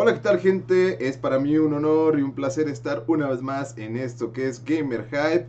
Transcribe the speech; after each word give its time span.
Hola, 0.00 0.14
¿qué 0.14 0.20
tal 0.20 0.38
gente? 0.38 1.08
Es 1.08 1.16
para 1.16 1.40
mí 1.40 1.58
un 1.58 1.74
honor 1.74 2.20
y 2.20 2.22
un 2.22 2.32
placer 2.32 2.68
estar 2.68 3.02
una 3.08 3.28
vez 3.28 3.42
más 3.42 3.76
en 3.76 3.96
esto 3.96 4.32
que 4.32 4.46
es 4.46 4.64
Gamer 4.64 5.06
Hype. 5.06 5.48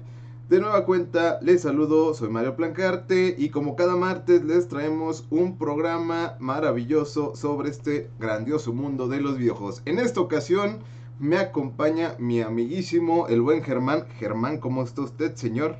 De 0.50 0.60
nueva 0.60 0.86
cuenta, 0.86 1.38
les 1.44 1.62
saludo, 1.62 2.16
soy 2.16 2.30
Mario 2.30 2.56
Plancarte 2.56 3.36
y 3.38 3.50
como 3.50 3.76
cada 3.76 3.96
martes 3.96 4.44
les 4.44 4.68
traemos 4.68 5.28
un 5.30 5.60
programa 5.60 6.36
maravilloso 6.40 7.36
sobre 7.36 7.70
este 7.70 8.10
grandioso 8.18 8.74
mundo 8.74 9.08
de 9.08 9.22
los 9.22 9.38
videojuegos. 9.38 9.84
En 9.86 10.00
esta 10.00 10.20
ocasión 10.20 10.80
me 11.20 11.38
acompaña 11.38 12.16
mi 12.18 12.42
amiguísimo, 12.42 13.28
el 13.28 13.42
buen 13.42 13.62
Germán. 13.62 14.08
Germán, 14.18 14.58
¿cómo 14.58 14.82
está 14.82 15.04
usted, 15.04 15.36
señor? 15.36 15.78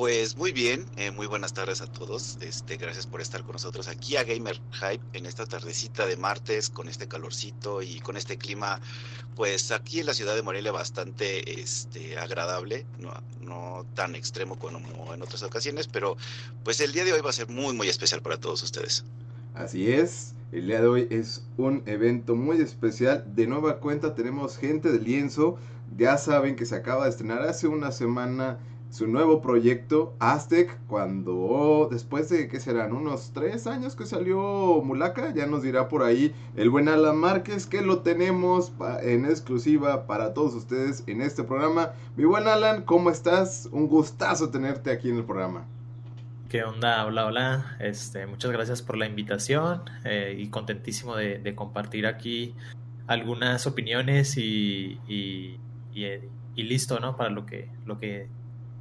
Pues 0.00 0.34
muy 0.38 0.52
bien, 0.52 0.86
eh, 0.96 1.10
muy 1.10 1.26
buenas 1.26 1.52
tardes 1.52 1.82
a 1.82 1.86
todos. 1.86 2.38
Este, 2.40 2.78
gracias 2.78 3.06
por 3.06 3.20
estar 3.20 3.42
con 3.42 3.52
nosotros 3.52 3.86
aquí 3.86 4.16
a 4.16 4.24
Gamer 4.24 4.58
Hype 4.72 5.04
en 5.12 5.26
esta 5.26 5.44
tardecita 5.44 6.06
de 6.06 6.16
martes 6.16 6.70
con 6.70 6.88
este 6.88 7.06
calorcito 7.06 7.82
y 7.82 8.00
con 8.00 8.16
este 8.16 8.38
clima, 8.38 8.80
pues 9.36 9.70
aquí 9.72 10.00
en 10.00 10.06
la 10.06 10.14
ciudad 10.14 10.34
de 10.34 10.40
Morelia 10.40 10.72
bastante 10.72 11.60
este, 11.60 12.16
agradable, 12.16 12.86
no, 12.98 13.12
no 13.42 13.84
tan 13.92 14.14
extremo 14.14 14.58
como 14.58 15.12
en 15.12 15.20
otras 15.20 15.42
ocasiones, 15.42 15.86
pero 15.86 16.16
pues 16.64 16.80
el 16.80 16.92
día 16.92 17.04
de 17.04 17.12
hoy 17.12 17.20
va 17.20 17.28
a 17.28 17.34
ser 17.34 17.48
muy 17.48 17.76
muy 17.76 17.90
especial 17.90 18.22
para 18.22 18.38
todos 18.38 18.62
ustedes. 18.62 19.04
Así 19.52 19.92
es, 19.92 20.32
el 20.50 20.66
día 20.66 20.80
de 20.80 20.86
hoy 20.86 21.08
es 21.10 21.44
un 21.58 21.82
evento 21.84 22.34
muy 22.36 22.58
especial. 22.62 23.22
De 23.36 23.46
nueva 23.46 23.80
cuenta 23.80 24.14
tenemos 24.14 24.56
gente 24.56 24.92
de 24.92 24.98
lienzo. 24.98 25.58
Ya 25.98 26.16
saben 26.16 26.56
que 26.56 26.64
se 26.64 26.76
acaba 26.76 27.04
de 27.04 27.10
estrenar 27.10 27.42
hace 27.42 27.66
una 27.66 27.92
semana 27.92 28.58
su 28.90 29.06
nuevo 29.06 29.40
proyecto, 29.40 30.14
Aztec, 30.18 30.76
cuando 30.88 31.88
después 31.90 32.28
de 32.28 32.48
que 32.48 32.58
serán 32.58 32.92
unos 32.92 33.32
tres 33.32 33.68
años 33.68 33.94
que 33.94 34.04
salió 34.04 34.82
Mulaka, 34.84 35.32
ya 35.32 35.46
nos 35.46 35.62
dirá 35.62 35.88
por 35.88 36.02
ahí 36.02 36.34
el 36.56 36.70
buen 36.70 36.88
Alan 36.88 37.16
Márquez 37.16 37.66
que 37.66 37.82
lo 37.82 38.00
tenemos 38.00 38.72
en 39.02 39.26
exclusiva 39.26 40.06
para 40.06 40.34
todos 40.34 40.54
ustedes 40.54 41.04
en 41.06 41.22
este 41.22 41.44
programa. 41.44 41.92
Mi 42.16 42.24
buen 42.24 42.48
Alan, 42.48 42.82
¿cómo 42.82 43.10
estás? 43.10 43.68
Un 43.70 43.86
gustazo 43.86 44.50
tenerte 44.50 44.90
aquí 44.90 45.08
en 45.08 45.18
el 45.18 45.24
programa. 45.24 45.66
¿Qué 46.48 46.64
onda? 46.64 47.06
Hola, 47.06 47.26
hola. 47.26 47.76
Este, 47.78 48.26
muchas 48.26 48.50
gracias 48.50 48.82
por 48.82 48.96
la 48.96 49.06
invitación 49.06 49.82
eh, 50.04 50.34
y 50.36 50.48
contentísimo 50.48 51.14
de, 51.14 51.54
compartir 51.54 52.08
aquí 52.08 52.56
algunas 53.06 53.68
opiniones 53.68 54.36
y, 54.36 54.98
y, 55.06 55.60
y, 55.94 56.62
listo, 56.64 56.98
¿no? 56.98 57.16
Para 57.16 57.30
lo 57.30 57.46
que, 57.46 57.70
lo 57.86 58.00
que 58.00 58.28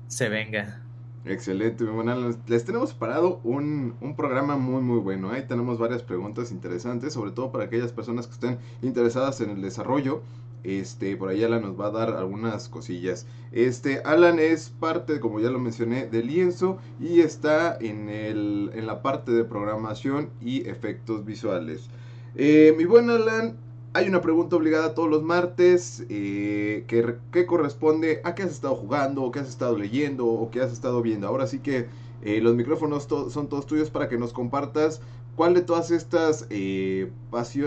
se 0.10 0.28
venga. 0.28 0.82
Excelente, 1.26 1.86
bueno, 1.86 2.34
les 2.48 2.66
tenemos 2.66 2.94
parado 2.94 3.40
un, 3.44 3.94
un, 4.02 4.16
programa 4.16 4.58
muy 4.58 4.82
muy 4.82 5.00
bueno. 5.00 5.32
Ahí 5.32 5.46
tenemos 5.48 5.78
varias 5.78 6.02
preguntas 6.02 6.52
interesantes, 6.52 7.14
sobre 7.14 7.32
todo 7.32 7.52
para 7.52 7.66
aquellas 7.66 7.92
personas 7.92 8.26
que 8.26 8.34
estén 8.34 8.58
interesadas 8.82 9.40
en 9.42 9.52
el 9.52 9.62
desarrollo. 9.62 10.22
Este, 10.64 11.16
por 11.16 11.30
ahí 11.30 11.44
Alan 11.44 11.62
nos 11.62 11.80
va 11.80 11.88
a 11.88 11.92
dar 11.92 12.10
algunas 12.16 12.68
cosillas. 12.68 13.28
Este, 13.52 14.00
Alan 14.00 14.40
es 14.40 14.70
parte, 14.70 15.20
como 15.20 15.40
ya 15.40 15.50
lo 15.50 15.60
mencioné, 15.60 16.08
de 16.08 16.24
Lienzo 16.24 16.80
y 17.00 17.22
está 17.22 17.78
en, 17.80 18.10
el, 18.10 18.72
en 18.74 18.86
la 18.86 19.02
parte 19.02 19.32
de 19.32 19.46
programación 19.46 20.30
y 20.42 20.68
efectos 20.68 21.26
visuales. 21.26 21.90
Eh, 22.36 22.74
mi 22.78 22.86
buen 22.86 23.10
Alan, 23.10 23.58
hay 23.94 24.08
una 24.08 24.22
pregunta 24.22 24.56
obligada 24.56 24.94
todos 24.94 25.09
los 25.09 25.23
martes 25.23 26.06
eh, 26.09 26.86
que, 26.88 27.45
corresponde 27.45 28.22
a 28.23 28.36
qué 28.36 28.44
has 28.44 28.52
estado 28.52 28.76
jugando, 28.76 29.23
o 29.23 29.31
qué 29.31 29.40
has 29.40 29.50
estado 29.50 29.78
leyendo, 29.78 30.28
o 30.28 30.52
qué 30.52 30.62
has 30.62 30.72
estado 30.72 31.02
viendo. 31.02 31.28
Ahora 31.28 31.48
sí 31.48 31.59
que 31.59 31.88
eh, 32.22 32.40
los 32.42 32.56
micrófonos 32.56 33.08
son 33.31 33.50
todos 33.50 33.66
tuyos 33.66 33.90
para 33.90 34.08
que 34.08 34.18
nos 34.18 34.34
compartas 34.34 35.02
cuál 35.36 35.54
de 35.54 35.62
todas 35.62 35.90
estas 35.90 36.46
eh, 36.50 37.12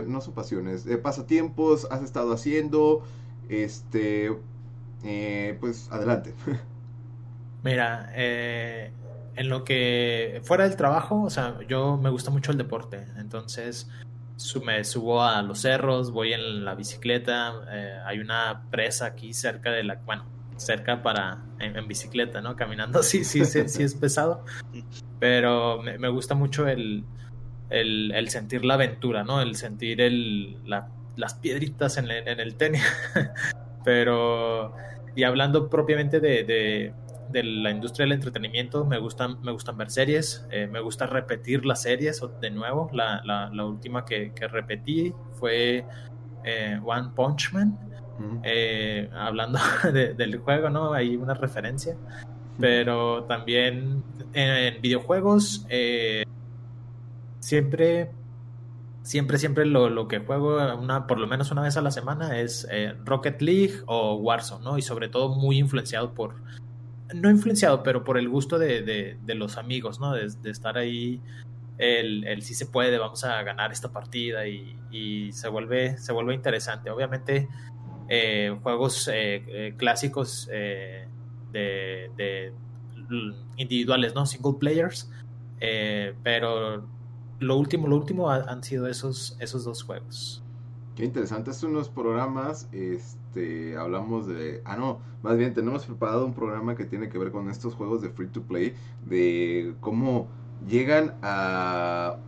no 0.06 0.20
son 0.20 0.34
pasiones, 0.34 0.87
pasatiempos 1.03 1.89
has 1.91 2.03
estado 2.03 2.33
haciendo. 2.33 3.03
Este, 3.48 4.31
pues 5.61 5.91
adelante. 5.91 6.33
Mira, 7.64 8.13
en 8.14 9.48
lo 9.48 9.64
que 9.64 10.41
fuera 10.45 10.64
del 10.64 10.77
trabajo, 10.77 11.23
o 11.23 11.30
sea, 11.30 11.58
yo 11.69 11.96
me 11.96 12.11
gusta 12.11 12.30
mucho 12.30 12.52
el 12.52 12.58
deporte, 12.58 13.07
entonces 13.19 13.89
me 14.64 14.85
subo 14.85 15.23
a 15.23 15.42
los 15.42 15.61
cerros, 15.61 16.11
voy 16.11 16.33
en 16.33 16.64
la 16.64 16.75
bicicleta, 16.75 17.55
eh, 17.70 17.98
hay 18.05 18.19
una 18.19 18.63
presa 18.70 19.07
aquí 19.07 19.33
cerca 19.33 19.70
de 19.70 19.85
la, 19.85 19.97
bueno, 20.05 20.27
cerca 20.57 21.03
para, 21.03 21.45
en, 21.58 21.86
bicicleta, 21.89 22.41
¿no? 22.41 22.57
Caminando 22.57 23.02
sí, 23.02 23.25
sí, 23.25 23.45
sí, 23.45 23.69
sí 23.69 23.83
es 23.83 23.95
pesado, 23.95 24.45
pero 25.19 25.83
me, 25.83 26.08
gusta 26.08 26.35
mucho 26.35 26.67
el, 26.69 27.05
el, 27.70 28.29
sentir 28.29 28.64
la 28.64 28.75
aventura, 28.75 29.25
¿no? 29.25 29.41
El 29.41 29.57
sentir 29.57 30.01
el, 30.01 30.58
las 31.17 31.35
piedritas 31.35 31.97
en, 31.97 32.11
el 32.11 32.55
tenis, 32.57 32.83
pero, 33.85 34.75
y 35.14 35.25
hablando 35.25 35.69
propiamente 35.69 36.20
de 36.20 36.92
la 37.33 37.70
industria 37.70 38.05
del 38.05 38.13
entretenimiento, 38.13 38.85
me 38.85 38.98
gustan, 38.98 39.41
me 39.43 39.53
gustan 39.53 39.77
ver 39.77 39.91
series, 39.91 40.47
eh, 40.51 40.67
me 40.67 40.81
gusta 40.81 41.07
repetir 41.07 41.65
las 41.65 41.83
series 41.83 42.23
de 42.41 42.51
nuevo. 42.51 42.91
La, 42.93 43.23
la, 43.25 43.65
última 43.65 44.05
que, 44.05 44.33
que, 44.33 44.48
repetí 44.48 45.13
fue 45.33 45.85
eh, 46.45 46.81
One 46.85 47.11
Punch 47.15 47.53
Man, 47.53 47.79
eh, 48.43 49.09
hablando 49.15 49.59
del 49.93 50.39
juego, 50.39 50.70
¿no? 50.70 50.93
Hay 50.93 51.17
una 51.17 51.35
referencia, 51.35 51.97
pero 52.59 53.25
también 53.25 54.03
en, 54.33 54.81
videojuegos, 54.83 55.67
siempre 57.41 58.11
siempre, 59.03 59.39
siempre 59.39 59.67
lo, 59.67 59.91
lo, 59.91 60.07
que 60.07 60.20
juego 60.20 60.59
una, 60.79 61.07
por 61.07 61.19
lo 61.19 61.27
menos 61.27 61.51
una 61.51 61.63
vez 61.63 61.77
a 61.77 61.83
la 61.83 61.91
semana 61.91 62.39
es 62.39 62.69
Rocket 63.05 63.41
League 63.43 63.75
o 63.87 64.14
Warzone, 64.14 64.64
¿no? 64.64 64.79
Y 64.79 64.83
sobre 64.83 65.09
todo 65.09 65.35
muy 65.35 65.59
influenciado 65.59 66.14
por, 66.14 66.37
no 67.14 67.30
influenciado, 67.30 67.83
pero 67.83 68.05
por 68.05 68.18
el 68.18 68.28
gusto 68.28 68.58
de, 68.58 69.18
los 69.27 69.56
amigos, 69.56 70.00
¿no? 70.00 70.12
De, 70.12 70.50
estar 70.50 70.78
ahí, 70.78 71.20
el, 71.78 72.24
el 72.24 72.42
si 72.42 72.55
se 72.55 72.67
puede, 72.67 72.98
vamos 72.98 73.24
a 73.24 73.42
ganar 73.42 73.73
esta 73.73 73.92
partida 73.92 74.46
y, 74.46 75.30
se, 75.33 75.48
vuelve, 75.48 75.98
se 75.98 76.12
vuelve 76.12 76.34
interesante. 76.34 76.90
Obviamente, 76.90 77.48
eh, 78.08 78.56
juegos 78.62 79.08
eh, 79.08 79.45
eh, 79.48 79.74
clásicos 79.77 80.48
de, 81.52 82.52
individuales, 83.56 84.14
¿no? 84.14 84.27
Single 84.27 84.55
players, 84.58 85.11
pero 86.22 86.86
lo 87.40 87.56
último, 87.56 87.89
lo 87.89 87.96
último 87.96 88.30
han 88.30 88.62
sido 88.62 88.86
esos, 88.86 89.36
esos 89.40 89.64
dos 89.64 89.83
juegos. 89.83 90.42
Qué 90.95 91.05
interesante, 91.05 91.52
son 91.55 91.70
unos 91.70 91.89
programas, 91.89 92.68
este, 92.72 93.18
hablamos 93.79 94.27
de, 94.27 94.63
ah 94.65 94.77
no, 94.77 95.01
más 95.23 95.37
bien 95.37 95.55
tenemos 95.55 95.87
preparado 95.87 96.27
un 96.27 96.35
programa 96.35 96.77
que 96.77 96.85
tiene 96.85 97.09
que 97.09 97.19
ver 97.19 97.33
con 97.33 97.48
estos 97.51 97.75
juegos 97.75 98.03
de 98.03 98.11
free 98.11 98.29
to 98.29 98.43
play, 98.43 98.75
de 99.01 99.75
cómo 99.81 100.29
llegan 100.67 101.15
a, 101.23 102.19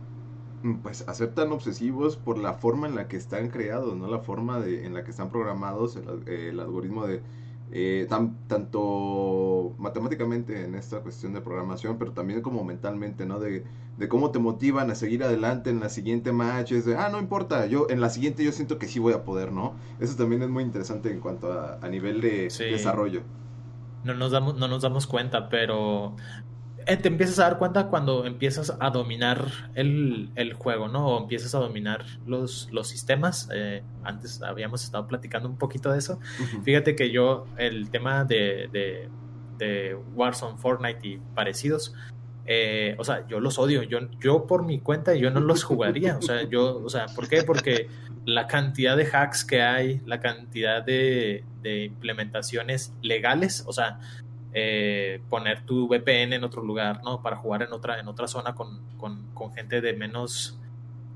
pues, 0.81 1.07
a 1.07 1.13
ser 1.13 1.33
tan 1.33 1.51
obsesivos 1.51 2.17
por 2.17 2.37
la 2.37 2.53
forma 2.53 2.87
en 2.87 2.95
la 2.95 3.07
que 3.07 3.17
están 3.17 3.49
creados, 3.49 3.95
no 3.95 4.07
la 4.07 4.19
forma 4.19 4.59
de, 4.59 4.85
en 4.85 4.93
la 4.93 5.03
que 5.03 5.11
están 5.11 5.29
programados, 5.29 5.99
el 6.25 6.59
algoritmo 6.59 7.05
de 7.05 7.21
eh, 7.77 8.07
tanto 8.47 9.75
matemáticamente 9.77 10.63
en 10.63 10.75
esta 10.75 11.01
cuestión 11.01 11.33
de 11.33 11.41
programación, 11.41 11.97
pero 11.97 12.13
también 12.13 12.41
como 12.41 12.63
mentalmente, 12.63 13.25
¿no? 13.25 13.41
De, 13.41 13.65
cómo 14.07 14.31
te 14.31 14.39
motivan 14.39 14.91
a 14.91 14.95
seguir 14.95 15.25
adelante 15.25 15.71
en 15.71 15.81
la 15.81 15.89
siguiente 15.89 16.31
match, 16.31 16.71
es 16.71 16.85
de, 16.85 16.95
ah, 16.95 17.09
no 17.09 17.19
importa, 17.19 17.65
yo 17.65 17.87
en 17.89 17.99
la 17.99 18.09
siguiente 18.09 18.45
yo 18.45 18.53
siento 18.53 18.79
que 18.79 18.87
sí 18.87 18.99
voy 18.99 19.11
a 19.11 19.25
poder, 19.25 19.51
¿no? 19.51 19.73
Eso 19.99 20.15
también 20.15 20.41
es 20.41 20.47
muy 20.47 20.63
interesante 20.63 21.11
en 21.11 21.19
cuanto 21.19 21.51
a, 21.51 21.85
nivel 21.89 22.21
de 22.21 22.43
desarrollo. 22.43 23.23
No 24.05 24.13
nos, 24.13 24.31
damos, 24.31 24.55
no 24.55 24.69
nos 24.69 24.81
damos 24.81 25.05
cuenta, 25.05 25.49
pero 25.49 26.15
te 26.85 27.07
empiezas 27.07 27.39
a 27.39 27.43
dar 27.43 27.57
cuenta 27.57 27.87
cuando 27.87 28.25
empiezas 28.25 28.75
a 28.79 28.89
dominar 28.91 29.45
el, 29.73 30.53
juego, 30.57 30.87
¿no? 30.87 31.07
O 31.07 31.21
empiezas 31.21 31.55
a 31.55 31.59
dominar 31.59 32.05
los, 32.25 32.69
los 32.71 32.87
sistemas. 32.87 33.49
Eh, 33.53 33.81
antes 34.03 34.41
habíamos 34.41 34.83
estado 34.83 35.07
platicando 35.07 35.49
un 35.49 35.57
poquito 35.57 35.91
de 35.91 35.97
eso. 35.97 36.19
Fíjate 36.63 36.95
que 36.95 37.09
yo, 37.09 37.47
el 37.57 37.89
tema 37.89 38.23
de, 38.23 38.69
de, 38.71 39.09
de 39.57 39.95
Warzone, 40.13 40.57
Fortnite 40.57 41.07
y 41.07 41.17
parecidos, 41.33 41.95
eh, 42.45 42.95
o 42.99 43.03
sea, 43.03 43.27
yo 43.27 43.39
los 43.39 43.57
odio. 43.57 43.81
Yo, 43.83 43.99
yo 44.19 44.45
por 44.45 44.63
mi 44.63 44.79
cuenta, 44.79 45.15
yo 45.15 45.31
no 45.31 45.39
los 45.39 45.63
jugaría. 45.63 46.17
O 46.17 46.21
sea, 46.21 46.43
yo, 46.43 46.77
o 46.83 46.89
sea, 46.89 47.07
¿por 47.07 47.27
qué? 47.27 47.43
Porque 47.43 47.89
la 48.25 48.47
cantidad 48.47 48.95
de 48.95 49.05
hacks 49.05 49.43
que 49.43 49.61
hay, 49.61 50.01
la 50.05 50.19
cantidad 50.19 50.83
de, 50.83 51.43
de 51.61 51.85
implementaciones 51.85 52.93
legales, 53.01 53.63
o 53.65 53.73
sea, 53.73 53.99
eh, 54.57 55.19
poner 55.29 55.65
tu 55.65 55.89
VPN 55.89 56.31
en 56.31 56.45
otro 56.45 56.63
lugar, 56.63 57.01
¿no? 57.03 57.21
Para 57.21 57.35
jugar 57.35 57.61
en 57.61 57.73
otra, 57.73 57.99
en 57.99 58.07
otra 58.07 58.25
zona 58.25 58.55
con, 58.55 58.79
gente 59.53 59.81
de 59.81 59.93
menos 59.93 60.57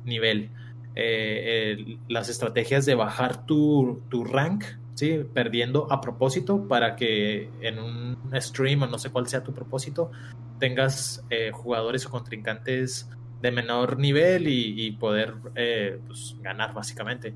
nivel. 0.04 0.52
Eh, 0.96 1.98
las 2.10 2.28
estrategias 2.28 2.86
de 2.86 2.96
bajar 2.96 3.46
tu, 3.46 4.02
rank, 4.26 4.66
¿sí? 4.96 5.22
Perdiendo 5.34 5.90
a 5.90 6.02
propósito 6.02 6.68
para 6.68 6.98
que 6.98 7.50
en 7.62 7.80
un 7.80 8.18
stream 8.42 8.84
o 8.84 8.88
no 8.88 9.00
sé 9.00 9.10
cuál 9.10 9.28
sea 9.28 9.42
tu 9.42 9.54
propósito, 9.54 10.12
tengas 10.60 11.26
eh, 11.30 11.52
jugadores 11.54 12.06
o 12.08 12.10
contrincantes 12.10 13.10
de 13.42 13.52
menor 13.54 14.00
nivel 14.00 14.50
y, 14.50 14.92
poder 15.00 15.36
eh, 15.56 15.98
pues, 16.06 16.36
ganar 16.42 16.74
básicamente. 16.74 17.34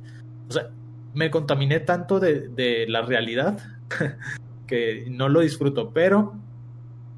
O 0.50 0.52
sea, 0.52 0.70
me 1.14 1.32
contaminé 1.32 1.80
tanto 1.80 2.20
de, 2.20 2.50
de 2.50 2.88
la 2.90 3.04
realidad 3.04 3.58
que 4.68 5.06
no 5.10 5.30
lo 5.30 5.42
disfruto, 5.42 5.92
pero 5.92 6.36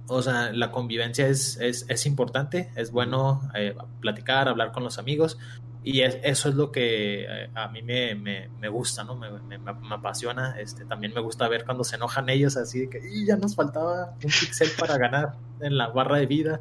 o 0.07 0.21
sea, 0.21 0.51
la 0.53 0.71
convivencia 0.71 1.27
es, 1.27 1.57
es, 1.59 1.85
es 1.89 2.05
importante, 2.05 2.71
es 2.75 2.91
bueno 2.91 3.41
eh, 3.55 3.75
platicar, 4.01 4.47
hablar 4.47 4.71
con 4.71 4.83
los 4.83 4.99
amigos 4.99 5.37
y 5.83 6.01
eso 6.01 6.49
es 6.49 6.55
lo 6.55 6.71
que 6.71 7.25
eh, 7.25 7.49
a 7.53 7.67
mí 7.67 7.83
me, 7.83 8.15
me, 8.15 8.49
me 8.59 8.69
gusta, 8.69 9.03
¿no? 9.03 9.15
Me, 9.15 9.29
me, 9.59 9.71
apasiona. 9.91 10.59
Este, 10.59 10.83
también 10.85 11.13
me 11.13 11.21
gusta 11.21 11.47
ver 11.47 11.63
cuando 11.63 11.83
se 11.83 11.95
enojan 11.95 12.27
ellos 12.29 12.57
así 12.57 12.81
de 12.81 12.89
que 12.89 13.01
ya 13.23 13.37
nos 13.37 13.55
faltaba 13.55 14.15
un 14.15 14.19
pixel 14.19 14.69
para 14.79 14.97
ganar 14.97 15.35
en 15.59 15.77
la 15.77 15.89
barra 15.89 16.17
de 16.17 16.25
vida. 16.25 16.59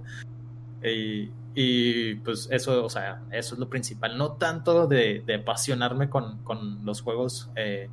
Y, 0.82 1.31
y, 1.54 2.16
pues 2.16 2.48
eso, 2.50 2.84
o 2.84 2.90
sea, 2.90 3.22
eso 3.31 3.54
es 3.54 3.58
lo 3.58 3.70
principal. 3.70 4.19
No 4.19 4.32
tanto 4.32 4.86
de, 4.86 5.22
de 5.25 5.36
apasionarme 5.36 6.10
con, 6.10 6.42
con 6.42 6.84
los 6.84 7.00
juegos 7.00 7.50
eh, 7.56 7.88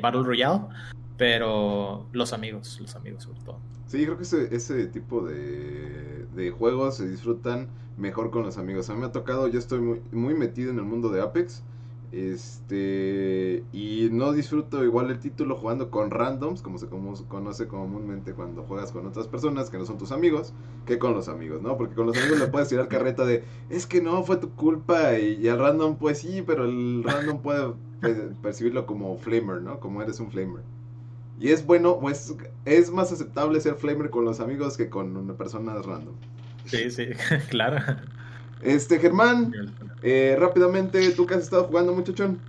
Battle 0.00 0.24
Royale, 0.24 0.62
pero 1.18 2.06
los 2.12 2.32
amigos, 2.32 2.78
los 2.80 2.96
amigos 2.96 3.24
sobre 3.24 3.40
todo. 3.40 3.58
Sí, 3.86 4.04
creo 4.04 4.16
que 4.16 4.22
ese, 4.22 4.54
ese 4.54 4.86
tipo 4.86 5.22
de, 5.22 6.26
de, 6.34 6.50
juegos 6.50 6.96
se 6.96 7.08
disfrutan 7.08 7.68
mejor 7.98 8.30
con 8.30 8.44
los 8.44 8.56
amigos. 8.56 8.88
A 8.88 8.94
mí 8.94 9.00
me 9.00 9.06
ha 9.06 9.12
tocado, 9.12 9.48
yo 9.48 9.58
estoy 9.58 9.80
muy, 9.80 10.00
muy 10.12 10.34
metido 10.34 10.70
en 10.70 10.78
el 10.78 10.84
mundo 10.84 11.10
de 11.10 11.20
Apex. 11.20 11.62
Este, 12.10 13.64
y 13.70 14.08
no 14.10 14.32
disfruto 14.32 14.82
igual 14.82 15.10
el 15.10 15.18
título 15.18 15.56
jugando 15.56 15.90
con 15.90 16.10
randoms, 16.10 16.62
como 16.62 16.78
se 16.78 16.86
conoce 16.86 17.68
comúnmente 17.68 18.32
cuando 18.32 18.62
juegas 18.62 18.92
con 18.92 19.06
otras 19.06 19.28
personas 19.28 19.68
que 19.68 19.76
no 19.76 19.84
son 19.84 19.98
tus 19.98 20.12
amigos, 20.12 20.54
que 20.86 20.98
con 20.98 21.12
los 21.12 21.28
amigos, 21.28 21.60
¿no? 21.60 21.76
Porque 21.76 21.94
con 21.94 22.06
los 22.06 22.16
amigos 22.16 22.38
le 22.38 22.46
puedes 22.46 22.68
tirar 22.68 22.88
carreta 22.88 23.26
de, 23.26 23.44
es 23.68 23.86
que 23.86 24.00
no, 24.00 24.22
fue 24.22 24.38
tu 24.38 24.50
culpa, 24.50 25.18
y, 25.18 25.34
y 25.34 25.48
al 25.48 25.58
random, 25.58 25.96
pues 25.98 26.20
sí, 26.20 26.42
pero 26.46 26.64
el 26.64 27.02
random 27.04 27.42
puede 27.42 27.74
percibirlo 28.40 28.86
como 28.86 29.18
flamer, 29.18 29.60
¿no? 29.60 29.78
Como 29.78 30.00
eres 30.00 30.18
un 30.18 30.30
flamer. 30.30 30.62
Y 31.40 31.50
es 31.50 31.64
bueno, 31.64 31.98
pues 32.00 32.34
es 32.64 32.90
más 32.90 33.12
aceptable 33.12 33.60
ser 33.60 33.76
flamer 33.76 34.10
con 34.10 34.24
los 34.24 34.40
amigos 34.40 34.76
que 34.76 34.90
con 34.90 35.16
una 35.16 35.36
persona 35.36 35.74
random. 35.74 36.14
Sí, 36.64 36.90
sí, 36.90 37.06
claro. 37.48 37.84
Este, 38.62 38.98
Germán, 38.98 39.52
eh, 40.02 40.36
rápidamente, 40.38 41.10
¿tú 41.12 41.26
qué 41.26 41.34
has 41.34 41.44
estado 41.44 41.64
jugando, 41.64 41.92
muchachón? 41.92 42.40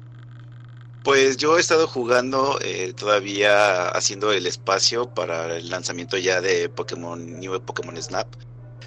Pues 1.04 1.38
yo 1.38 1.58
he 1.58 1.62
estado 1.62 1.88
jugando 1.88 2.60
eh, 2.62 2.94
todavía 2.94 3.90
haciendo 3.90 4.32
el 4.34 4.46
espacio 4.48 5.10
para 5.14 5.56
el 5.56 5.70
lanzamiento 5.70 6.18
ya 6.18 6.42
de 6.42 6.68
Pokémon 6.68 7.40
New 7.40 7.62
Pokémon 7.62 7.96
Snap, 8.02 8.28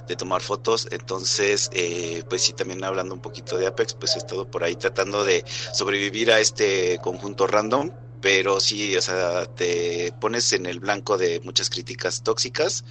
de 0.09 0.17
tomar 0.17 0.43
fotos. 0.43 0.89
Entonces, 0.91 1.71
eh, 1.73 2.23
pues 2.29 2.43
sí, 2.43 2.53
también 2.53 2.83
hablando 2.85 3.15
un 3.15 3.23
poquito 3.23 3.57
de 3.57 3.69
Apex, 3.69 3.95
pues 3.95 4.17
he 4.17 4.19
estado 4.19 4.51
por 4.51 4.65
ahí 4.65 4.75
tratando 4.75 5.25
de 5.25 5.45
sobrevivir 5.73 6.31
a 6.33 6.41
este 6.41 6.99
conjunto 7.03 7.47
random 7.47 7.91
pero 8.23 8.61
sí, 8.61 8.97
o 8.97 9.03
sea, 9.03 9.47
te 9.47 10.15
pones 10.21 10.53
en 10.53 10.67
el 10.67 10.79
blanco 10.79 11.19
de 11.19 11.41
muchas 11.41 11.69
críticas 11.69 12.23
tóxicas, 12.23 12.85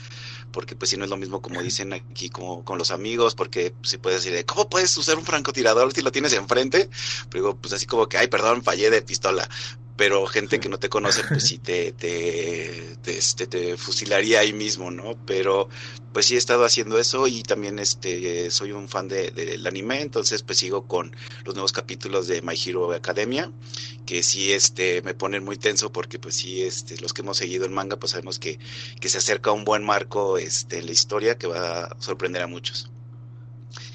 porque 0.52 0.76
pues 0.76 0.90
si 0.92 0.98
no 0.98 1.06
es 1.06 1.10
lo 1.10 1.16
mismo 1.16 1.42
como 1.42 1.62
dicen 1.64 1.94
aquí 1.94 2.30
como 2.30 2.66
con 2.66 2.78
los 2.78 2.92
amigos, 2.92 3.34
porque 3.34 3.74
si 3.82 3.98
puedes 3.98 4.26
decir, 4.26 4.46
¿cómo 4.46 4.70
puedes 4.70 4.96
usar 4.98 5.18
un 5.18 5.26
francotirador 5.26 5.94
si 5.94 6.02
lo 6.02 6.12
tienes 6.12 6.34
enfrente? 6.34 6.90
Pero 7.30 7.56
pues 7.56 7.74
así 7.74 7.86
como 7.86 8.08
que, 8.10 8.18
ay, 8.18 8.28
perdón, 8.28 8.62
fallé 8.62 8.90
de 8.90 9.02
pistola, 9.02 9.50
pero 9.96 10.26
gente 10.26 10.60
que 10.60 10.70
no 10.70 10.80
te 10.80 10.90
conoce, 10.90 11.24
pues 11.28 11.44
sí 11.44 11.58
te, 11.58 11.92
te, 11.92 12.98
te, 13.02 13.18
este, 13.18 13.48
te, 13.48 13.78
fusilaría 13.78 14.40
ahí 14.40 14.54
mismo, 14.54 14.92
¿no? 14.92 15.16
Pero 15.26 15.70
pues 16.14 16.26
sí 16.26 16.36
he 16.36 16.38
estado 16.38 16.66
haciendo 16.66 17.00
eso 17.00 17.28
y 17.28 17.44
también 17.44 17.80
este 17.80 18.52
soy 18.52 18.72
un 18.72 18.90
fan 18.90 19.08
del 19.08 19.34
de, 19.34 19.68
anime, 19.68 20.02
entonces 20.02 20.44
pues 20.44 20.58
sigo 20.60 20.88
con 20.88 21.16
los 21.46 21.56
nuevos 21.56 21.72
capítulos 21.72 22.28
de 22.28 22.42
My 22.42 22.56
Hero 22.56 22.92
Academia, 22.94 23.52
que 24.06 24.24
sí 24.24 24.52
este 24.52 25.02
me 25.04 25.14
ponen 25.14 25.44
muy 25.44 25.58
tenso 25.58 25.92
porque 25.92 26.20
pues 26.20 26.36
sí 26.36 26.64
este 26.64 27.00
los 27.00 27.14
que 27.14 27.22
hemos 27.22 27.38
seguido 27.38 27.66
el 27.66 27.72
manga 27.72 27.98
pues 27.98 28.12
sabemos 28.12 28.40
que, 28.40 28.60
que 29.00 29.10
se 29.10 29.20
acerca 29.20 29.52
un 29.52 29.66
buen 29.66 29.84
marco 29.84 30.38
este 30.38 30.80
en 30.80 30.88
la 30.88 30.92
historia 30.92 31.38
que 31.38 31.48
va 31.48 31.86
a 31.86 32.02
sorprender 32.02 32.42
a 32.42 32.48
muchos. 32.48 32.90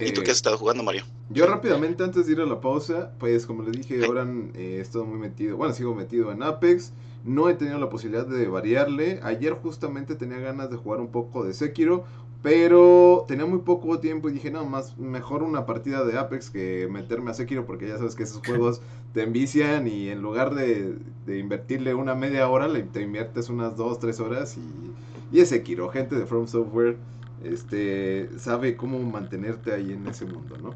¿Y 0.00 0.12
tú 0.12 0.22
qué 0.22 0.30
has 0.30 0.38
estado 0.38 0.58
jugando, 0.58 0.82
Mario? 0.82 1.04
Yo 1.30 1.46
rápidamente, 1.46 2.04
antes 2.04 2.26
de 2.26 2.32
ir 2.32 2.40
a 2.40 2.46
la 2.46 2.60
pausa, 2.60 3.12
pues 3.18 3.46
como 3.46 3.62
les 3.62 3.72
dije, 3.72 4.04
ahora 4.04 4.26
eh, 4.54 4.76
he 4.78 4.80
estado 4.80 5.04
muy 5.04 5.18
metido, 5.18 5.56
bueno, 5.56 5.74
sigo 5.74 5.94
metido 5.94 6.30
en 6.32 6.42
Apex. 6.42 6.92
No 7.24 7.48
he 7.48 7.54
tenido 7.54 7.78
la 7.78 7.88
posibilidad 7.88 8.24
de 8.24 8.46
variarle. 8.46 9.18
Ayer 9.24 9.54
justamente 9.54 10.14
tenía 10.14 10.38
ganas 10.38 10.70
de 10.70 10.76
jugar 10.76 11.00
un 11.00 11.08
poco 11.08 11.44
de 11.44 11.54
Sekiro, 11.54 12.04
pero 12.40 13.24
tenía 13.26 13.46
muy 13.46 13.58
poco 13.58 13.98
tiempo 13.98 14.28
y 14.28 14.32
dije, 14.32 14.52
no, 14.52 14.64
más 14.64 14.96
mejor 14.96 15.42
una 15.42 15.66
partida 15.66 16.04
de 16.04 16.16
Apex 16.16 16.50
que 16.50 16.86
meterme 16.88 17.32
a 17.32 17.34
Sekiro 17.34 17.66
porque 17.66 17.88
ya 17.88 17.98
sabes 17.98 18.14
que 18.14 18.22
esos 18.22 18.40
juegos 18.46 18.80
te 19.12 19.24
envician 19.24 19.88
y 19.88 20.10
en 20.10 20.22
lugar 20.22 20.54
de, 20.54 20.96
invertirle 21.26 21.94
una 21.94 22.14
media 22.14 22.48
hora, 22.48 22.68
le, 22.68 22.84
te 22.84 23.02
inviertes 23.02 23.48
unas 23.48 23.76
dos, 23.76 23.98
tres 23.98 24.20
horas 24.20 24.56
y, 24.56 25.36
y 25.36 25.40
es 25.40 25.48
Sekiro, 25.48 25.88
gente 25.88 26.14
de 26.14 26.26
From 26.26 26.46
Software 26.46 26.96
este, 27.44 28.30
sabe 28.38 28.76
cómo 28.76 28.98
mantenerte 29.00 29.72
ahí 29.72 29.92
en 29.92 30.06
ese 30.06 30.24
mundo, 30.24 30.56
¿no? 30.58 30.74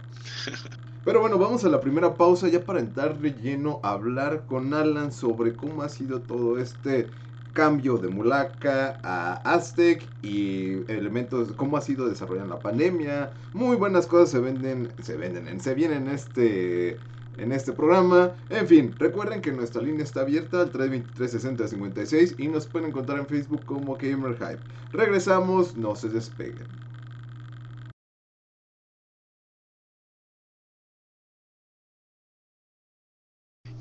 Pero 1.05 1.21
bueno, 1.21 1.39
vamos 1.39 1.65
a 1.65 1.69
la 1.69 1.81
primera 1.81 2.15
pausa 2.15 2.49
ya 2.49 2.65
para 2.65 2.81
entrar 2.81 3.19
de 3.19 3.33
lleno 3.33 3.81
a 3.83 3.93
hablar 3.93 4.45
con 4.47 4.75
Alan 4.75 5.13
sobre 5.13 5.55
cómo 5.55 5.83
ha 5.83 5.89
sido 5.89 6.21
todo 6.21 6.59
este 6.59 7.09
cambio 7.55 7.97
de 7.97 8.09
Mulaka 8.09 9.01
a 9.03 9.35
Aztec 9.45 10.07
y 10.23 10.91
elementos, 10.91 11.53
cómo 11.53 11.77
ha 11.77 11.81
sido 11.81 12.09
desarrollando 12.09 12.55
la 12.55 12.61
pandemia. 12.61 13.31
Muy 13.55 13.77
buenas 13.77 14.07
cosas 14.07 14.31
se 14.31 14.41
venden, 14.41 14.93
se 15.03 15.17
venden, 15.17 15.61
se 15.61 15.75
vienen 15.75 16.07
en 16.07 16.15
este 16.15 16.99
en 17.41 17.53
este 17.53 17.73
programa. 17.73 18.37
En 18.51 18.69
fin, 18.69 18.95
recuerden 18.99 19.41
que 19.41 19.51
nuestra 19.51 19.83
línea 19.83 20.05
está 20.05 20.21
abierta 20.21 20.61
al 20.61 20.73
323-6056 20.73 22.35
y 22.39 22.49
nos 22.49 22.67
pueden 22.67 22.91
encontrar 22.91 23.19
en 23.19 23.27
Facebook 23.27 23.65
como 23.65 23.97
Gamer 23.97 24.35
Hype. 24.35 24.63
Regresamos, 24.93 25.77
no 25.77 25.97
se 25.97 26.09
despeguen. 26.09 26.69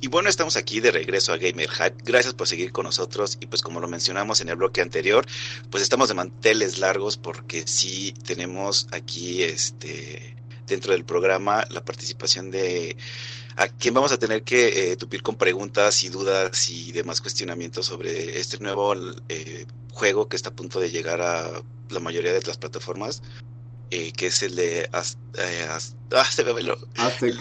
Y 0.01 0.07
bueno, 0.07 0.29
estamos 0.29 0.56
aquí 0.56 0.79
de 0.79 0.91
regreso 0.91 1.33
a 1.33 1.38
Gamer 1.38 1.69
Hype. 1.69 1.97
Gracias 2.06 2.33
por 2.33 2.47
seguir 2.47 2.71
con 2.71 2.85
nosotros. 2.85 3.38
Y 3.41 3.47
pues 3.47 3.61
como 3.61 3.81
lo 3.81 3.88
mencionamos 3.89 4.39
en 4.39 4.47
el 4.47 4.56
bloque 4.56 4.79
anterior, 4.79 5.25
pues 5.69 5.83
estamos 5.83 6.07
de 6.07 6.13
manteles 6.13 6.79
largos 6.79 7.17
porque 7.17 7.67
sí 7.67 8.13
tenemos 8.25 8.88
aquí 8.94 9.44
este 9.44 10.38
dentro 10.67 10.94
del 10.94 11.03
programa 11.03 11.65
la 11.69 11.83
participación 11.83 12.51
de 12.51 12.95
a 13.59 13.67
quien 13.67 13.94
vamos 13.94 14.13
a 14.13 14.17
tener 14.17 14.44
que 14.44 14.91
eh, 14.91 14.95
tupir 14.95 15.21
con 15.21 15.35
preguntas 15.35 16.04
y 16.06 16.09
dudas 16.09 16.69
y 16.69 16.94
demás 16.94 17.19
cuestionamientos 17.19 17.87
sobre 17.87 18.39
este 18.39 18.57
nuevo 18.59 18.95
eh, 19.28 19.66
juego 19.92 20.30
que 20.30 20.37
está 20.37 20.49
a 20.49 20.54
punto 20.54 20.80
de 20.80 20.89
llegar 20.89 21.21
a 21.21 21.61
la 21.89 21.99
mayoría 21.99 22.31
de 22.31 22.42
las 22.42 22.57
plataformas, 22.57 23.21
eh, 23.92 24.13
que 24.13 24.28
es 24.28 24.44
el 24.44 24.56
de 24.56 24.83
eh, 24.83 24.89
ah, 24.94 26.23
se 26.23 26.44
me 26.45 26.63
lo, 26.63 26.78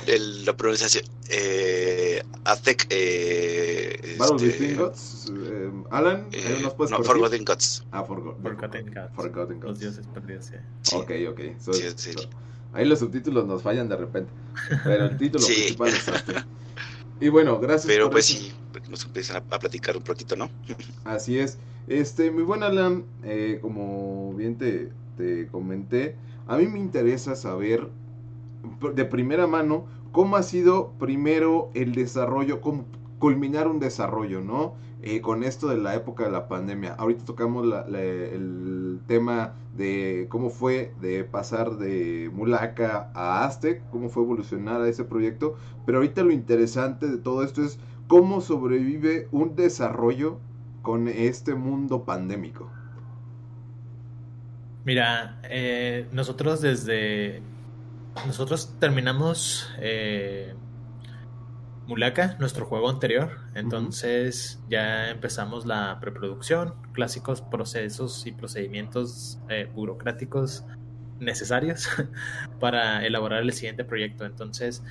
el, 0.06 0.44
la 0.44 0.56
pronunciación 0.56 1.04
eh, 1.30 2.20
Aztec 2.42 2.88
eh, 2.90 4.16
este, 4.18 4.74
Gods 4.74 5.32
Alan 5.90 6.26
eh, 6.32 6.58
nos 6.62 6.74
puedes 6.74 6.90
no, 6.90 7.04
Forgotten 7.04 7.44
Gods. 7.44 7.84
Ah 7.92 8.02
Forgotten, 8.02 8.42
Forgotten 8.42 8.86
Gods. 8.92 9.14
Forgotten 9.14 9.60
Gods. 9.60 9.70
Los 9.70 9.78
dioses 9.78 10.06
perdidos 10.12 10.46
sí. 10.82 10.96
ok 10.96 11.10
ok. 11.30 11.40
So, 11.60 11.72
sí, 11.72 11.84
sí. 11.94 12.12
So, 12.12 12.28
Ahí 12.72 12.84
los 12.84 12.98
subtítulos 12.98 13.46
nos 13.46 13.62
fallan 13.62 13.88
de 13.88 13.96
repente. 13.96 14.30
Pero 14.84 15.06
el 15.06 15.16
título 15.16 15.44
principal 15.46 15.88
es 15.88 16.08
este. 16.08 16.34
Y 17.20 17.28
bueno, 17.28 17.58
gracias. 17.58 17.86
Pero 17.86 18.10
pues 18.10 18.26
sí, 18.26 18.52
nos 18.88 19.04
empiezan 19.04 19.36
a, 19.36 19.58
platicar 19.58 19.96
un 19.96 20.02
poquito, 20.02 20.36
¿no? 20.36 20.50
Así 21.04 21.38
es. 21.38 21.58
Este, 21.88 22.30
muy 22.30 22.42
buena 22.42 22.66
Alan, 22.66 23.04
eh, 23.24 23.58
como 23.62 24.34
bien 24.34 24.58
te, 24.58 24.90
te 25.16 25.46
comenté, 25.46 26.16
a 26.46 26.58
mí 26.58 26.66
me 26.66 26.78
interesa 26.78 27.34
saber 27.34 27.88
de 28.94 29.04
primera 29.06 29.46
mano 29.46 29.86
cómo 30.12 30.36
ha 30.36 30.42
sido 30.42 30.92
primero 30.98 31.70
el 31.74 31.94
desarrollo, 31.94 32.60
cómo 32.60 32.84
culminar 33.18 33.68
un 33.68 33.80
desarrollo, 33.80 34.40
¿no? 34.42 34.74
Eh, 35.00 35.20
con 35.20 35.44
esto 35.44 35.68
de 35.68 35.76
la 35.76 35.94
época 35.94 36.24
de 36.24 36.32
la 36.32 36.48
pandemia. 36.48 36.94
Ahorita 36.94 37.24
tocamos 37.24 37.64
el 37.88 39.00
tema 39.06 39.54
de 39.76 40.26
cómo 40.28 40.50
fue 40.50 40.92
de 41.00 41.22
pasar 41.22 41.76
de 41.76 42.30
Mulaka 42.34 43.12
a 43.14 43.44
Aztec, 43.44 43.80
cómo 43.90 44.08
fue 44.08 44.24
evolucionar 44.24 44.80
a 44.80 44.88
ese 44.88 45.04
proyecto, 45.04 45.54
pero 45.86 45.98
ahorita 45.98 46.24
lo 46.24 46.32
interesante 46.32 47.06
de 47.06 47.18
todo 47.18 47.44
esto 47.44 47.62
es 47.62 47.78
cómo 48.08 48.40
sobrevive 48.40 49.28
un 49.30 49.54
desarrollo 49.54 50.40
con 50.82 51.06
este 51.06 51.54
mundo 51.54 52.04
pandémico. 52.04 52.68
Mira, 54.84 55.38
eh, 55.44 56.08
nosotros 56.10 56.60
desde... 56.60 57.40
Nosotros 58.26 58.74
terminamos... 58.80 59.70
Eh, 59.78 60.54
Mulaka, 61.88 62.36
nuestro 62.38 62.66
juego 62.66 62.90
anterior. 62.90 63.30
Entonces 63.58 64.60
ya 64.68 65.10
empezamos 65.10 65.66
la 65.66 65.98
preproducción, 66.00 66.74
clásicos 66.92 67.42
procesos 67.42 68.26
y 68.26 68.32
procedimientos 68.32 69.38
eh, 69.48 69.68
burocráticos 69.74 70.64
necesarios 71.18 71.88
para 72.60 73.04
elaborar 73.04 73.42
el 73.42 73.52
siguiente 73.52 73.84
proyecto. 73.84 74.24
Entonces, 74.24 74.82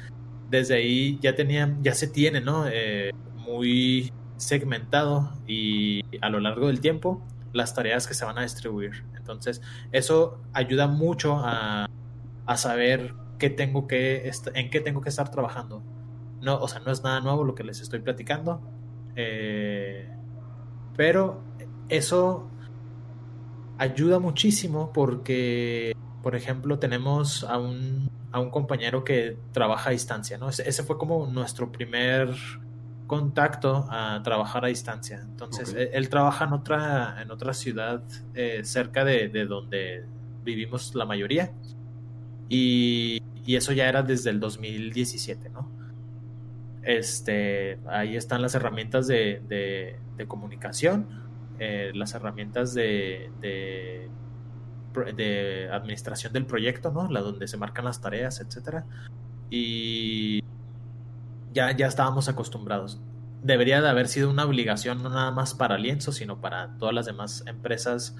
desde 0.50 0.75
ahí 0.75 1.17
ya 1.21 1.36
tenían, 1.36 1.81
ya 1.83 1.93
se 1.93 2.07
tiene, 2.07 2.41
¿no? 2.41 2.67
Eh, 2.67 3.12
muy 3.36 4.12
segmentado 4.36 5.33
y 5.47 6.01
a 6.21 6.29
lo 6.29 6.39
largo 6.39 6.67
del 6.67 6.79
tiempo 6.79 7.25
las 7.53 7.74
tareas 7.74 8.07
que 8.07 8.13
se 8.13 8.25
van 8.25 8.38
a 8.38 8.43
distribuir. 8.43 9.03
Entonces, 9.15 9.62
eso 9.91 10.41
ayuda 10.53 10.88
mucho 10.88 11.38
a, 11.38 11.88
a 12.45 12.57
saber 12.57 13.13
qué 13.39 13.50
tengo 13.50 13.88
que 13.88 14.31
en 14.53 14.69
qué 14.69 14.79
tengo 14.79 15.01
que 15.01 15.09
estar 15.09 15.31
trabajando. 15.31 15.83
No, 16.48 16.58
o 16.62 16.68
sea, 16.70 16.80
no 16.80 16.94
es 16.94 17.04
nada 17.04 17.20
nuevo 17.20 17.44
lo 17.44 17.56
que 17.56 17.66
les 17.66 17.82
estoy 17.82 18.00
platicando. 18.00 18.62
Eh, 19.18 20.10
pero 20.96 21.42
eso 21.89 22.48
ayuda 23.77 24.20
muchísimo 24.20 24.94
porque, 24.94 25.94
por 26.24 26.38
ejemplo, 26.38 26.80
tenemos 26.80 27.44
a 27.44 27.58
un, 27.58 28.10
a 28.32 28.39
un 28.39 28.50
compañero 28.50 29.04
que 29.04 29.38
trabaja 29.51 29.89
a 29.89 29.92
distancia, 29.92 30.38
¿no? 30.38 30.48
Ese, 30.48 30.84
fue 30.84 30.98
como 30.98 31.27
nuestro 31.27 31.70
primer 31.70 32.34
contacto 33.08 33.86
a 33.89 34.22
trabajar 34.24 34.63
a 34.63 34.70
distancia. 34.70 35.20
Entonces, 35.22 35.75
él, 35.77 36.08
trabaja 36.08 36.46
en 36.46 36.54
otra, 36.54 37.22
en 37.22 37.30
otra 37.30 37.54
ciudad 37.54 38.01
eh, 38.34 38.62
cerca 38.63 39.04
de, 39.04 39.27
de, 39.27 39.46
donde 39.48 40.06
vivimos 40.46 40.96
la 40.96 41.04
mayoría. 41.04 41.51
Y, 42.48 43.22
y, 43.46 43.58
eso 43.58 43.74
ya 43.74 43.89
era 43.89 44.01
desde 44.01 44.30
el 44.30 44.39
2017, 44.39 45.50
¿no? 45.50 45.76
Este, 46.88 47.79
ahí 47.89 48.15
están 48.15 48.41
las 48.41 48.56
herramientas 48.56 49.08
de, 49.08 49.41
de, 50.15 50.25
comunicación, 50.25 51.06
eh, 51.60 51.91
las 51.94 52.13
herramientas 52.13 52.74
de, 52.74 53.29
de, 53.41 54.10
administración 55.70 56.32
del 56.32 56.46
proyecto, 56.46 56.89
¿no? 56.94 57.12
La 57.12 57.20
donde 57.20 57.46
se 57.50 57.58
marcan 57.58 57.84
las 57.84 58.00
tareas, 58.00 58.39
etcétera. 58.39 58.86
Y 59.50 60.41
ya, 61.51 61.75
ya 61.75 61.88
estábamos 61.88 62.29
acostumbrados. 62.29 63.01
Debería 63.44 63.82
de 63.82 63.89
haber 63.89 64.08
sido 64.08 64.29
una 64.29 64.46
obligación 64.46 65.03
no 65.03 65.10
nada 65.10 65.32
más 65.32 65.56
para 65.56 65.77
Lienzo, 65.77 66.13
sino 66.13 66.39
para 66.39 66.77
todas 66.77 66.96
las 66.96 67.06
demás 67.06 67.44
empresas 67.48 68.15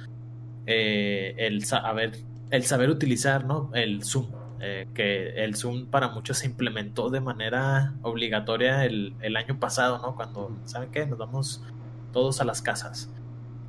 eh, 0.66 1.36
el 1.38 1.64
saber 1.64 2.18
el 2.52 2.64
saber 2.66 2.90
utilizar 2.90 3.46
¿no? 3.46 3.72
el 3.74 4.04
Zoom. 4.04 4.28
Eh, 4.60 4.88
que 4.96 5.44
el 5.44 5.56
Zoom 5.56 5.86
para 5.86 6.08
muchos 6.10 6.40
se 6.40 6.48
implementó 6.48 7.12
de 7.12 7.20
manera 7.20 7.94
obligatoria 8.02 8.86
el, 8.86 9.38
año 9.38 9.60
pasado, 9.60 10.00
¿no? 10.00 10.16
Cuando, 10.16 10.58
¿saben 10.66 10.90
qué? 10.90 11.06
Nos 11.06 11.20
vamos 11.20 11.64
todos 12.12 12.42
a 12.42 12.44
las 12.44 12.64
casas. 12.64 13.12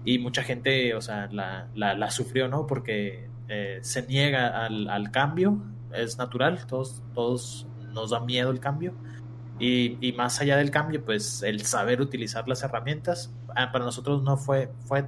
Y 0.04 0.18
mucha 0.18 0.42
gente, 0.42 0.94
o 0.94 1.02
sea, 1.02 1.28
la, 1.30 1.68
la, 1.74 2.10
sufrió, 2.10 2.48
¿no? 2.48 2.66
Porque 2.66 3.28
eh, 3.48 3.80
se 3.82 4.06
niega 4.06 4.64
al, 4.64 5.10
cambio, 5.10 5.60
es 5.92 6.16
natural, 6.16 6.66
todos, 6.66 7.02
todos 7.12 7.66
nos 7.92 8.10
da 8.10 8.20
miedo 8.20 8.50
el 8.50 8.60
cambio. 8.60 8.94
Y, 9.58 9.98
y, 10.00 10.12
más 10.14 10.40
allá 10.40 10.56
del 10.56 10.70
cambio, 10.70 11.04
pues 11.04 11.42
el 11.42 11.66
saber 11.66 12.00
utilizar 12.00 12.48
las 12.48 12.62
herramientas, 12.62 13.34
ah, 13.54 13.72
para 13.72 13.84
nosotros 13.84 14.22
no 14.22 14.38
fue, 14.38 14.70
fue, 14.86 15.06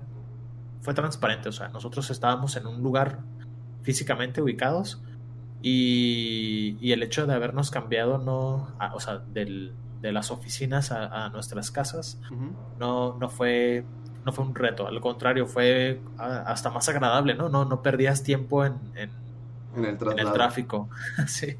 fue 0.82 0.92
transparente, 0.92 1.49
o 1.49 1.52
sea, 1.52 1.68
nosotros 1.68 2.10
estábamos 2.10 2.56
en 2.56 2.66
un 2.66 2.82
lugar 2.82 3.20
físicamente 3.82 4.42
ubicados 4.42 5.00
y, 5.62 6.92
el 6.92 7.02
hecho 7.02 7.26
de 7.26 7.34
habernos 7.34 7.70
cambiado, 7.70 8.18
no, 8.18 8.68
o 8.94 9.00
sea, 9.00 9.18
del, 9.18 9.74
de 10.00 10.12
las 10.12 10.30
oficinas 10.30 10.90
a, 10.92 11.28
nuestras 11.30 11.70
casas, 11.70 12.20
no, 12.78 13.16
no, 13.18 13.28
fue, 13.28 13.84
no 14.24 14.32
fue 14.32 14.44
un 14.44 14.54
reto, 14.54 14.86
al 14.86 15.00
contrario, 15.00 15.46
fue 15.46 16.00
hasta 16.18 16.70
más 16.70 16.88
agradable, 16.88 17.34
¿no? 17.34 17.48
No, 17.48 17.64
no 17.64 17.82
perdías 17.82 18.22
tiempo 18.22 18.64
en, 18.64 18.74
en, 18.94 19.10
el, 19.84 20.32
tráfico. 20.32 20.88
sí. 21.26 21.56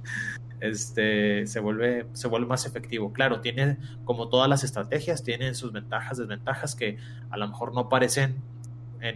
Este, 0.61 1.47
se 1.47 1.59
vuelve, 1.61 2.07
se 2.13 2.29
vuelve 2.29 2.47
más 2.47 2.67
efectivo. 2.67 3.13
Claro, 3.13 3.41
tiene, 3.41 3.79
como 4.05 4.29
todas 4.29 4.49
las 4.49 4.63
estrategias, 4.63 5.23
tienen 5.23 5.55
sus 5.55 5.73
ventajas, 5.73 6.19
desventajas 6.19 6.75
que 6.75 6.99
a 7.31 7.39
lo 7.39 7.49
mejor 7.49 7.75
no 7.75 7.89
parecen 7.89 8.43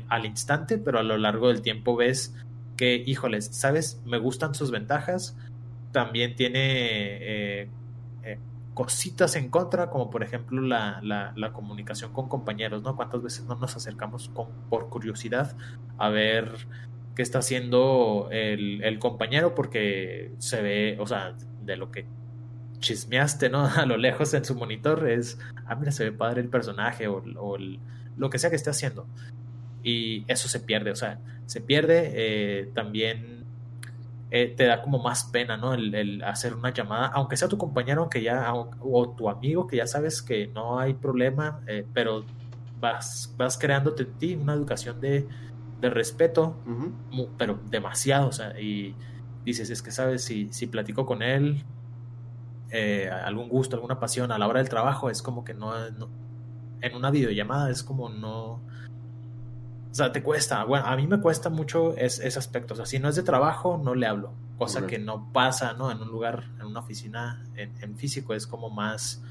al 0.09 0.25
instante, 0.25 0.79
pero 0.79 0.99
a 0.99 1.03
lo 1.03 1.19
largo 1.19 1.49
del 1.49 1.61
tiempo 1.61 1.97
ves 1.97 2.35
que, 2.77 2.97
híjoles, 2.97 3.47
¿sabes? 3.53 4.01
Me 4.05 4.19
gustan 4.19 4.55
sus 4.55 4.71
ventajas. 4.71 5.37
También 5.93 6.35
tiene 6.35 6.61
eh, 6.61 7.71
eh, 8.23 8.39
cositas 8.75 9.37
en 9.37 9.49
contra, 9.49 9.91
como 9.91 10.11
por 10.11 10.23
ejemplo 10.23 10.61
la, 10.61 11.01
la, 11.03 11.53
comunicación 11.53 12.13
con 12.13 12.29
compañeros, 12.29 12.83
¿no? 12.83 12.97
¿Cuántas 12.97 13.23
veces 13.23 13.45
no 13.45 13.55
nos 13.57 13.77
acercamos 13.77 14.29
con, 14.29 14.49
por 14.69 14.89
curiosidad 14.89 15.57
a 15.99 16.09
ver 16.09 16.51
qué 17.15 17.23
está 17.23 17.39
haciendo 17.39 18.29
el, 18.33 18.83
el, 18.83 18.99
compañero? 18.99 19.55
Porque 19.55 20.33
se 20.39 20.61
ve, 20.63 20.97
o 20.99 21.07
sea, 21.07 21.35
de 21.63 21.77
lo 21.77 21.93
que 21.93 22.07
chismeaste, 22.81 23.49
¿no? 23.49 23.67
A 23.77 23.87
lo 23.87 23.97
lejos 23.97 24.35
en 24.35 24.45
su 24.45 24.57
monitor 24.57 25.09
es, 25.09 25.39
ah, 25.67 25.77
mira, 25.77 25.93
se 25.93 26.05
ve 26.05 26.13
padre 26.13 26.41
el 26.41 26.49
personaje 26.49 27.07
o, 27.07 27.23
o 27.39 27.57
lo 28.17 28.31
que 28.31 28.39
sea 28.39 28.51
que 28.51 28.57
esté 28.57 28.71
haciendo 28.71 29.07
y 29.85 30.25
eso 30.27 30.49
se 30.49 30.61
pierde, 30.61 30.91
o 30.91 30.97
sea, 30.97 31.21
se 31.47 31.61
pierde 31.61 32.11
eh, 32.15 32.71
también 32.75 33.45
eh, 34.31 34.55
te 34.57 34.65
da 34.65 34.83
como 34.83 34.99
más 34.99 35.25
pena, 35.25 35.59
¿no? 35.59 35.75
El, 35.75 36.25
hacer 36.25 36.55
una 36.55 36.73
llamada, 36.73 37.09
aunque 37.09 37.37
sea 37.37 37.49
tu 37.49 37.59
compañero, 37.59 38.09
que 38.09 38.23
ya, 38.23 38.53
o, 38.53 39.11
tu 39.11 39.29
amigo, 39.29 39.67
que 39.67 39.77
ya 39.77 39.87
sabes 39.87 40.23
que 40.23 40.49
no 40.49 40.81
hay 40.81 40.95
problema, 40.95 41.61
eh, 41.67 41.87
pero 41.93 42.25
vas, 42.81 43.33
vas 43.37 43.59
creándote 43.59 44.05
en 44.05 44.13
ti 44.15 44.35
una 44.35 44.55
educación 44.55 45.01
de, 45.01 45.29
de 45.81 45.91
respeto, 45.91 46.57
pero 47.37 47.61
demasiado, 47.71 48.29
o 48.29 48.33
sea, 48.33 48.59
y 48.59 48.95
dices, 49.45 49.69
es 49.69 49.83
que 49.83 49.91
sabes, 49.91 50.25
si, 50.25 50.51
si 50.51 50.67
platico 50.67 51.05
con 51.05 51.23
él, 51.23 51.63
algún 53.25 53.49
gusto, 53.49 53.77
alguna 53.77 54.01
pasión 54.01 54.33
a 54.33 54.39
la 54.39 54.49
hora 54.49 54.59
del 54.59 54.69
trabajo, 54.69 55.09
es 55.09 55.23
como 55.23 55.45
que 55.45 55.55
no, 55.55 55.91
no 55.91 56.09
en 56.81 56.95
una 56.95 57.11
videollamada 57.11 57.71
es 57.71 57.83
como 57.83 58.09
no 58.11 58.61
o 59.95 59.97
sea, 59.97 60.11
te 60.11 60.25
cuesta. 60.25 60.65
Bueno, 60.65 60.87
a 60.87 60.97
mí 60.97 61.07
me 61.07 61.21
cuesta 61.21 61.51
mucho 61.51 61.97
ese 61.97 62.27
aspecto. 62.37 62.75
O 62.75 62.77
sea, 62.77 62.85
si 62.85 62.99
no 62.99 63.09
es 63.09 63.15
de 63.15 63.23
trabajo, 63.23 63.81
no 63.81 63.95
le 63.95 64.09
hablo. 64.09 64.33
Cosa 64.59 64.89
que 64.89 64.99
no 64.99 65.33
pasa, 65.33 65.75
¿no? 65.75 65.93
En 65.93 66.03
un 66.03 66.09
lugar, 66.09 66.51
en 66.59 66.67
una 66.67 66.81
oficina, 66.81 67.45
en, 67.55 67.97
físico, 67.97 68.35
es 68.35 68.49
como 68.49 68.71
más 68.71 69.23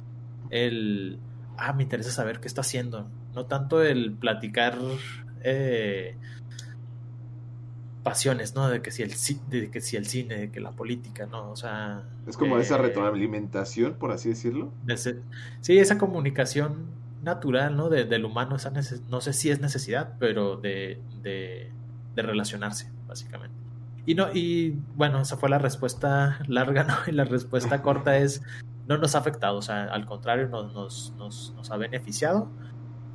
el. 0.50 1.20
Ah, 1.58 1.74
me 1.74 1.84
interesa 1.84 2.12
saber 2.12 2.39
qué 2.39 2.48
está 2.48 2.62
haciendo. 2.62 3.10
No 3.36 3.46
tanto 3.46 3.84
el 3.84 4.13
platicar. 4.13 4.77
Eh, 5.43 6.15
pasiones, 8.01 8.55
¿no? 8.55 8.70
De 8.70 8.82
que 8.82 8.91
si 8.91 9.03
el 9.03 9.12
de 9.50 9.70
que 9.70 9.82
si 9.82 9.98
el 9.98 10.05
cine, 10.05 10.38
de 10.38 10.50
que 10.50 10.62
la 10.62 10.72
política, 10.72 11.25
¿no? 11.25 11.51
O 11.51 11.58
sea. 11.58 12.03
Es 12.25 12.38
como 12.38 12.58
esa 12.58 12.75
eh, 12.75 12.84
retroalimentación, 12.84 13.96
por 13.96 14.12
así 14.12 14.29
decirlo. 14.29 14.72
sí, 15.60 15.77
esa 15.77 15.98
comunicación 15.98 17.02
natural, 17.24 17.75
¿no? 17.75 17.89
De, 17.89 18.06
del 18.06 18.25
humano, 18.25 18.56
esa 18.58 18.72
no 19.10 19.22
sé 19.22 19.34
si 19.34 19.50
es 19.50 19.62
necesidad, 19.62 20.15
pero 20.20 20.58
de, 20.58 21.01
de, 21.22 21.72
relacionarse, 22.15 22.92
básicamente. 23.08 23.56
Y 24.06 24.15
no, 24.15 24.27
y 24.34 24.77
bueno, 24.96 25.22
esa 25.22 25.38
fue 25.38 25.50
la 25.50 25.58
respuesta 25.58 26.39
larga, 26.48 26.84
¿no? 26.84 26.96
Y 27.08 27.12
la 27.13 27.24
respuesta 27.24 27.82
corta 27.82 28.18
es, 28.18 28.44
no 28.88 28.98
nos 28.98 29.15
ha 29.15 29.20
afectado, 29.20 29.58
o 29.58 29.62
sea, 29.62 29.86
al 29.86 30.06
contrario, 30.06 30.50
nos, 30.50 30.74
nos, 30.74 31.13
nos, 31.18 31.53
nos 31.56 31.72
ha 31.72 31.77
beneficiado 31.77 32.50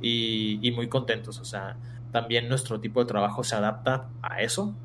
y, 0.01 0.59
y, 0.67 0.71
muy 0.71 0.89
contentos, 0.89 1.39
o 1.39 1.45
sea, 1.45 1.77
también 2.11 2.49
nuestro 2.49 2.79
tipo 2.79 2.99
de 3.01 3.05
trabajo 3.05 3.43
se 3.43 3.55
adapta 3.55 4.09
a 4.23 4.41
eso, 4.41 4.75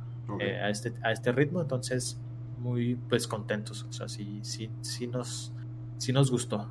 eh, 0.41 0.61
a, 0.61 0.69
este, 0.69 0.93
a 1.03 1.13
este 1.13 1.33
ritmo, 1.33 1.63
entonces, 1.63 2.21
muy, 2.59 2.97
pues, 3.09 3.27
contentos, 3.27 3.87
o 3.89 3.93
sea, 3.93 4.09
sí, 4.09 4.41
sí, 4.43 4.71
sí 4.83 5.07
nos, 5.07 5.53
sí 5.97 6.13
nos 6.13 6.31
gustó. 6.31 6.69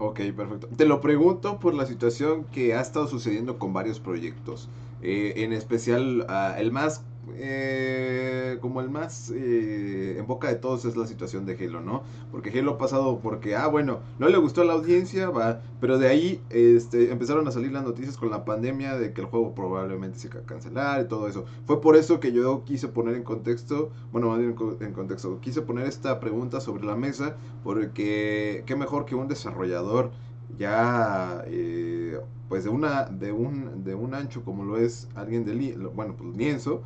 Ok, 0.00 0.20
perfecto. 0.36 0.68
Te 0.76 0.86
lo 0.86 1.00
pregunto 1.00 1.58
por 1.58 1.74
la 1.74 1.84
situación 1.84 2.48
que 2.50 2.74
ha 2.74 2.80
estado 2.80 3.08
sucediendo 3.08 3.58
con 3.58 3.72
varios 3.72 3.98
proyectos. 3.98 4.70
Eh, 5.00 5.34
en 5.38 5.52
especial, 5.52 6.24
uh, 6.28 6.58
el 6.58 6.70
más 6.70 7.08
eh, 7.36 8.58
como 8.60 8.80
el 8.80 8.90
más 8.90 9.30
eh, 9.34 10.16
en 10.18 10.26
boca 10.26 10.48
de 10.48 10.56
todos 10.56 10.84
es 10.84 10.96
la 10.96 11.06
situación 11.06 11.46
de 11.46 11.54
Halo, 11.54 11.80
¿no? 11.80 12.02
Porque 12.30 12.56
Halo 12.56 12.72
ha 12.72 12.78
pasado 12.78 13.20
porque, 13.20 13.56
ah, 13.56 13.66
bueno, 13.66 14.00
no 14.18 14.28
le 14.28 14.38
gustó 14.38 14.62
a 14.62 14.64
la 14.64 14.74
audiencia, 14.74 15.30
va, 15.30 15.60
pero 15.80 15.98
de 15.98 16.08
ahí 16.08 16.40
este, 16.50 17.10
empezaron 17.10 17.46
a 17.48 17.50
salir 17.50 17.72
las 17.72 17.84
noticias 17.84 18.16
con 18.16 18.30
la 18.30 18.44
pandemia 18.44 18.98
de 18.98 19.12
que 19.12 19.20
el 19.20 19.26
juego 19.26 19.54
probablemente 19.54 20.18
se 20.18 20.28
iba 20.28 20.40
a 20.40 20.44
cancelar 20.44 21.02
y 21.02 21.08
todo 21.08 21.28
eso. 21.28 21.44
Fue 21.66 21.80
por 21.80 21.96
eso 21.96 22.20
que 22.20 22.32
yo 22.32 22.64
quise 22.64 22.88
poner 22.88 23.14
en 23.14 23.22
contexto, 23.22 23.90
bueno, 24.12 24.28
más 24.28 24.38
bien 24.38 24.54
en 24.80 24.92
contexto, 24.92 25.40
quise 25.40 25.62
poner 25.62 25.86
esta 25.86 26.20
pregunta 26.20 26.60
sobre 26.60 26.84
la 26.84 26.96
mesa 26.96 27.36
porque 27.62 28.62
qué 28.66 28.76
mejor 28.76 29.04
que 29.04 29.14
un 29.14 29.28
desarrollador 29.28 30.10
ya 30.58 31.44
eh, 31.46 32.18
pues 32.48 32.64
de 32.64 32.70
una 32.70 33.04
de 33.04 33.32
un 33.32 33.84
de 33.84 33.94
un 33.94 34.14
ancho 34.14 34.42
como 34.44 34.64
lo 34.64 34.78
es 34.78 35.08
alguien 35.14 35.44
de 35.44 35.76
bueno 35.94 36.14
pues 36.16 36.36
lienzo 36.36 36.82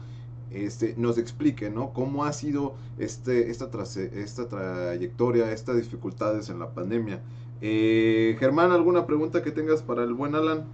este, 0.55 0.95
nos 0.97 1.19
explique, 1.19 1.71
¿no? 1.71 1.93
Cómo 1.93 2.25
ha 2.25 2.33
sido 2.33 2.75
este, 2.99 3.51
esta, 3.51 3.71
esta 4.15 4.49
trayectoria, 4.49 5.53
estas 5.53 5.77
dificultades 5.77 6.49
en 6.49 6.59
la 6.59 6.71
pandemia. 6.71 7.23
Eh, 7.61 8.37
Germán, 8.41 8.73
¿alguna 8.73 9.07
pregunta 9.07 9.43
que 9.43 9.53
tengas 9.53 9.83
para 9.83 10.03
el 10.03 10.15
buen 10.15 10.35
Alan? 10.35 10.67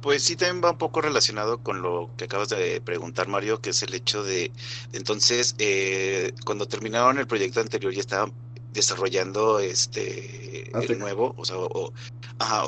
Pues 0.00 0.22
sí, 0.22 0.36
también 0.36 0.64
va 0.64 0.70
un 0.70 0.78
poco 0.78 1.02
relacionado 1.02 1.58
con 1.58 1.82
lo 1.82 2.10
que 2.16 2.24
acabas 2.24 2.48
de 2.48 2.80
preguntar, 2.80 3.28
Mario, 3.28 3.60
que 3.60 3.70
es 3.70 3.82
el 3.82 3.92
hecho 3.92 4.24
de, 4.24 4.50
entonces, 4.92 5.54
eh, 5.58 6.32
cuando 6.46 6.66
terminaron 6.66 7.18
el 7.18 7.26
proyecto 7.26 7.60
anterior 7.60 7.92
ya 7.92 8.00
estaban 8.00 8.32
desarrollando 8.72 9.58
este 9.58 10.70
el 10.76 10.98
nuevo, 10.98 11.34
o 11.36 11.44
sea, 11.44 11.56
o, 11.58 11.92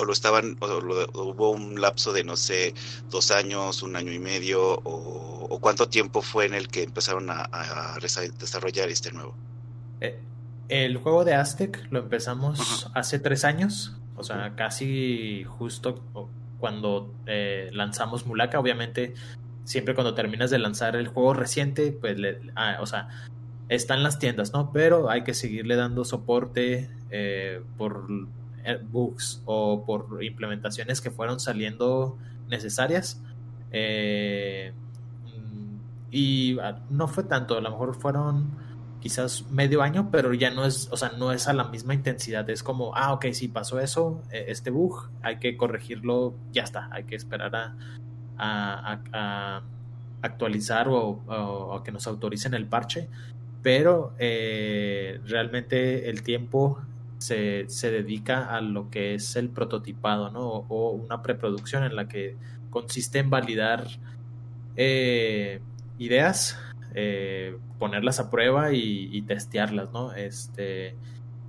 lo 0.04 0.12
estaban, 0.12 0.56
o, 0.60 0.66
hubo 0.66 1.50
un 1.50 1.80
lapso 1.80 2.12
de 2.12 2.24
no 2.24 2.36
sé, 2.36 2.74
dos 3.10 3.30
años, 3.30 3.82
un 3.82 3.96
año 3.96 4.12
y 4.12 4.18
medio, 4.18 4.80
o, 4.84 5.58
cuánto 5.60 5.88
tiempo 5.88 6.22
fue 6.22 6.46
en 6.46 6.54
el 6.54 6.68
que 6.68 6.82
empezaron 6.82 7.30
a, 7.30 7.48
desarrollar 8.38 8.88
este 8.88 9.12
nuevo. 9.12 9.34
Eh, 10.00 10.18
el 10.68 10.96
juego 10.96 11.24
de 11.24 11.34
Aztec 11.34 11.86
lo 11.90 12.00
empezamos 12.00 12.90
hace 12.94 13.18
tres 13.18 13.44
años, 13.44 13.96
o 14.16 14.24
sea, 14.24 14.54
casi 14.56 15.44
justo 15.44 16.02
cuando 16.58 17.12
eh, 17.26 17.70
lanzamos 17.72 18.26
Mulaka, 18.26 18.58
obviamente 18.58 19.14
siempre 19.64 19.94
cuando 19.94 20.14
terminas 20.14 20.50
de 20.50 20.58
lanzar 20.58 20.96
el 20.96 21.08
juego 21.08 21.34
reciente, 21.34 21.92
pues, 21.92 22.18
le, 22.18 22.40
ah, 22.56 22.78
o 22.80 22.86
sea, 22.86 23.08
están 23.74 24.02
las 24.02 24.18
tiendas, 24.18 24.52
¿no? 24.52 24.70
Pero 24.72 25.10
hay 25.10 25.24
que 25.24 25.34
seguirle 25.34 25.76
dando 25.76 26.04
soporte 26.04 26.90
eh, 27.10 27.62
por 27.78 28.06
eh, 28.64 28.78
bugs 28.82 29.42
o 29.44 29.84
por 29.84 30.22
implementaciones 30.22 31.00
que 31.00 31.10
fueron 31.10 31.40
saliendo 31.40 32.18
necesarias. 32.48 33.20
y 36.10 36.58
ah, 36.58 36.80
no 36.90 37.08
fue 37.08 37.24
tanto, 37.24 37.56
a 37.56 37.60
lo 37.60 37.70
mejor 37.70 37.94
fueron 37.94 38.50
quizás 39.02 39.50
medio 39.50 39.82
año, 39.82 40.10
pero 40.12 40.32
ya 40.32 40.50
no 40.50 40.64
es, 40.64 40.88
o 40.92 40.96
sea, 40.96 41.10
no 41.18 41.32
es 41.32 41.48
a 41.48 41.52
la 41.52 41.64
misma 41.64 41.92
intensidad. 41.92 42.48
Es 42.48 42.62
como, 42.62 42.94
ah, 42.94 43.12
ok, 43.12 43.26
si 43.32 43.48
pasó 43.48 43.80
eso, 43.80 44.22
e, 44.30 44.44
este 44.48 44.70
bug, 44.70 45.10
hay 45.22 45.38
que 45.38 45.56
corregirlo, 45.56 46.34
ya 46.52 46.62
está, 46.62 46.88
hay 46.92 47.04
que 47.04 47.16
esperar 47.16 47.56
a, 47.56 47.74
a, 48.38 49.62
actualizar 50.22 50.86
o, 50.88 51.74
a 51.74 51.82
que 51.82 51.90
nos 51.90 52.06
autoricen 52.06 52.54
el 52.54 52.66
parche. 52.66 53.08
Pero 53.62 54.14
eh, 54.18 55.20
realmente 55.26 56.10
el 56.10 56.22
tiempo 56.22 56.80
se, 57.18 57.68
se, 57.68 57.90
dedica 57.90 58.54
a 58.54 58.60
lo 58.60 58.90
que 58.90 59.14
es 59.14 59.36
el 59.36 59.50
prototipado, 59.50 60.30
¿no? 60.30 60.48
O, 60.68 60.90
una 60.90 61.22
preproducción 61.22 61.84
en 61.84 61.94
la 61.94 62.08
que 62.08 62.36
consiste 62.70 63.20
en 63.20 63.30
validar 63.30 63.86
eh, 64.76 65.60
ideas 65.98 66.58
eh, 66.94 67.56
ponerlas 67.78 68.20
a 68.20 68.30
prueba 68.30 68.72
y, 68.72 69.22
testearlas, 69.22 69.90
¿no? 69.92 70.12
Este, 70.12 70.94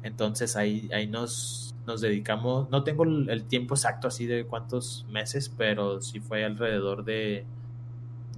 entonces 0.01 0.55
ahí, 0.55 0.89
ahí 0.93 1.05
nos, 1.05 1.75
nos 1.85 2.01
dedicamos, 2.01 2.69
no 2.69 2.83
tengo 2.83 3.03
el, 3.03 3.43
tiempo 3.45 3.75
exacto 3.75 4.07
así 4.07 4.25
de 4.25 4.45
cuántos 4.45 5.05
meses, 5.09 5.53
pero 5.55 6.01
sí 6.01 6.19
fue 6.21 6.45
alrededor 6.45 7.03
de, 7.03 7.45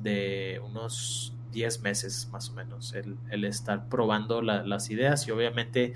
de 0.02 0.60
unos 0.66 1.34
10 1.56 1.82
meses 1.82 2.30
más 2.32 2.50
o 2.50 2.54
menos, 2.54 2.94
el, 2.94 3.46
estar 3.46 3.88
probando 3.88 4.42
las 4.42 4.90
ideas 4.90 5.26
y 5.28 5.32
obviamente, 5.32 5.94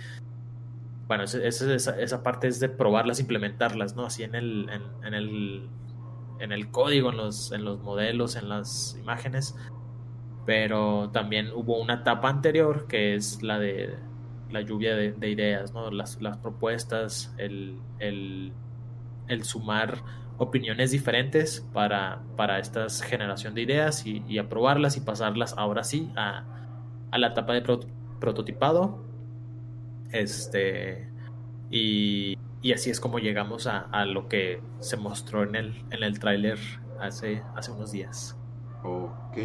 bueno, 1.07 1.25
esa, 1.25 1.99
esa, 1.99 2.23
parte 2.23 2.47
es 2.47 2.59
de 2.59 2.69
probarlas, 2.69 3.19
implementarlas, 3.19 3.95
¿no? 3.95 4.05
Así 4.05 4.23
en 4.23 4.35
el, 4.35 4.69
en 5.03 5.13
el, 5.13 5.69
en 6.39 6.51
el 6.53 6.71
código, 6.71 7.11
en 7.11 7.17
los, 7.17 7.51
en 7.51 7.65
los 7.65 7.81
modelos, 7.81 8.37
en 8.37 8.47
las 8.47 8.97
imágenes, 8.99 9.55
pero 10.45 11.09
también 11.11 11.51
hubo 11.53 11.79
una 11.79 11.95
etapa 11.95 12.29
anterior 12.29 12.87
que 12.87 13.15
es 13.15 13.43
la 13.43 13.59
de 13.59 13.97
la 14.49 14.61
lluvia 14.61 14.95
de, 14.95 15.29
ideas, 15.29 15.73
¿no? 15.73 15.91
las, 15.91 16.17
propuestas, 16.41 17.33
el, 17.37 17.81
el, 17.99 18.53
sumar 19.43 20.01
opiniones 20.39 20.91
diferentes 20.91 21.65
para, 21.73 22.23
para 22.35 22.59
esta 22.59 22.89
generación 22.89 23.53
de 23.53 23.61
ideas 23.61 24.05
y, 24.05 24.39
aprobarlas 24.39 24.97
y 24.97 25.01
pasarlas 25.01 25.53
ahora 25.57 25.83
sí 25.83 26.11
a, 26.15 26.45
la 27.11 27.27
etapa 27.27 27.53
de 27.53 27.61
prototipado. 28.19 29.03
Este, 30.11 31.07
y, 31.69 32.37
así 32.73 32.89
es 32.89 32.99
como 32.99 33.19
llegamos 33.19 33.67
a, 33.67 33.79
a, 33.79 34.05
lo 34.05 34.27
que 34.27 34.61
se 34.79 34.97
mostró 34.97 35.43
en 35.43 35.55
el, 35.55 35.83
en 35.91 36.03
el 36.03 36.19
tráiler 36.19 36.57
hace, 36.99 37.43
hace 37.55 37.71
unos 37.71 37.91
días. 37.91 38.35
Ok. 38.83 39.37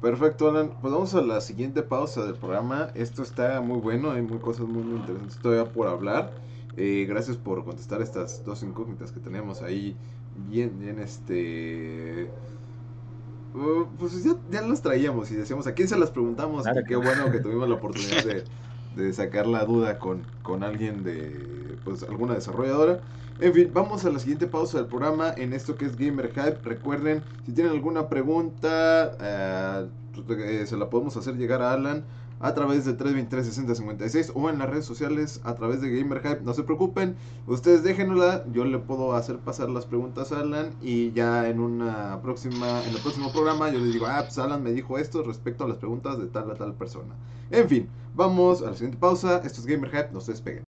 Perfecto, 0.00 0.50
Alan. 0.50 0.72
Pues 0.82 0.92
vamos 0.92 1.14
a 1.14 1.22
la 1.22 1.40
siguiente 1.40 1.82
pausa 1.82 2.24
del 2.24 2.34
programa. 2.34 2.90
Esto 2.94 3.22
está 3.22 3.62
muy 3.62 3.78
bueno, 3.78 4.10
hay 4.10 4.20
muy 4.20 4.38
cosas 4.38 4.66
muy, 4.68 4.82
interesantes 4.82 5.38
todavía 5.38 5.72
por 5.72 5.88
hablar. 5.88 6.32
Eh, 6.76 7.06
gracias 7.08 7.38
por 7.38 7.64
contestar 7.64 8.02
estas 8.02 8.44
dos 8.44 8.62
incógnitas 8.62 9.10
que 9.10 9.20
tenemos 9.20 9.62
ahí. 9.62 9.96
Bien, 10.48 10.78
bien, 10.78 10.98
este. 10.98 12.28
Uh, 13.54 13.86
pues 13.98 14.22
ya, 14.22 14.34
ya, 14.50 14.62
las 14.62 14.82
traíamos 14.82 15.30
y 15.30 15.34
decíamos 15.34 15.66
a 15.66 15.72
quién 15.72 15.88
se 15.88 15.98
las 15.98 16.10
preguntamos. 16.10 16.66
qué 16.86 16.96
bueno 16.96 17.30
que 17.32 17.38
tuvimos 17.40 17.68
la 17.68 17.74
oportunidad 17.76 18.24
de, 18.24 18.44
de 18.96 19.12
sacar 19.12 19.46
la 19.46 19.64
duda 19.64 19.98
con, 19.98 20.22
con 20.42 20.62
alguien 20.62 21.04
de 21.04 21.78
pues 21.84 22.02
alguna 22.02 22.34
desarrolladora. 22.34 23.00
En 23.38 23.52
fin, 23.52 23.70
vamos 23.72 24.04
a 24.04 24.10
la 24.10 24.18
siguiente 24.18 24.46
pausa 24.46 24.78
del 24.78 24.86
programa 24.86 25.32
en 25.36 25.52
esto 25.52 25.76
que 25.76 25.84
es 25.84 25.96
Gamer 25.96 26.30
Hype. 26.30 26.58
Recuerden, 26.62 27.22
si 27.44 27.52
tienen 27.52 27.72
alguna 27.72 28.08
pregunta, 28.08 29.16
eh, 29.20 30.64
se 30.66 30.76
la 30.76 30.88
podemos 30.88 31.16
hacer 31.16 31.36
llegar 31.36 31.60
a 31.62 31.72
Alan 31.72 32.04
a 32.40 32.54
través 32.54 32.84
de 32.84 32.96
323-6056 32.96 34.32
o 34.34 34.50
en 34.50 34.58
las 34.58 34.68
redes 34.68 34.84
sociales 34.84 35.40
a 35.44 35.54
través 35.54 35.80
de 35.80 35.90
Gamer 35.90 36.20
Hype. 36.20 36.42
No 36.42 36.54
se 36.54 36.62
preocupen, 36.62 37.16
ustedes 37.46 37.82
déjenosla, 37.82 38.44
yo 38.52 38.64
le 38.64 38.78
puedo 38.78 39.14
hacer 39.14 39.38
pasar 39.38 39.70
las 39.70 39.86
preguntas 39.86 40.32
a 40.32 40.40
Alan 40.40 40.70
y 40.82 41.12
ya 41.12 41.48
en 41.48 41.60
una 41.60 42.20
próxima, 42.22 42.82
en 42.84 42.94
el 42.94 43.00
próximo 43.00 43.32
programa 43.32 43.70
yo 43.70 43.78
les 43.78 43.92
digo, 43.92 44.06
ah, 44.06 44.22
pues 44.22 44.38
Alan 44.38 44.62
me 44.62 44.72
dijo 44.72 44.98
esto 44.98 45.22
respecto 45.22 45.64
a 45.64 45.68
las 45.68 45.78
preguntas 45.78 46.18
de 46.18 46.26
tal 46.26 46.50
a 46.50 46.54
tal 46.54 46.74
persona. 46.74 47.14
En 47.50 47.68
fin, 47.68 47.88
vamos 48.14 48.62
a 48.62 48.66
la 48.66 48.74
siguiente 48.74 48.98
pausa. 48.98 49.40
Esto 49.44 49.60
es 49.60 49.66
Gamer 49.66 49.90
Hype, 49.90 50.12
no 50.12 50.20
se 50.20 50.32
despeguen. 50.32 50.65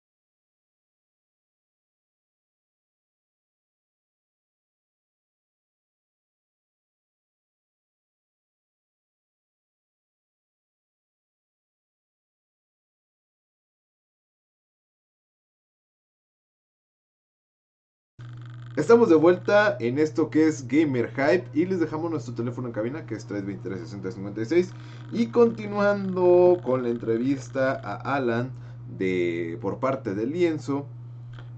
Estamos 18.77 19.09
de 19.09 19.15
vuelta 19.15 19.75
en 19.79 19.97
esto 19.97 20.29
que 20.29 20.47
es 20.47 20.67
Gamer 20.67 21.09
Hype 21.09 21.45
y 21.55 21.65
les 21.65 21.79
dejamos 21.79 22.11
nuestro 22.11 22.35
teléfono 22.35 22.67
en 22.67 22.73
cabina 22.75 23.07
que 23.07 23.15
es 23.15 23.27
323-6056 23.27 24.69
y 25.11 25.31
continuando 25.31 26.59
con 26.63 26.83
la 26.83 26.89
entrevista 26.89 27.71
a 27.71 27.95
Alan 28.15 28.51
de 28.99 29.57
por 29.61 29.79
parte 29.79 30.13
del 30.13 30.31
lienzo 30.31 30.85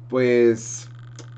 pues 0.07 0.89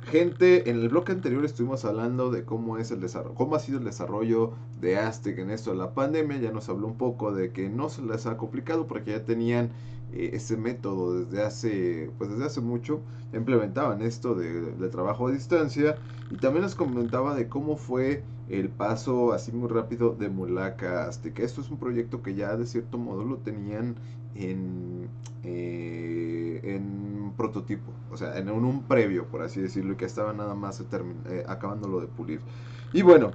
gente 0.03 0.69
en 0.69 0.81
el 0.81 0.89
bloque 0.89 1.13
anterior 1.13 1.43
estuvimos 1.45 1.83
hablando 1.83 2.29
de 2.29 2.45
cómo 2.45 2.77
es 2.77 2.91
el 2.91 3.01
desarrollo 3.01 3.33
cómo 3.33 3.55
ha 3.55 3.59
sido 3.59 3.79
el 3.79 3.85
desarrollo 3.85 4.53
de 4.81 4.97
Aztec 4.97 5.37
en 5.37 5.51
esto 5.51 5.71
de 5.71 5.77
la 5.77 5.93
pandemia. 5.93 6.37
Ya 6.37 6.51
nos 6.51 6.67
habló 6.67 6.87
un 6.87 6.97
poco 6.97 7.31
de 7.31 7.51
que 7.51 7.69
no 7.69 7.89
se 7.89 8.01
les 8.01 8.25
ha 8.25 8.35
complicado 8.35 8.87
porque 8.87 9.11
ya 9.11 9.23
tenían 9.23 9.69
eh, 10.13 10.31
ese 10.33 10.57
método 10.57 11.23
desde 11.23 11.43
hace, 11.43 12.11
pues 12.17 12.29
desde 12.29 12.45
hace 12.45 12.61
mucho, 12.61 13.01
implementaban 13.33 14.01
esto 14.01 14.35
de, 14.35 14.89
trabajo 14.89 15.27
a 15.27 15.31
distancia 15.31 15.95
y 16.29 16.35
también 16.35 16.63
les 16.63 16.75
comentaba 16.75 17.33
de 17.33 17.47
cómo 17.47 17.77
fue 17.77 18.23
el 18.49 18.69
paso 18.69 19.31
así 19.31 19.53
muy 19.53 19.69
rápido 19.69 20.13
de 20.13 20.27
Mulaka 20.29 21.09
que 21.33 21.43
Esto 21.43 21.61
es 21.61 21.69
un 21.69 21.77
proyecto 21.77 22.21
que 22.21 22.35
ya 22.35 22.57
de 22.57 22.65
cierto 22.65 22.97
modo 22.97 23.23
lo 23.23 23.37
tenían 23.37 23.95
en, 24.35 25.07
eh, 25.43 26.59
en 26.63 27.33
prototipo, 27.37 27.91
o 28.11 28.17
sea, 28.17 28.37
en 28.37 28.49
un, 28.49 28.83
previo, 28.83 29.27
por 29.27 29.41
así 29.41 29.61
decirlo, 29.61 29.93
y 29.93 29.95
que 29.95 30.05
estaba 30.05 30.33
nada 30.33 30.55
más 30.55 30.81
eh, 30.81 31.43
acabándolo 31.47 32.01
de 32.01 32.07
pulir. 32.07 32.41
Y 32.91 33.01
bueno, 33.01 33.31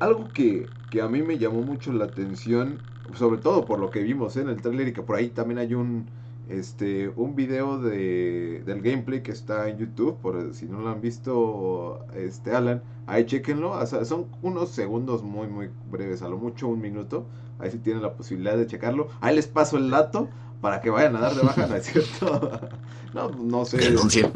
algo 0.00 0.28
que, 0.34 0.66
que 0.90 1.00
a 1.00 1.08
mí 1.08 1.22
me 1.22 1.38
llamó 1.38 1.62
mucho 1.62 1.92
la 1.94 2.04
atención 2.04 2.78
sobre 3.14 3.40
todo 3.40 3.64
por 3.64 3.78
lo 3.78 3.90
que 3.90 4.02
vimos 4.02 4.36
en 4.36 4.48
el 4.48 4.60
trailer 4.60 4.88
y 4.88 4.92
que 4.92 5.02
por 5.02 5.16
ahí 5.16 5.28
también 5.28 5.58
hay 5.58 5.74
un 5.74 6.06
este 6.48 7.08
un 7.16 7.34
video 7.34 7.78
de, 7.78 8.62
del 8.64 8.80
gameplay 8.80 9.22
que 9.22 9.32
está 9.32 9.68
en 9.68 9.78
YouTube, 9.78 10.16
por 10.20 10.54
si 10.54 10.66
no 10.66 10.80
lo 10.80 10.90
han 10.90 11.00
visto 11.00 12.06
este 12.14 12.54
Alan, 12.54 12.82
ahí 13.06 13.26
chequenlo, 13.26 13.84
son 13.86 14.26
unos 14.42 14.70
segundos 14.70 15.22
muy 15.22 15.48
muy 15.48 15.70
breves, 15.90 16.22
a 16.22 16.28
lo 16.28 16.36
mucho 16.38 16.68
un 16.68 16.80
minuto, 16.80 17.26
ahí 17.58 17.70
si 17.70 17.78
tienen 17.78 18.02
la 18.02 18.14
posibilidad 18.14 18.56
de 18.56 18.66
checarlo, 18.66 19.08
ahí 19.20 19.34
les 19.34 19.48
paso 19.48 19.76
el 19.76 19.90
dato 19.90 20.28
para 20.60 20.80
que 20.80 20.90
vayan 20.90 21.16
a 21.16 21.20
dar 21.20 21.34
de 21.34 21.42
baja, 21.42 21.66
¿no 21.66 21.76
es 21.76 21.84
cierto? 21.84 22.60
no, 23.14 23.30
no 23.30 23.64
sé. 23.64 23.78
Denuncien. 23.78 24.32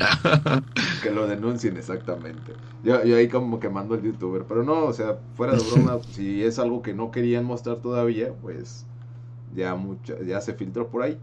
que 1.03 1.11
lo 1.11 1.27
denuncien 1.27 1.77
exactamente. 1.77 2.53
Yo, 2.85 3.03
yo 3.05 3.17
ahí 3.17 3.29
como 3.29 3.59
quemando 3.61 3.95
al 3.95 4.03
youtuber, 4.03 4.45
pero 4.47 4.63
no, 4.63 4.85
o 4.85 4.93
sea, 4.93 5.19
fuera 5.35 5.55
de 5.55 5.63
broma, 5.63 5.99
si 6.13 6.45
es 6.45 6.59
algo 6.59 6.83
que 6.83 6.95
no 6.95 7.11
querían 7.11 7.45
mostrar 7.45 7.79
todavía, 7.79 8.33
pues 8.43 8.87
ya 9.55 9.75
mucho, 9.75 10.21
ya 10.23 10.41
se 10.41 10.55
filtró 10.55 10.89
por 10.89 11.03
ahí. 11.03 11.19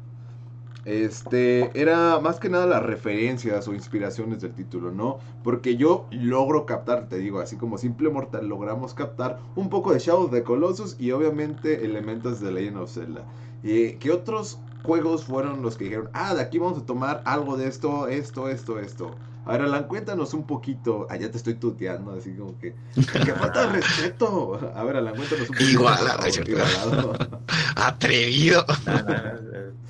este, 0.85 1.79
era 1.79 2.19
más 2.19 2.39
que 2.39 2.49
nada 2.49 2.65
las 2.65 2.83
referencias 2.83 3.67
o 3.67 3.73
inspiraciones 3.73 4.41
del 4.41 4.53
título, 4.53 4.91
¿no? 4.91 5.19
Porque 5.43 5.77
yo 5.77 6.07
logro 6.11 6.65
captar, 6.65 7.07
te 7.07 7.17
digo, 7.17 7.39
así 7.39 7.55
como 7.55 7.77
simple 7.77 8.09
mortal, 8.09 8.47
logramos 8.47 8.93
captar 8.93 9.39
un 9.55 9.69
poco 9.69 9.93
de 9.93 9.99
Shadow 9.99 10.25
of 10.25 10.31
the 10.31 10.43
Colossus 10.43 10.95
y 10.99 11.11
obviamente 11.11 11.85
elementos 11.85 12.39
de 12.41 12.51
Legend 12.51 12.77
of 12.77 12.91
Zelda. 12.91 13.25
Eh, 13.63 13.97
¿Qué 13.99 14.11
otros 14.11 14.59
juegos 14.83 15.25
fueron 15.25 15.61
los 15.61 15.77
que 15.77 15.85
dijeron, 15.85 16.09
ah, 16.13 16.33
de 16.33 16.41
aquí 16.41 16.59
vamos 16.59 16.79
a 16.79 16.85
tomar 16.85 17.21
algo 17.25 17.57
de 17.57 17.67
esto, 17.67 18.07
esto, 18.07 18.49
esto, 18.49 18.79
esto? 18.79 19.15
A 19.47 19.53
ver, 19.53 19.61
Alan, 19.61 19.85
cuéntanos 19.85 20.33
un 20.33 20.45
poquito. 20.45 21.07
Allá 21.09 21.31
te 21.31 21.37
estoy 21.37 21.53
tuteando, 21.53 22.11
así 22.11 22.33
como 22.33 22.59
que. 22.59 22.75
¡Qué 22.95 23.33
falta 23.33 23.67
de 23.67 23.73
respeto! 23.79 24.59
A 24.75 24.83
ver, 24.83 24.97
Alan, 24.97 25.15
cuéntanos 25.15 25.49
un 25.49 25.55
poquito. 25.55 25.71
Igual, 25.71 25.97
Atrevido. 27.77 28.65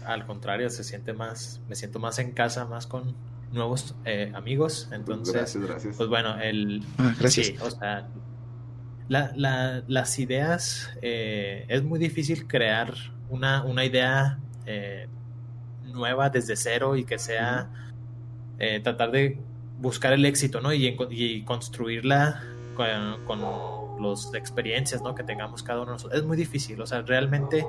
al 0.06 0.28
contrario, 0.28 0.70
se 0.70 0.84
siente 0.84 1.12
más. 1.14 1.60
Me 1.68 1.76
siento 1.76 1.98
más 1.98 2.20
en 2.20 2.34
casa, 2.34 2.66
más 2.66 2.86
con 2.86 3.16
nuevos 3.52 3.96
eh, 4.06 4.32
amigos. 4.36 4.90
Entonces. 4.92 5.34
Gracias, 5.34 5.64
gracias. 5.64 5.98
Pues 5.98 6.08
bueno, 6.08 6.40
el. 6.40 6.86
Ah, 7.00 7.16
gracias. 7.20 7.48
Sí, 7.48 7.56
o 7.60 7.72
sea. 7.72 8.08
La, 9.10 9.32
la, 9.36 9.82
las 9.88 10.20
ideas. 10.20 10.92
Eh, 11.02 11.66
es 11.68 11.84
muy 11.84 11.98
difícil 11.98 12.46
crear 12.46 12.94
una, 13.30 13.64
una 13.64 13.86
idea 13.86 14.38
eh, 14.68 15.08
nueva 15.86 16.30
desde 16.30 16.56
cero 16.56 16.96
y 16.96 17.06
que 17.06 17.18
sea. 17.18 17.72
tratar 18.84 19.12
de 19.12 19.40
buscar 19.80 20.14
el 20.14 20.26
éxito, 20.26 20.62
¿no? 20.62 20.74
Y, 20.74 20.98
y 21.10 21.44
construirla 21.44 22.44
con, 22.76 23.26
con 23.26 23.42
las 24.02 24.34
experiencias, 24.34 25.02
¿no? 25.02 25.16
Que 25.16 25.24
tengamos 25.24 25.64
cada 25.64 25.82
uno 25.82 25.92
de 25.92 25.94
nosotros. 25.94 26.20
Es 26.20 26.26
muy 26.26 26.38
difícil, 26.38 26.80
o 26.82 26.86
sea, 26.88 27.02
realmente, 27.02 27.66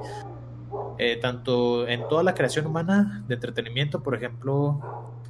eh, 0.98 1.16
tanto 1.20 1.86
en 1.88 2.06
toda 2.08 2.22
la 2.22 2.34
creación 2.34 2.66
humana 2.66 3.24
de 3.26 3.34
entretenimiento, 3.34 4.02
por 4.02 4.14
ejemplo, 4.14 4.80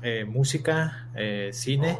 eh, 0.03 0.25
música, 0.25 1.09
eh, 1.15 1.51
cine, 1.53 1.99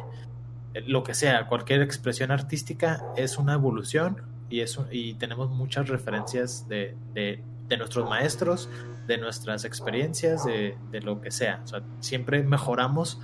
lo 0.85 1.03
que 1.03 1.13
sea, 1.13 1.47
cualquier 1.47 1.81
expresión 1.81 2.31
artística 2.31 3.03
es 3.17 3.37
una 3.37 3.53
evolución 3.53 4.21
y, 4.49 4.61
es, 4.61 4.79
y 4.91 5.15
tenemos 5.15 5.49
muchas 5.49 5.89
referencias 5.89 6.67
de, 6.67 6.95
de, 7.13 7.43
de 7.69 7.77
nuestros 7.77 8.09
maestros, 8.09 8.69
de 9.07 9.17
nuestras 9.17 9.63
experiencias, 9.63 10.43
de, 10.43 10.75
de, 10.91 11.01
lo 11.01 11.21
que 11.21 11.31
sea. 11.31 11.61
O 11.63 11.67
sea, 11.67 11.81
siempre 11.99 12.43
mejoramos 12.43 13.21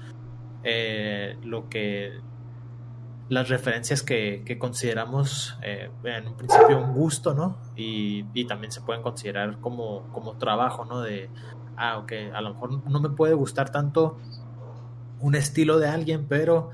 eh, 0.64 1.38
lo 1.44 1.70
que 1.70 2.14
las 3.30 3.50
referencias 3.50 4.04
que, 4.04 4.58
consideramos 4.60 5.58
eh, 5.64 5.90
en 6.04 6.28
un 6.28 6.38
principio 6.38 6.78
un 6.78 6.94
gusto, 6.94 7.34
¿no? 7.34 7.58
Y, 7.76 8.46
también 8.46 8.72
se 8.72 8.82
pueden 8.82 9.02
considerar 9.02 9.60
como, 9.60 10.04
como 10.12 10.38
trabajo, 10.38 10.86
¿no? 10.86 11.02
De, 11.02 11.30
ah, 11.78 11.98
ok, 11.98 12.14
a 12.34 12.42
lo 12.42 12.54
mejor 12.54 12.90
no 12.90 13.00
me 13.00 13.10
puede 13.10 13.34
gustar 13.34 13.72
tanto 13.72 14.18
un 15.20 15.36
estilo 15.36 15.80
de 15.80 15.88
alguien, 15.88 16.26
pero 16.28 16.70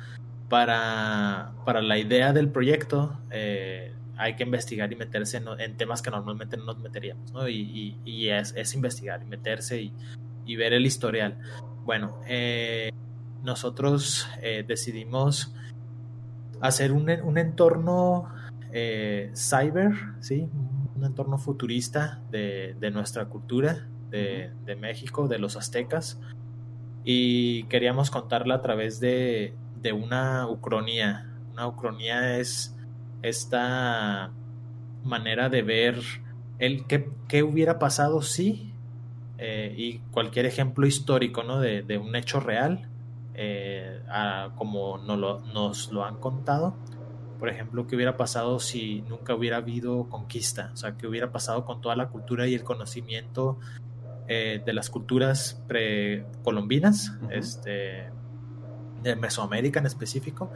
para, 0.50 1.54
para 1.66 1.82
la 1.82 1.98
idea 1.98 2.34
del 2.34 2.50
proyecto 2.50 3.18
eh, 3.30 3.94
hay 4.22 4.36
que 4.36 4.44
investigar 4.44 4.92
y 4.94 4.96
meterse 4.96 5.42
en, 5.58 5.78
temas 5.78 6.02
que 6.02 6.12
normalmente 6.12 6.56
no 6.56 6.66
nos 6.66 6.78
meteríamos, 6.78 7.32
¿no? 7.32 7.50
Y, 7.50 7.98
y, 8.06 8.30
es, 8.30 8.54
es, 8.56 8.76
investigar 8.76 9.22
y 9.24 9.26
meterse 9.26 9.82
y, 9.82 9.94
y 10.46 10.56
ver 10.56 10.74
el 10.74 10.86
historial. 10.86 11.38
Bueno, 11.84 12.20
eh, 12.28 12.92
nosotros 13.44 14.28
eh, 14.42 14.64
decidimos 14.68 15.54
hacer 16.60 16.92
un, 16.92 17.10
entorno 17.10 18.32
eh, 18.72 19.32
cyber, 19.36 19.94
¿sí? 20.20 20.48
un 20.96 21.04
entorno 21.04 21.40
futurista 21.40 22.22
de, 22.30 22.92
nuestra 22.94 23.26
cultura, 23.26 23.88
de, 24.12 24.78
México, 24.80 25.28
de 25.28 25.40
los 25.40 25.56
aztecas, 25.56 26.20
y 27.04 27.64
queríamos 27.64 28.12
contarla 28.12 28.56
a 28.56 28.62
través 28.62 29.00
de, 29.00 29.56
una 29.94 30.48
ucronía. 30.48 31.28
Una 31.52 31.68
ucronía 31.68 32.38
es 32.38 32.78
esta 33.22 34.32
manera 35.04 35.50
de 35.50 35.62
ver 35.62 36.02
el 36.60 36.86
qué, 36.86 37.44
hubiera 37.44 37.80
pasado 37.80 38.22
si 38.22 38.74
eh, 39.38 39.74
y 39.76 39.98
cualquier 40.12 40.46
ejemplo 40.46 40.86
histórico 40.86 41.44
¿no? 41.44 41.60
de, 41.60 41.82
de, 41.82 41.98
un 41.98 42.16
hecho 42.16 42.40
real 42.40 42.88
eh, 43.34 44.02
como 44.56 44.98
nos 45.00 45.18
lo, 45.18 45.40
nos 45.40 45.92
lo 45.92 46.06
han 46.06 46.18
contado. 46.18 46.76
Por 47.40 47.50
ejemplo, 47.50 47.88
¿qué 47.88 47.96
hubiera 47.96 48.18
pasado 48.18 48.60
si 48.60 49.02
nunca 49.04 49.34
hubiera 49.34 49.58
habido 49.58 50.08
conquista? 50.10 50.70
O 50.74 50.78
sea, 50.78 50.96
¿qué 50.96 51.08
hubiera 51.08 51.32
pasado 51.32 51.66
con 51.66 51.82
toda 51.82 51.96
la 51.96 52.10
cultura 52.10 52.48
y 52.48 52.54
el 52.54 52.64
conocimiento 52.64 53.58
eh, 54.28 54.62
de 54.64 54.74
las 54.74 54.90
culturas 54.92 55.60
precolombinas, 55.68 57.18
este, 57.32 58.10
de 59.02 59.16
Mesoamérica 59.16 59.80
en 59.80 59.88
específico? 59.88 60.52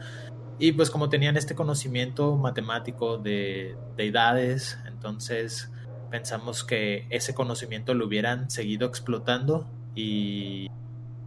Y 0.58 0.72
pues 0.72 0.90
como 0.90 1.08
tenían 1.08 1.36
este 1.36 1.54
conocimiento 1.54 2.36
matemático 2.36 3.18
de 3.18 3.76
deidades, 3.96 4.78
entonces 4.86 5.70
pensamos 6.10 6.64
que 6.64 7.06
ese 7.10 7.34
conocimiento 7.34 7.92
lo 7.94 8.06
hubieran 8.06 8.50
seguido 8.50 8.86
explotando 8.86 9.66
y 9.94 10.68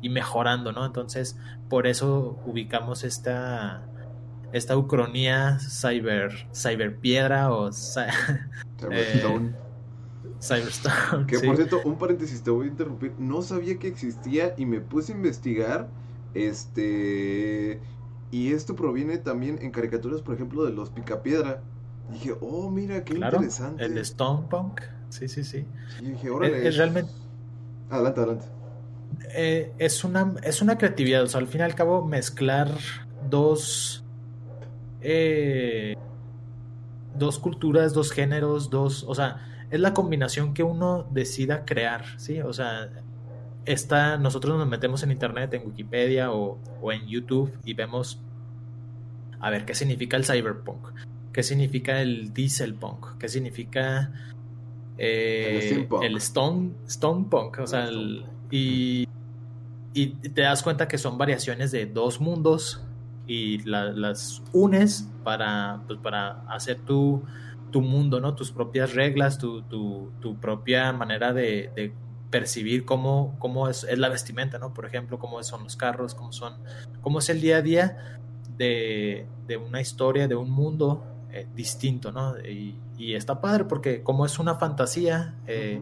y 0.02 0.10
mejorando, 0.10 0.72
¿no? 0.72 0.86
Entonces, 0.86 1.38
por 1.70 1.88
eso 1.88 2.40
ubicamos 2.46 3.04
esta 3.04 3.84
esta 4.52 4.78
ucronía 4.78 5.60
cyber 5.60 6.48
cyberpiedra 6.54 7.52
o 7.52 7.72
cyberstone. 7.72 9.54
Eh, 10.42 10.42
cyberstone. 10.42 11.26
Que 11.28 11.40
por 11.40 11.58
cierto, 11.58 11.82
un 11.84 11.98
paréntesis, 11.98 12.42
te 12.42 12.50
voy 12.50 12.68
a 12.68 12.70
interrumpir. 12.70 13.14
No 13.20 13.42
sabía 13.42 13.78
que 13.78 13.90
existía 13.90 14.54
y 14.58 14.66
me 14.66 14.80
puse 14.80 15.12
a 15.12 15.16
investigar. 15.16 15.90
Este. 16.34 17.82
Y 18.32 18.54
esto 18.54 18.76
proviene 18.76 19.18
también 19.18 19.60
en 19.62 19.72
caricaturas, 19.72 20.22
por 20.22 20.36
ejemplo, 20.36 20.66
de 20.66 20.72
los 20.72 20.90
Picapiedra. 20.90 21.62
Dije, 22.12 22.36
oh, 22.42 22.70
mira, 22.70 23.04
qué 23.04 23.16
interesante. 23.16 23.86
El 23.86 23.98
Stone 24.00 24.48
Punk. 24.50 24.82
Sí, 25.10 25.28
sí, 25.28 25.44
sí. 25.44 25.66
Y 26.02 26.12
dije, 26.12 26.30
órale. 26.30 26.68
es 26.68 26.78
realmente. 26.78 27.12
Adelante, 27.90 28.20
adelante. 28.20 28.46
Eh, 29.34 29.74
es, 29.78 30.04
una, 30.04 30.36
es 30.44 30.62
una 30.62 30.78
creatividad. 30.78 31.24
O 31.24 31.28
sea, 31.28 31.40
al 31.40 31.48
fin 31.48 31.62
y 31.62 31.64
al 31.64 31.76
cabo, 31.76 32.06
mezclar 32.06 32.70
dos. 33.30 34.04
Eh, 35.02 35.96
dos 37.16 37.40
culturas, 37.40 37.94
dos 37.94 38.12
géneros, 38.12 38.70
dos. 38.70 39.04
O 39.08 39.16
sea, 39.16 39.66
es 39.72 39.80
la 39.80 39.94
combinación 39.94 40.54
que 40.54 40.64
uno 40.64 41.08
decida 41.12 41.66
crear, 41.66 42.06
¿sí? 42.18 42.42
O 42.42 42.54
sea, 42.54 42.90
está, 43.74 44.18
nosotros 44.18 44.58
nos 44.58 44.68
metemos 44.68 45.04
en 45.04 45.12
internet, 45.12 45.54
en 45.54 45.68
Wikipedia 45.68 46.32
o, 46.32 46.60
en 46.92 47.08
YouTube 47.08 47.52
y 47.64 47.74
vemos. 47.74 48.20
A 49.40 49.50
ver, 49.50 49.66
¿qué 49.66 49.76
significa 49.76 50.18
el 50.18 50.26
cyberpunk? 50.26 50.90
¿Qué 51.32 51.44
significa 51.44 52.02
el 52.02 52.34
dieselpunk? 52.34 53.18
¿Qué 53.18 53.30
significa 53.30 54.12
eh, 54.98 55.88
el, 56.02 56.18
stone, 56.18 56.72
stone 56.88 57.28
punk? 57.30 57.60
O 57.60 57.68
sea, 57.68 57.88
el, 57.88 58.26
y, 58.52 59.08
y 59.94 60.08
te 60.08 60.42
das 60.42 60.64
cuenta 60.64 60.88
que 60.88 60.98
son 60.98 61.18
variaciones 61.18 61.72
de 61.72 61.86
dos 61.86 62.20
mundos 62.20 62.84
y 63.28 63.60
las 63.60 64.42
unes 64.52 65.08
para, 65.24 65.84
pues, 65.88 66.00
para 66.00 66.42
hacer 66.50 66.80
tu, 66.80 67.24
tu 67.72 67.82
mundo, 67.82 68.20
¿no? 68.20 68.34
Tus 68.34 68.52
propias 68.52 68.96
reglas, 68.96 69.38
tu, 69.38 69.62
tu, 69.62 70.12
tu 70.20 70.36
propia 70.38 70.92
manera 70.92 71.32
de, 71.32 71.70
de 71.76 71.94
percibir 72.30 72.86
cómo, 72.86 73.36
cómo 73.40 73.68
es, 73.68 73.84
es, 73.84 73.98
la 73.98 74.10
vestimenta, 74.10 74.60
¿no? 74.60 74.74
Por 74.74 74.86
ejemplo, 74.86 75.20
cómo 75.20 75.42
son 75.44 75.64
los 75.64 75.76
carros, 75.76 76.16
cómo 76.16 76.32
son, 76.32 76.56
cómo 77.02 77.20
es 77.20 77.30
el 77.30 77.42
día 77.42 77.58
a 77.58 77.62
día 77.62 78.20
de, 78.58 79.26
de 79.48 79.58
una 79.58 79.82
historia, 79.82 80.28
de 80.28 80.36
un 80.36 80.50
mundo 80.52 81.04
eh, 81.32 81.48
distinto, 81.56 82.12
¿no? 82.12 82.38
Y, 82.40 82.76
y, 82.98 83.16
está 83.16 83.40
padre 83.42 83.66
porque 83.66 84.04
como 84.04 84.26
es 84.26 84.40
una 84.40 84.56
fantasía, 84.56 85.36
eh, 85.48 85.82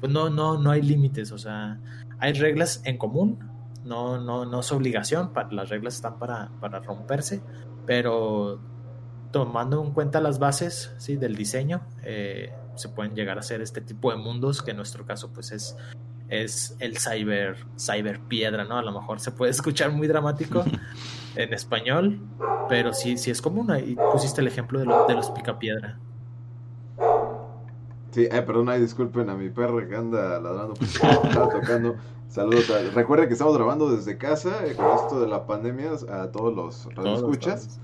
pues 0.00 0.12
no, 0.12 0.30
no, 0.30 0.58
no 0.58 0.70
hay 0.70 0.82
límites, 0.82 1.32
o 1.32 1.38
sea, 1.38 1.78
hay 2.18 2.32
reglas 2.32 2.82
en 2.84 2.98
común, 2.98 3.38
no, 3.84 4.18
no, 4.18 4.44
no 4.44 4.60
es 4.60 4.72
obligación, 4.72 5.30
las 5.50 5.68
reglas 5.68 5.94
están 5.94 6.18
para, 6.18 6.50
para 6.60 6.80
romperse, 6.80 7.40
pero 7.86 8.60
tomando 9.30 9.82
en 9.82 9.92
cuenta 9.92 10.20
las 10.20 10.38
bases 10.38 10.94
¿sí? 10.98 11.16
del 11.16 11.36
diseño, 11.36 11.82
eh, 12.02 12.52
se 12.76 12.88
pueden 12.88 13.14
llegar 13.14 13.36
a 13.36 13.40
hacer 13.40 13.60
este 13.60 13.80
tipo 13.80 14.10
de 14.10 14.16
mundos, 14.16 14.62
que 14.62 14.70
en 14.70 14.76
nuestro 14.76 15.04
caso 15.04 15.32
pues 15.32 15.52
es, 15.52 15.76
es 16.28 16.76
el 16.78 16.98
cyber, 16.98 17.56
cyber 17.78 18.20
piedra, 18.20 18.64
¿no? 18.64 18.78
A 18.78 18.82
lo 18.82 18.92
mejor 18.92 19.20
se 19.20 19.30
puede 19.30 19.50
escuchar 19.52 19.92
muy 19.92 20.06
dramático 20.06 20.64
en 21.36 21.52
español, 21.52 22.20
pero 22.68 22.92
sí, 22.92 23.16
sí 23.16 23.30
es 23.30 23.42
común. 23.42 23.70
Y 23.86 23.96
pusiste 24.12 24.40
el 24.40 24.46
ejemplo 24.46 24.78
de, 24.78 24.86
de 24.86 25.14
los 25.14 25.30
picapiedra. 25.30 25.98
Sí, 28.16 28.26
eh, 28.30 28.42
perdón, 28.42 28.80
disculpen 28.80 29.28
a 29.28 29.34
mi 29.34 29.50
perro 29.50 29.86
que 29.86 29.94
anda 29.94 30.40
ladrando 30.40 30.72
porque 30.72 30.86
estaba 30.86 31.50
tocando. 31.50 31.96
Saludos. 32.28 32.94
Recuerden 32.94 33.28
que 33.28 33.34
estamos 33.34 33.56
grabando 33.56 33.94
desde 33.94 34.16
casa 34.18 34.66
eh, 34.66 34.74
con 34.74 34.86
esto 34.96 35.20
de 35.20 35.28
la 35.28 35.46
pandemia 35.46 35.92
a 36.10 36.30
todos 36.30 36.54
los 36.54 36.94
radioescuchas. 36.94 37.78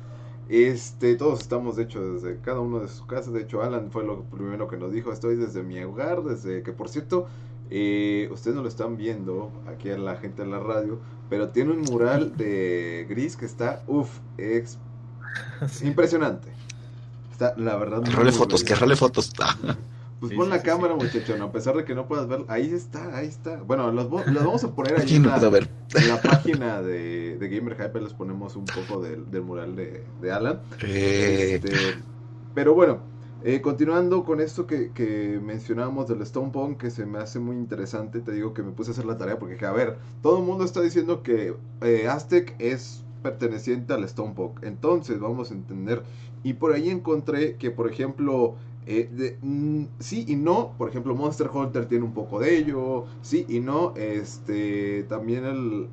Este, 0.49 1.15
todos 1.17 1.41
estamos, 1.41 1.77
de 1.77 1.85
hecho, 1.85 2.15
desde 2.15 2.39
cada 2.41 2.61
uno 2.61 2.81
de 2.81 2.89
sus 2.89 3.07
casas. 3.07 3.33
De 3.33 3.41
hecho, 3.43 3.63
Alan 3.63 3.91
fue 3.91 4.05
lo 4.05 4.25
primero 4.25 4.69
que 4.69 4.77
nos 4.77 4.93
dijo. 4.93 5.13
Estoy 5.13 5.37
desde 5.37 5.63
mi 5.63 5.81
hogar, 5.83 6.23
desde 6.25 6.63
que, 6.63 6.73
por 6.73 6.89
cierto, 6.89 7.27
Eh, 7.75 8.29
ustedes 8.31 8.55
no 8.55 8.63
lo 8.63 8.69
están 8.69 8.99
viendo 8.99 9.51
aquí 9.67 9.89
a 9.89 9.97
la 9.97 10.17
gente 10.17 10.43
de 10.43 10.49
la 10.51 10.59
radio, 10.61 11.01
pero 11.31 11.49
tiene 11.51 11.73
un 11.73 11.81
mural 11.83 12.37
de 12.37 13.07
gris 13.09 13.35
que 13.35 13.47
está, 13.47 13.83
uff, 13.87 14.19
es 14.37 14.79
impresionante. 15.83 16.49
Está, 17.31 17.55
la 17.57 17.77
verdad. 17.77 18.03
Que 18.03 18.11
role 18.11 18.33
fotos, 18.33 18.63
que 18.63 18.75
role 18.75 18.95
fotos. 18.97 19.33
Pues 20.23 20.35
pon 20.35 20.49
la 20.49 20.63
cámara, 20.63 20.95
muchacho, 20.95 21.35
a 21.43 21.51
pesar 21.51 21.77
de 21.77 21.85
que 21.85 21.97
no 21.97 22.07
puedas 22.07 22.29
ver, 22.29 22.45
ahí 22.47 22.73
está, 22.73 23.17
ahí 23.17 23.27
está. 23.27 23.57
Bueno, 23.57 23.91
los, 23.91 24.09
vamos 24.09 24.63
a 24.63 24.73
poner 24.73 24.95
ahí 25.01 25.17
en, 25.17 25.27
la, 25.27 25.37
en 25.39 26.09
la, 26.09 26.23
página 26.23 26.81
de, 26.81 27.39
de 27.39 27.49
Gamer 27.49 27.75
Hype, 27.75 28.01
les 28.01 28.13
ponemos 28.13 28.55
un 28.55 28.65
poco 28.67 29.03
del, 29.03 29.27
mural 29.43 29.75
de, 29.75 30.05
de 30.21 30.31
Alan. 30.31 30.61
Eh. 30.85 31.55
Este, 31.57 31.73
pero 32.55 32.73
bueno, 32.73 33.01
eh, 33.43 33.61
continuando 33.61 34.23
con 34.23 34.41
esto 34.41 34.65
que, 34.65 34.93
que 34.93 35.41
mencionábamos 35.43 36.07
del 36.07 36.23
Stone 36.23 36.53
Punk, 36.53 36.79
que 36.79 36.93
se 36.93 37.05
me 37.05 37.19
hace 37.19 37.41
muy 37.41 37.57
interesante, 37.57 38.21
te 38.21 38.31
digo 38.31 38.55
que 38.55 38.63
me 38.63 38.71
puse 38.71 38.91
a 38.91 38.93
hacer 38.93 39.07
la 39.07 39.19
tarea 39.19 39.41
porque, 39.41 39.67
a 39.67 39.73
ver, 39.73 39.99
todo 40.23 40.39
el 40.39 40.45
mundo 40.45 40.65
está 40.65 40.81
diciendo 40.83 41.25
que 41.25 41.57
eh, 41.81 42.07
Aztec 42.07 42.55
es 42.61 43.03
perteneciente 43.25 43.93
al 43.93 44.05
Stone 44.05 44.35
Punk. 44.35 44.63
Entonces, 44.63 45.19
vamos 45.19 45.51
a 45.51 45.55
entender. 45.55 46.05
Y 46.45 46.55
por 46.55 46.73
ahí 46.75 46.91
encontré 46.91 47.57
que, 47.57 47.73
por 47.73 47.91
ejemplo, 47.91 48.55
eh, 48.87 49.39
mm, 49.41 49.85
sí 50.01 50.25
y 50.29 50.37
no, 50.37 50.75
por 50.77 50.89
ejemplo, 50.89 51.15
Monster 51.15 51.49
Hunter 51.53 51.87
tiene 51.87 52.05
un 52.05 52.13
poco 52.13 52.41
de 52.41 52.57
ello, 52.57 53.07
sí 53.21 53.47
y 53.49 53.61
no, 53.61 53.95
este, 53.97 55.05
también 55.05 55.45
el... 55.45 55.89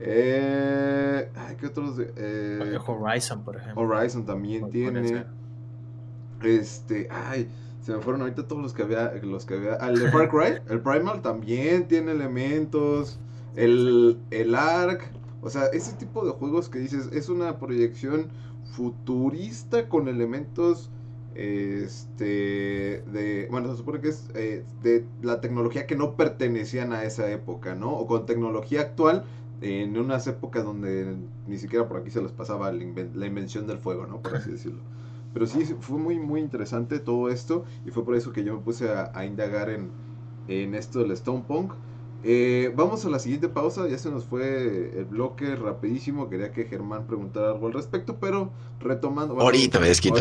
Eh, 0.00 1.30
¿Qué 1.58 1.66
otros? 1.66 1.98
Eh, 1.98 2.78
Horizon, 2.86 3.42
por 3.44 3.56
ejemplo. 3.56 3.82
Horizon 3.82 4.26
también 4.26 4.68
tiene. 4.68 5.24
Este, 6.42 7.08
ay, 7.10 7.48
se 7.80 7.92
me 7.92 8.00
fueron 8.00 8.20
ahorita 8.20 8.46
todos 8.46 8.60
los 8.60 8.74
que 8.74 8.82
había, 8.82 9.12
los 9.22 9.46
que 9.46 9.54
había. 9.54 9.78
Ah, 9.80 9.88
el 9.88 9.98
de 9.98 10.10
Far 10.10 10.28
Cry, 10.28 10.60
el 10.68 10.80
Primal 10.80 11.22
también 11.22 11.88
tiene 11.88 12.12
elementos. 12.12 13.18
El, 13.54 14.18
el 14.30 14.54
Ark, 14.54 15.10
o 15.40 15.48
sea, 15.48 15.66
ese 15.66 15.94
tipo 15.96 16.26
de 16.26 16.32
juegos 16.32 16.68
que 16.68 16.78
dices, 16.78 17.08
es 17.12 17.30
una 17.30 17.58
proyección 17.58 18.28
futurista 18.76 19.88
con 19.88 20.08
elementos 20.08 20.90
este 21.36 23.04
de 23.12 23.46
bueno 23.50 23.70
se 23.70 23.76
supone 23.76 24.00
que 24.00 24.08
es 24.08 24.28
eh, 24.34 24.64
de 24.82 25.04
la 25.22 25.40
tecnología 25.40 25.86
que 25.86 25.94
no 25.94 26.16
pertenecían 26.16 26.92
a 26.92 27.04
esa 27.04 27.30
época 27.30 27.74
no 27.74 27.92
o 27.92 28.06
con 28.06 28.24
tecnología 28.24 28.80
actual 28.80 29.24
en 29.60 29.98
unas 29.98 30.26
épocas 30.26 30.64
donde 30.64 31.16
ni 31.46 31.58
siquiera 31.58 31.88
por 31.88 31.98
aquí 31.98 32.10
se 32.10 32.22
les 32.22 32.32
pasaba 32.32 32.72
la, 32.72 32.82
invención 32.82 33.66
del 33.66 33.78
fuego 33.78 34.06
no 34.06 34.20
por 34.20 34.36
así 34.36 34.50
decirlo. 34.52 34.80
Pero 35.34 35.46
sí 35.46 35.64
fue 35.80 35.98
muy 35.98 36.18
muy 36.18 36.40
interesante 36.40 36.98
todo 36.98 37.28
esto 37.28 37.64
y 37.84 37.90
fue 37.90 38.04
por 38.04 38.16
eso 38.16 38.32
que 38.32 38.42
yo 38.42 38.54
me 38.54 38.60
puse 38.60 38.88
a, 38.90 39.26
indagar 39.26 39.68
en, 39.68 39.90
en 40.48 40.74
esto 40.74 41.00
del 41.00 41.10
stone 41.10 41.44
punk 41.46 41.72
eh, 42.28 42.72
vamos 42.74 43.04
a 43.04 43.08
la 43.08 43.20
siguiente 43.20 43.48
pausa, 43.48 43.86
ya 43.86 43.98
se 43.98 44.10
nos 44.10 44.24
fue 44.24 44.98
el 44.98 45.04
bloque 45.04 45.54
rapidísimo, 45.54 46.28
quería 46.28 46.50
que 46.50 46.64
Germán 46.64 47.06
preguntara 47.06 47.52
algo 47.52 47.68
al 47.68 47.72
respecto, 47.72 48.16
pero 48.18 48.50
retomando... 48.80 49.40
ahorita 49.40 49.78
me 49.78 49.86
desquita. 49.86 50.18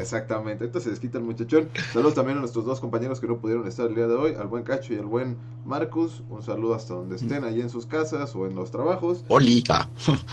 exactamente, 0.00 0.64
entonces 0.64 0.84
se 0.84 0.90
desquita 0.90 1.18
el 1.18 1.24
muchachón. 1.24 1.68
Saludos 1.92 2.14
también 2.14 2.38
a 2.38 2.40
nuestros 2.40 2.64
dos 2.64 2.80
compañeros 2.80 3.20
que 3.20 3.26
no 3.26 3.36
pudieron 3.36 3.66
estar 3.66 3.86
el 3.86 3.94
día 3.94 4.06
de 4.06 4.14
hoy, 4.14 4.34
al 4.34 4.46
buen 4.46 4.62
Cacho 4.62 4.94
y 4.94 4.96
al 4.96 5.04
buen 5.04 5.36
Marcus. 5.66 6.22
Un 6.30 6.42
saludo 6.42 6.74
hasta 6.74 6.94
donde 6.94 7.16
estén, 7.16 7.44
allí 7.44 7.60
en 7.60 7.68
sus 7.68 7.84
casas 7.84 8.34
o 8.34 8.46
en 8.46 8.54
los 8.54 8.70
trabajos. 8.70 9.22
Olita. 9.28 9.90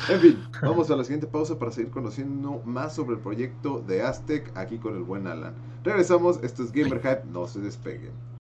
En 0.10 0.22
fin, 0.22 0.40
vamos 0.62 0.90
a 0.90 0.96
la 0.96 1.04
siguiente 1.04 1.28
pausa 1.28 1.60
para 1.60 1.72
seguir 1.72 1.92
conociendo 1.92 2.62
más 2.64 2.96
sobre 2.96 3.16
el 3.16 3.22
proyecto 3.22 3.84
de 3.86 4.04
Aztec 4.04 4.52
aquí 4.56 4.78
con 4.78 4.96
el 4.96 5.04
buen 5.04 5.28
Alan. 5.28 5.54
Regresamos, 5.84 6.40
esto 6.44 6.64
es 6.64 6.72
Gamer 6.72 7.02
Hype, 7.02 7.24
no 7.30 7.46
se 7.46 7.60
despeguen. 7.60 8.33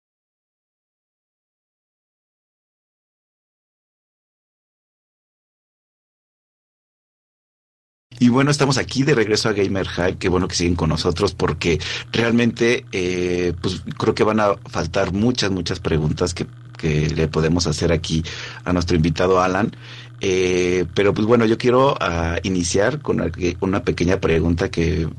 Y 8.23 8.29
bueno, 8.29 8.51
estamos 8.51 8.77
aquí 8.77 9.03
de 9.03 9.15
regreso 9.15 9.49
a 9.49 9.51
Gamer 9.51 9.85
Hype. 9.85 10.15
Qué 10.15 10.29
bueno 10.29 10.47
que 10.47 10.55
siguen 10.55 10.75
con 10.75 10.87
nosotros 10.87 11.33
porque 11.33 11.81
realmente, 12.13 12.85
eh, 12.93 13.51
pues 13.61 13.83
creo 13.97 14.15
que 14.15 14.23
van 14.23 14.39
a 14.39 14.55
faltar 14.65 15.11
muchas, 15.11 15.51
muchas 15.51 15.81
preguntas 15.81 16.33
que, 16.33 16.47
que 16.77 17.09
le 17.09 17.27
podemos 17.27 17.67
hacer 17.67 17.91
aquí 17.91 18.23
a 18.63 18.71
nuestro 18.71 18.95
invitado 18.95 19.41
Alan. 19.41 19.75
Eh, 20.21 20.85
pero 20.93 21.13
pues 21.13 21.27
bueno, 21.27 21.43
yo 21.43 21.57
quiero 21.57 21.95
uh, 21.95 22.37
iniciar 22.43 23.01
con 23.01 23.29
una 23.59 23.83
pequeña 23.83 24.21
pregunta 24.21 24.71
que 24.71 25.09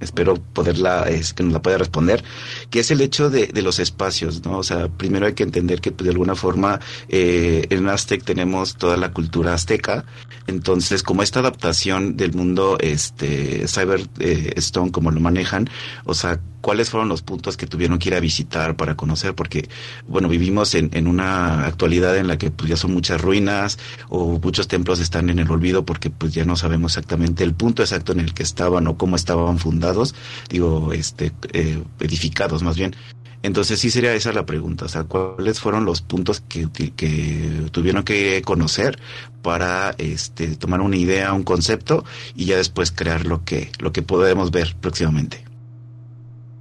espero 0.00 0.36
poderla, 0.36 1.08
es, 1.08 1.32
que 1.32 1.42
nos 1.42 1.52
la 1.52 1.62
pueda 1.62 1.78
responder, 1.78 2.22
que 2.70 2.80
es 2.80 2.90
el 2.90 3.00
hecho 3.00 3.30
de, 3.30 3.46
de, 3.46 3.62
los 3.62 3.78
espacios, 3.78 4.44
¿no? 4.44 4.58
O 4.58 4.62
sea, 4.62 4.88
primero 4.88 5.26
hay 5.26 5.34
que 5.34 5.42
entender 5.42 5.80
que 5.80 5.92
pues, 5.92 6.04
de 6.04 6.12
alguna 6.12 6.34
forma 6.34 6.80
eh, 7.08 7.66
en 7.70 7.88
Aztec 7.88 8.22
tenemos 8.22 8.76
toda 8.76 8.96
la 8.96 9.12
cultura 9.12 9.54
azteca, 9.54 10.04
entonces 10.46 11.02
como 11.02 11.22
esta 11.22 11.40
adaptación 11.40 12.16
del 12.16 12.32
mundo 12.34 12.78
este 12.80 13.66
Cyber 13.68 14.06
eh, 14.18 14.52
Stone 14.56 14.90
como 14.90 15.10
lo 15.10 15.20
manejan, 15.20 15.68
o 16.04 16.14
sea, 16.14 16.40
cuáles 16.60 16.90
fueron 16.90 17.08
los 17.08 17.22
puntos 17.22 17.56
que 17.56 17.66
tuvieron 17.66 17.98
que 17.98 18.08
ir 18.08 18.14
a 18.16 18.20
visitar 18.20 18.76
para 18.76 18.96
conocer, 18.96 19.34
porque, 19.34 19.68
bueno, 20.08 20.28
vivimos 20.28 20.74
en, 20.74 20.90
en 20.94 21.06
una 21.06 21.64
actualidad 21.64 22.16
en 22.16 22.26
la 22.26 22.38
que 22.38 22.50
pues 22.50 22.68
ya 22.68 22.76
son 22.76 22.92
muchas 22.92 23.20
ruinas 23.20 23.78
o 24.08 24.40
muchos 24.42 24.66
templos 24.66 24.98
están 25.00 25.30
en 25.30 25.38
el 25.38 25.50
olvido 25.50 25.84
porque 25.84 26.10
pues 26.10 26.34
ya 26.34 26.44
no 26.44 26.56
sabemos 26.56 26.92
exactamente 26.92 27.44
el 27.44 27.54
punto 27.54 27.82
exacto 27.82 28.12
en 28.12 28.20
el 28.20 28.34
que 28.34 28.42
estaban 28.42 28.86
o 28.88 28.96
cómo 28.96 29.16
estaban 29.16 29.58
fundados, 29.58 30.14
digo, 30.48 30.92
este, 30.92 31.32
eh, 31.52 31.82
edificados 32.00 32.62
más 32.62 32.76
bien. 32.76 32.96
Entonces 33.42 33.78
sí 33.78 33.90
sería 33.90 34.14
esa 34.14 34.32
la 34.32 34.46
pregunta, 34.46 34.86
o 34.86 34.88
sea, 34.88 35.04
¿cuáles 35.04 35.60
fueron 35.60 35.84
los 35.84 36.02
puntos 36.02 36.40
que, 36.40 36.68
que, 36.70 37.68
tuvieron 37.70 38.02
que 38.02 38.42
conocer 38.42 38.98
para 39.42 39.94
este, 39.98 40.56
tomar 40.56 40.80
una 40.80 40.96
idea, 40.96 41.32
un 41.32 41.44
concepto 41.44 42.04
y 42.34 42.46
ya 42.46 42.56
después 42.56 42.90
crear 42.90 43.26
lo 43.26 43.44
que, 43.44 43.70
lo 43.78 43.92
que 43.92 44.02
podemos 44.02 44.50
ver 44.50 44.74
próximamente? 44.80 45.44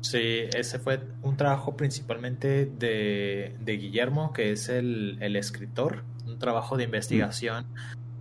Sí, 0.01 0.43
ese 0.55 0.77
fue 0.77 1.01
un 1.23 1.35
trabajo 1.35 1.75
principalmente 1.75 2.67
de, 2.67 3.55
Guillermo, 3.65 4.33
que 4.33 4.51
es 4.51 4.69
el, 4.69 5.35
escritor, 5.35 6.03
un 6.27 6.37
trabajo 6.37 6.77
de 6.77 6.83
investigación 6.83 7.65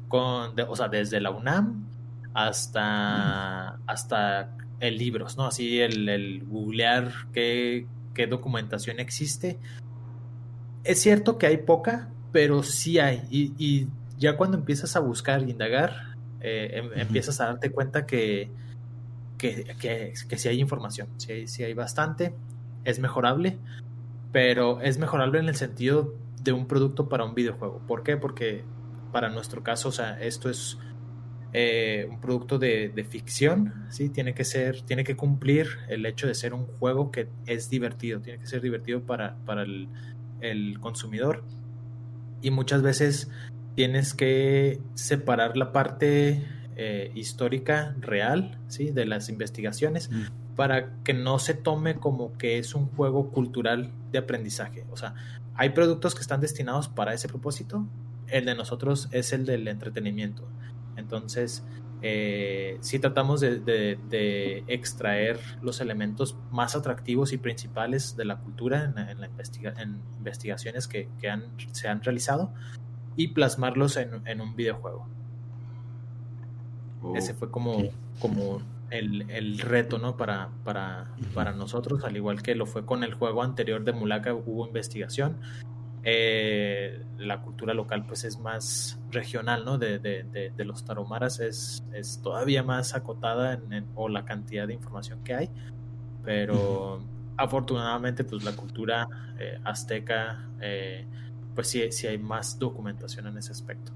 con, 0.09 0.59
o 0.59 0.77
sea, 0.77 0.89
desde 0.89 1.21
la 1.21 1.31
UNAM 1.31 1.87
hasta, 2.33 3.79
hasta 3.87 4.57
el 4.81 4.97
libros, 4.97 5.37
¿no? 5.37 5.47
Así 5.47 5.81
el, 5.81 6.09
el 6.09 6.45
googlear 6.45 7.13
qué, 7.35 7.87
qué 8.15 8.27
documentación 8.27 9.01
existe. 9.01 9.59
Es 10.85 11.01
cierto 11.01 11.39
que 11.39 11.47
hay 11.47 11.59
poca, 11.59 12.11
pero 12.33 12.63
sí 12.63 12.99
hay. 12.99 13.27
Y, 13.31 13.89
ya 14.17 14.37
cuando 14.37 14.57
empiezas 14.57 14.95
a 14.95 15.01
buscar 15.01 15.43
y 15.43 15.51
indagar, 15.51 16.15
eh, 16.41 16.71
em, 16.75 17.01
empiezas 17.01 17.41
a 17.41 17.47
darte 17.47 17.71
cuenta 17.71 18.07
que 18.07 18.49
que, 19.39 20.15
que, 20.29 20.39
sí 20.39 20.49
hay 20.49 20.61
información, 20.61 21.09
sí 21.19 21.33
hay, 21.33 21.65
hay 21.65 21.75
bastante, 21.75 22.35
es 22.85 22.99
mejorable, 22.99 23.59
pero 24.33 24.81
es 24.81 24.99
mejorable 24.99 25.39
en 25.39 25.49
el 25.49 25.57
sentido 25.57 26.15
de 26.43 26.53
un 26.53 26.67
producto 26.67 27.09
para 27.09 27.25
un 27.25 27.35
videojuego. 27.35 27.81
¿Por 27.87 28.03
qué? 28.03 28.17
Porque 28.17 28.65
para 29.13 29.29
nuestro 29.29 29.63
caso, 29.63 29.89
o 29.89 29.93
sea, 29.93 30.21
esto 30.21 30.51
es 30.51 30.79
eh, 31.57 32.09
un 32.11 32.21
producto 32.21 32.59
de, 32.59 33.07
ficción, 33.09 33.87
¿sí? 33.89 34.09
Tiene 34.09 34.35
que 34.35 34.45
ser, 34.45 34.83
tiene 34.83 35.05
que 35.05 35.15
cumplir 35.15 35.69
el 35.89 36.05
hecho 36.05 36.27
de 36.27 36.35
ser 36.35 36.53
un 36.53 36.67
juego 36.67 37.13
que 37.13 37.29
es 37.47 37.71
divertido, 37.71 38.21
tiene 38.21 38.41
que 38.41 38.47
ser 38.47 38.61
divertido 38.61 39.03
para, 39.03 39.37
para 39.47 39.63
el, 39.63 39.89
el 40.41 40.81
consumidor. 40.81 41.45
Y 42.43 42.51
muchas 42.51 42.83
veces 42.83 43.31
tienes 43.77 44.15
que 44.15 44.81
separar 44.95 45.57
la 45.57 45.73
parte 45.73 46.45
eh, 46.77 47.13
histórica 47.15 47.95
real, 48.01 48.59
¿sí? 48.67 48.91
De 48.91 49.07
las 49.07 49.29
investigaciones, 49.29 50.11
mm. 50.11 50.57
para 50.57 50.93
que 51.05 51.15
no 51.15 51.39
se 51.39 51.55
tome 51.55 51.95
como 51.95 52.37
que 52.37 52.59
es 52.59 52.75
un 52.75 52.89
juego 52.89 53.31
cultural 53.31 53.93
de 54.11 54.19
aprendizaje. 54.19 54.85
O 54.91 54.97
sea, 54.97 55.15
hay 55.55 55.71
productos 55.71 56.17
que 56.17 56.21
están 56.23 56.41
destinados 56.41 56.89
para 56.89 57.15
ese 57.15 57.29
propósito. 57.29 57.87
El 58.27 58.47
de 58.47 58.57
nosotros 58.57 59.09
es 59.13 59.33
el 59.33 59.47
del 59.47 59.69
entretenimiento. 59.69 60.49
Entonces, 60.97 61.65
eh, 62.03 62.79
si 62.81 62.99
tratamos 62.99 63.41
de, 63.41 64.65
extraer 64.69 65.41
los 65.63 65.81
elementos 65.81 66.37
más 66.51 66.77
atractivos 66.77 67.33
y 67.33 67.39
principales 67.39 68.17
de 68.17 68.25
la 68.25 68.39
cultura 68.39 68.85
en, 68.85 69.21
la 69.21 69.31
en 69.81 70.01
investigaciones 70.19 70.89
que, 70.89 71.09
se 71.73 71.89
han 71.89 72.03
realizado 72.03 72.53
y 73.17 73.29
plasmarlos 73.29 73.97
en 73.97 74.41
un 74.41 74.57
videojuego. 74.57 75.07
Ese 77.15 77.35
fue 77.35 77.51
como, 77.51 77.83
como 78.19 78.63
el, 78.91 79.59
reto, 79.59 79.99
¿no? 79.99 80.17
Para, 80.17 80.51
para, 80.65 81.11
para 81.35 81.53
nosotros, 81.53 82.05
al 82.05 82.17
igual 82.17 82.43
que 82.43 82.55
lo 82.55 82.67
fue 82.67 82.87
con 82.87 83.05
el 83.05 83.15
juego 83.15 83.43
anterior 83.43 83.85
de 83.85 83.93
Mulaka, 83.93 84.33
hubo 84.33 84.67
investigación. 84.67 85.37
Eh, 86.07 87.03
la 87.17 87.41
cultura 87.41 87.73
local 87.73 88.05
pues 88.07 88.25
es 88.25 88.39
más 88.39 88.99
regional, 89.11 89.65
¿no? 89.65 89.79
De, 89.79 89.99
de, 89.99 90.65
los 90.65 90.85
taromaras 90.85 91.41
es, 91.41 91.83
todavía 92.23 92.63
más 92.63 92.95
acotada 92.95 93.55
en, 93.55 93.87
o 93.95 94.09
la 94.09 94.25
cantidad 94.25 94.67
de 94.67 94.75
información 94.75 95.25
que 95.25 95.35
hay, 95.35 95.51
pero 96.23 97.03
afortunadamente, 97.37 98.25
pues 98.25 98.45
la 98.45 98.53
cultura 98.53 99.09
eh, 99.39 99.59
azteca, 99.65 100.47
eh, 100.61 101.07
pues 101.55 101.69
sí, 101.69 101.91
sí 101.91 102.07
hay 102.07 102.19
más 102.19 102.59
documentación 102.59 103.27
en 103.27 103.39
ese 103.39 103.53
aspecto. 103.53 103.93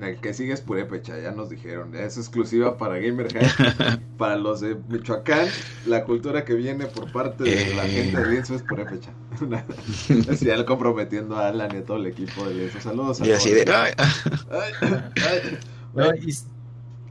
El 0.00 0.16
que 0.16 0.34
sigue 0.34 0.52
es 0.52 0.60
Purépecha, 0.60 1.20
ya 1.20 1.30
nos 1.30 1.50
dijeron. 1.50 1.94
Es 1.94 2.16
exclusiva 2.16 2.76
para 2.76 2.98
Gamer 2.98 3.28
para 4.18 4.36
los 4.36 4.60
de 4.60 4.76
Michoacán, 4.88 5.46
la 5.86 6.04
cultura 6.04 6.44
que 6.44 6.54
viene 6.54 6.86
por 6.86 7.12
parte 7.12 7.44
de 7.44 7.74
la 7.76 7.84
gente 7.84 8.20
de 8.20 8.26
Lienzo 8.28 8.56
es 8.56 8.62
Purépecha. 8.62 9.12
así 10.30 10.46
ya 10.46 10.64
comprometiendo 10.64 11.36
a 11.36 11.48
Alan 11.48 11.74
y 11.74 11.78
a 11.78 11.84
todo 11.84 11.96
el 11.98 12.06
equipo 12.06 12.46
de 12.46 12.54
Lienzo. 12.54 12.80
Saludos. 12.80 13.20
Y 13.20 13.32
así 13.32 13.50
de... 13.50 13.62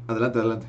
Adelante, 0.08 0.40
adelante. 0.40 0.68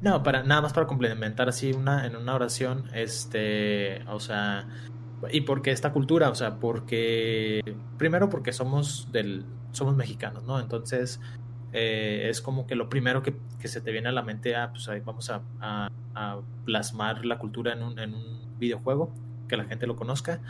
No, 0.00 0.22
para, 0.22 0.42
nada 0.44 0.62
más 0.62 0.72
para 0.72 0.86
complementar 0.86 1.48
así 1.48 1.72
una, 1.72 2.06
en 2.06 2.14
una 2.14 2.34
oración, 2.34 2.84
este, 2.94 4.04
o 4.06 4.20
sea, 4.20 4.68
¿y 5.32 5.40
por 5.40 5.60
qué 5.60 5.72
esta 5.72 5.92
cultura? 5.92 6.30
O 6.30 6.34
sea, 6.34 6.56
porque, 6.56 7.60
primero 7.96 8.30
porque 8.30 8.52
somos 8.52 9.08
del, 9.10 9.44
somos 9.72 9.96
mexicanos, 9.96 10.44
¿no? 10.44 10.60
Entonces, 10.60 11.20
eh, 11.72 12.28
es 12.30 12.40
como 12.40 12.66
que 12.66 12.76
lo 12.76 12.88
primero 12.88 13.22
que, 13.22 13.36
se 13.64 13.80
te 13.80 13.90
viene 13.90 14.08
a 14.08 14.12
la 14.12 14.22
mente, 14.22 14.54
ah, 14.54 14.70
pues 14.70 14.88
ahí 14.88 15.00
vamos 15.00 15.30
a, 15.30 15.90
plasmar 16.64 17.24
la 17.24 17.38
cultura 17.38 17.72
en 17.72 17.82
un, 17.82 17.98
en 17.98 18.14
un, 18.14 18.38
videojuego, 18.58 19.12
que 19.48 19.56
la 19.56 19.64
gente 19.64 19.86
lo 19.86 19.96
conozca. 19.96 20.40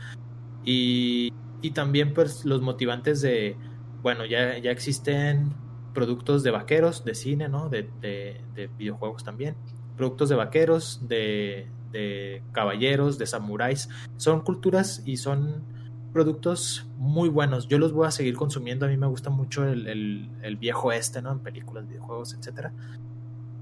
Y, 0.64 1.32
y 1.62 1.70
también 1.70 2.14
pues 2.14 2.44
los 2.44 2.60
motivantes 2.60 3.20
de, 3.20 3.56
bueno, 4.02 4.26
ya, 4.26 4.58
ya 4.58 4.70
existen 4.70 5.54
productos 5.94 6.42
de 6.42 6.50
vaqueros, 6.50 7.04
de 7.04 7.14
cine, 7.14 7.48
¿no? 7.48 7.68
De, 7.68 7.88
de, 8.00 8.70
videojuegos 8.78 9.24
también. 9.24 9.56
Productos 9.96 10.28
de 10.28 10.36
vaqueros, 10.36 11.08
de, 11.08 11.68
de 11.90 12.42
caballeros, 12.52 13.18
de 13.18 13.26
samuráis. 13.26 13.88
Son 14.16 14.42
culturas 14.42 15.02
y 15.04 15.16
son 15.16 15.64
productos 16.12 16.88
muy 16.96 17.28
buenos. 17.28 17.68
Yo 17.68 17.78
los 17.78 17.92
voy 17.92 18.06
a 18.06 18.10
seguir 18.10 18.36
consumiendo. 18.36 18.86
A 18.86 18.88
mí 18.88 18.96
me 18.96 19.06
gusta 19.06 19.30
mucho 19.30 19.64
el, 19.64 20.28
el, 20.42 20.56
viejo 20.56 20.92
este, 20.92 21.20
¿no? 21.20 21.32
En 21.32 21.40
películas, 21.40 21.88
videojuegos, 21.88 22.34
etcétera. 22.34 22.72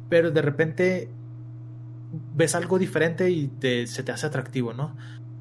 Pero 0.09 0.31
de 0.31 0.43
repente 0.43 1.11
ves 2.35 2.55
algo 2.55 2.79
diferente 2.79 3.31
y 3.31 3.49
te, 3.49 3.87
se 3.87 4.03
te 4.03 4.13
hace 4.13 4.27
atractivo, 4.27 4.73
¿no? 4.73 4.95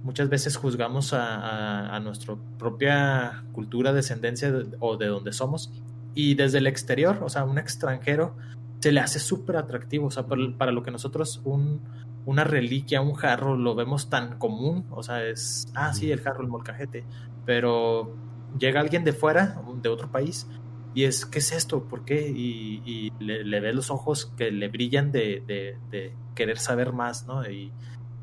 Muchas 0.05 0.29
veces 0.29 0.55
juzgamos 0.55 1.11
a, 1.11 1.35
a, 1.35 1.95
a 1.95 1.99
nuestra 1.99 2.37
propia 2.57 3.43
cultura, 3.51 3.91
descendencia 3.91 4.53
o 4.79 4.95
de 4.95 5.07
donde 5.07 5.33
somos 5.33 5.71
y 6.15 6.35
desde 6.35 6.59
el 6.59 6.67
exterior, 6.67 7.19
o 7.21 7.29
sea, 7.29 7.43
un 7.43 7.57
extranjero, 7.57 8.35
se 8.79 8.91
le 8.93 9.01
hace 9.01 9.19
súper 9.19 9.57
atractivo. 9.57 10.07
O 10.07 10.11
sea, 10.11 10.25
para, 10.25 10.71
lo 10.71 10.81
que 10.81 10.89
nosotros 10.89 11.41
un, 11.43 11.81
una 12.25 12.45
reliquia, 12.45 13.01
un 13.01 13.13
jarro, 13.13 13.57
lo 13.57 13.75
vemos 13.75 14.09
tan 14.09 14.39
común. 14.39 14.85
O 14.91 15.03
sea, 15.03 15.25
es, 15.25 15.67
ah, 15.75 15.93
sí, 15.93 16.11
el 16.11 16.21
jarro, 16.21 16.41
el 16.41 16.47
molcajete. 16.47 17.03
Pero 17.45 18.15
llega 18.57 18.79
alguien 18.79 19.03
de 19.03 19.11
fuera, 19.11 19.61
de 19.81 19.89
otro 19.89 20.09
país, 20.09 20.47
y 20.93 21.03
es, 21.03 21.25
¿qué 21.25 21.39
es 21.39 21.51
esto? 21.51 21.83
¿Por 21.83 22.05
qué? 22.05 22.29
Y, 22.29 23.11
le, 23.19 23.59
ve 23.59 23.73
los 23.73 23.91
ojos 23.91 24.31
que 24.37 24.49
le 24.51 24.69
brillan 24.69 25.11
de, 25.11 25.43
de, 25.45 26.13
querer 26.33 26.57
saber 26.57 26.93
más, 26.93 27.27
¿no? 27.27 27.49
Y, 27.49 27.73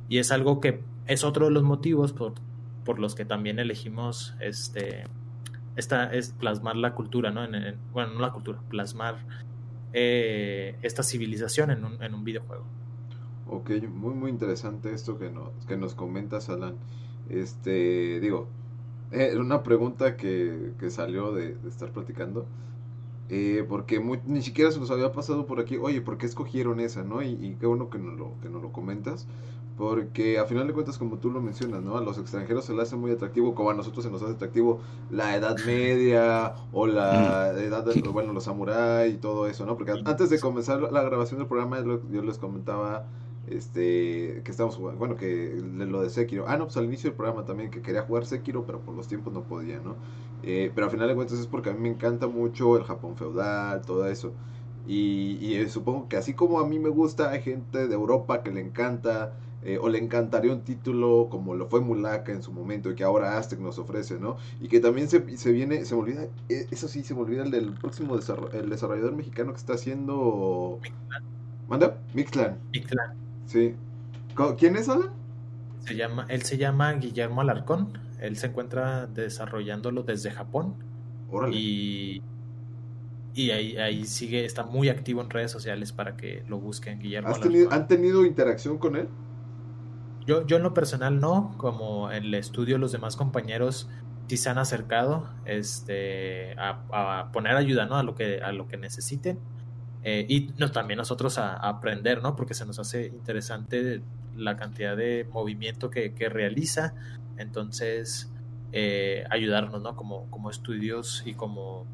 y, 0.09 0.19
es 0.19 0.33
algo 0.33 0.61
que 0.61 0.83
es 1.07 1.25
otro 1.25 1.47
de 1.47 1.53
los 1.53 1.63
motivos 1.63 2.13
por, 2.13 2.35
por 2.85 2.99
los 2.99 3.15
que 3.15 3.25
también 3.25 3.59
elegimos 3.59 4.35
este 4.41 5.05
esta 5.77 6.13
es 6.13 6.33
plasmar 6.33 6.77
la 6.77 6.95
cultura, 6.95 7.31
¿no? 7.31 7.45
En, 7.45 7.77
bueno, 7.93 8.15
no 8.15 8.21
la 8.21 8.31
cultura, 8.31 8.61
plasmar 8.69 9.17
eh, 9.93 10.77
esta 10.83 11.03
civilización 11.03 11.71
en 11.71 11.85
un, 11.85 12.03
en 12.03 12.15
un 12.15 12.25
videojuego. 12.25 12.65
Ok, 13.49 13.71
muy 13.91 14.15
muy 14.15 14.31
interesante 14.31 14.93
esto 14.93 15.19
que 15.19 15.31
nos, 15.31 15.51
que 15.67 15.77
nos 15.77 15.95
comentas, 15.95 16.49
Alan. 16.49 16.75
Este, 17.29 18.21
digo, 18.21 18.49
era 19.11 19.41
una 19.41 19.63
pregunta 19.63 20.17
que, 20.17 20.73
que 20.79 20.91
salió 20.91 21.33
de, 21.33 21.57
estar 21.69 21.91
platicando. 21.91 22.47
Eh, 23.29 23.65
porque 23.67 23.99
ni 24.27 24.43
siquiera 24.43 24.71
se 24.71 24.79
nos 24.79 24.91
había 24.91 25.13
pasado 25.13 25.47
por 25.47 25.59
aquí, 25.59 25.79
oye, 25.79 26.03
¿por 26.03 26.19
qué 26.19 26.27
escogieron 26.27 26.81
esa, 26.81 27.03
no? 27.03 27.23
Y, 27.23 27.29
y 27.29 27.57
qué 27.59 27.67
bueno 27.67 27.89
que 27.89 27.99
nos, 27.99 28.19
lo, 28.19 28.35
que 28.43 28.51
nos 28.51 28.61
lo 28.61 28.73
comentas, 28.73 29.27
porque 29.77 30.39
a 30.39 30.45
final 30.45 30.67
de 30.67 30.73
cuentas, 30.73 30.99
como 30.99 31.19
tú 31.19 31.31
lo 31.31 31.41
mencionas, 31.41 31.83
¿no? 31.83 31.97
A 31.97 32.01
los 32.01 32.19
extranjeros 32.19 32.65
se 32.65 32.73
les 32.73 32.83
hace 32.83 32.97
muy 32.97 33.11
atractivo, 33.11 33.55
como 33.55 33.71
a 33.71 33.75
nosotros 33.75 34.05
se 34.05 34.11
nos 34.11 34.23
hace 34.23 34.33
atractivo 34.33 34.81
la 35.11 35.37
Edad 35.37 35.57
Media 35.67 36.55
o 36.73 36.87
la 36.87 37.51
edad 37.59 37.85
de, 37.85 38.01
bueno, 38.11 38.33
los 38.33 38.45
samuráis 38.45 39.15
y 39.15 39.19
todo 39.19 39.47
eso, 39.47 39.65
¿no? 39.65 39.77
Porque 39.77 39.93
antes 40.05 40.31
de 40.31 40.39
comenzar 40.39 40.81
la 40.81 41.03
grabación 41.03 41.39
del 41.39 41.49
programa, 41.49 41.83
yo 42.11 42.23
les 42.23 42.39
comentaba 42.39 43.07
este 43.49 44.43
que 44.45 44.51
estamos 44.51 44.77
jugando, 44.77 44.99
bueno, 44.99 45.17
que 45.17 45.61
lo 45.63 46.03
de 46.03 46.11
Sekiro. 46.11 46.45
Ah, 46.47 46.57
no, 46.57 46.65
pues 46.65 46.77
al 46.77 46.85
inicio 46.85 47.11
del 47.11 47.17
programa 47.17 47.45
también, 47.45 47.71
que 47.71 47.83
quería 47.83 48.03
jugar 48.03 48.27
Sekiro, 48.27 48.65
pero 48.67 48.81
por 48.81 48.95
los 48.95 49.09
tiempos 49.09 49.33
no 49.33 49.43
podía, 49.43 49.81
¿no? 49.81 49.97
Eh, 50.43 50.71
pero 50.75 50.87
a 50.87 50.91
final 50.91 51.09
de 51.09 51.15
cuentas 51.15 51.39
es 51.39 51.47
porque 51.47 51.71
a 51.71 51.73
mí 51.73 51.81
me 51.81 51.89
encanta 51.89 52.27
mucho 52.27 52.77
el 52.77 52.85
Japón 52.85 53.17
feudal, 53.17 53.83
todo 53.83 54.07
eso. 54.07 54.33
Y, 54.87 55.39
y 55.41 55.55
eh, 55.55 55.69
supongo 55.69 56.09
que 56.09 56.17
así 56.17 56.35
como 56.35 56.59
a 56.59 56.67
mí 56.67 56.79
me 56.79 56.89
gusta, 56.89 57.31
hay 57.31 57.43
gente 57.43 57.87
de 57.87 57.95
Europa 57.95 58.43
que 58.43 58.51
le 58.51 58.61
encanta 58.61 59.35
eh, 59.65 59.79
o 59.81 59.89
le 59.89 59.99
encantaría 59.99 60.53
un 60.53 60.63
título 60.63 61.29
como 61.31 61.55
lo 61.55 61.69
fue 61.69 61.81
Mulaka 61.81 62.33
en 62.33 62.43
su 62.43 62.53
momento 62.53 62.91
y 62.91 62.95
que 62.95 63.05
ahora 63.05 63.39
Aztec 63.39 63.61
nos 63.61 63.79
ofrece, 63.79 64.19
¿no? 64.19 64.37
Y 64.61 64.69
que 64.69 64.81
también 64.81 65.09
se, 65.09 65.37
se 65.37 65.53
viene, 65.53 65.85
se 65.85 65.95
me 65.95 66.03
olvida, 66.03 66.25
eh, 66.49 66.67
eso 66.71 66.89
sí, 66.89 67.03
se 67.03 67.15
me 67.15 67.21
olvida 67.21 67.45
el 67.45 67.51
del 67.51 67.73
próximo 67.73 68.17
el 68.17 68.69
desarrollador 68.71 69.15
mexicano 69.15 69.53
que 69.53 69.59
está 69.59 69.75
haciendo... 69.75 70.81
¿Manda? 71.69 71.99
Mixlan. 72.13 72.59
Mixlan. 72.73 73.15
Sí. 73.47 73.75
¿Quién 74.59 74.77
es 74.77 74.89
Alan? 74.89 75.11
Se 75.81 75.95
llama, 75.95 76.27
él 76.29 76.43
se 76.43 76.59
llama 76.59 76.93
Guillermo 76.95 77.41
Alarcón. 77.41 77.99
Él 78.21 78.37
se 78.37 78.49
encuentra 78.49 79.07
desarrollándolo 79.07 80.03
desde 80.03 80.31
Japón. 80.31 80.75
Órale. 81.31 81.57
Y 81.57 82.23
y 83.35 83.51
ahí, 83.51 83.77
ahí 83.79 84.05
sigue, 84.05 84.45
está 84.45 84.65
muy 84.65 84.89
activo 84.91 85.23
en 85.23 85.31
redes 85.31 85.51
sociales 85.51 85.93
para 85.93 86.17
que 86.17 86.45
lo 86.49 86.59
busquen, 86.59 86.99
Guillermo. 86.99 87.35
¿Han 87.71 87.89
tenido 87.89 88.27
interacción 88.27 88.77
con 88.77 88.97
él? 88.97 89.09
Yo, 90.27 90.47
yo 90.47 90.57
en 90.57 90.63
lo 90.63 90.73
personal 90.75 91.21
no, 91.21 91.55
como 91.57 92.11
en 92.11 92.25
el 92.25 92.35
estudio 92.35 92.79
los 92.79 92.93
demás 92.93 93.17
compañeros 93.17 93.89
sí 94.29 94.37
se 94.37 94.49
han 94.49 94.59
acercado 94.59 95.29
este, 95.45 96.55
a, 96.59 97.29
poner 97.33 97.57
ayuda 97.57 97.87
¿no? 97.87 97.97
a, 97.97 98.03
lo 98.03 98.15
que, 98.15 98.41
a 98.41 98.53
lo 98.53 98.67
que 98.67 98.77
necesiten. 98.77 99.39
Eh, 100.05 100.27
y 100.29 100.53
no, 100.59 100.71
también 100.71 100.99
nosotros 100.99 101.39
a, 101.39 101.55
aprender, 101.55 102.23
¿no? 102.23 102.35
Porque 102.35 102.55
se 102.55 102.65
nos 102.65 102.79
hace 102.79 103.07
interesante 103.07 104.03
la 104.35 104.57
cantidad 104.57 104.97
de 104.97 105.29
movimiento 105.33 105.91
que, 105.91 106.15
que 106.15 106.29
realiza. 106.29 106.95
Entonces, 107.37 108.33
eh, 108.73 109.25
ayudarnos, 109.31 109.83
¿no? 109.83 109.97
Como, 109.97 110.31
como 110.31 110.51
estudios 110.51 111.23
y 111.27 111.35
como, 111.35 111.87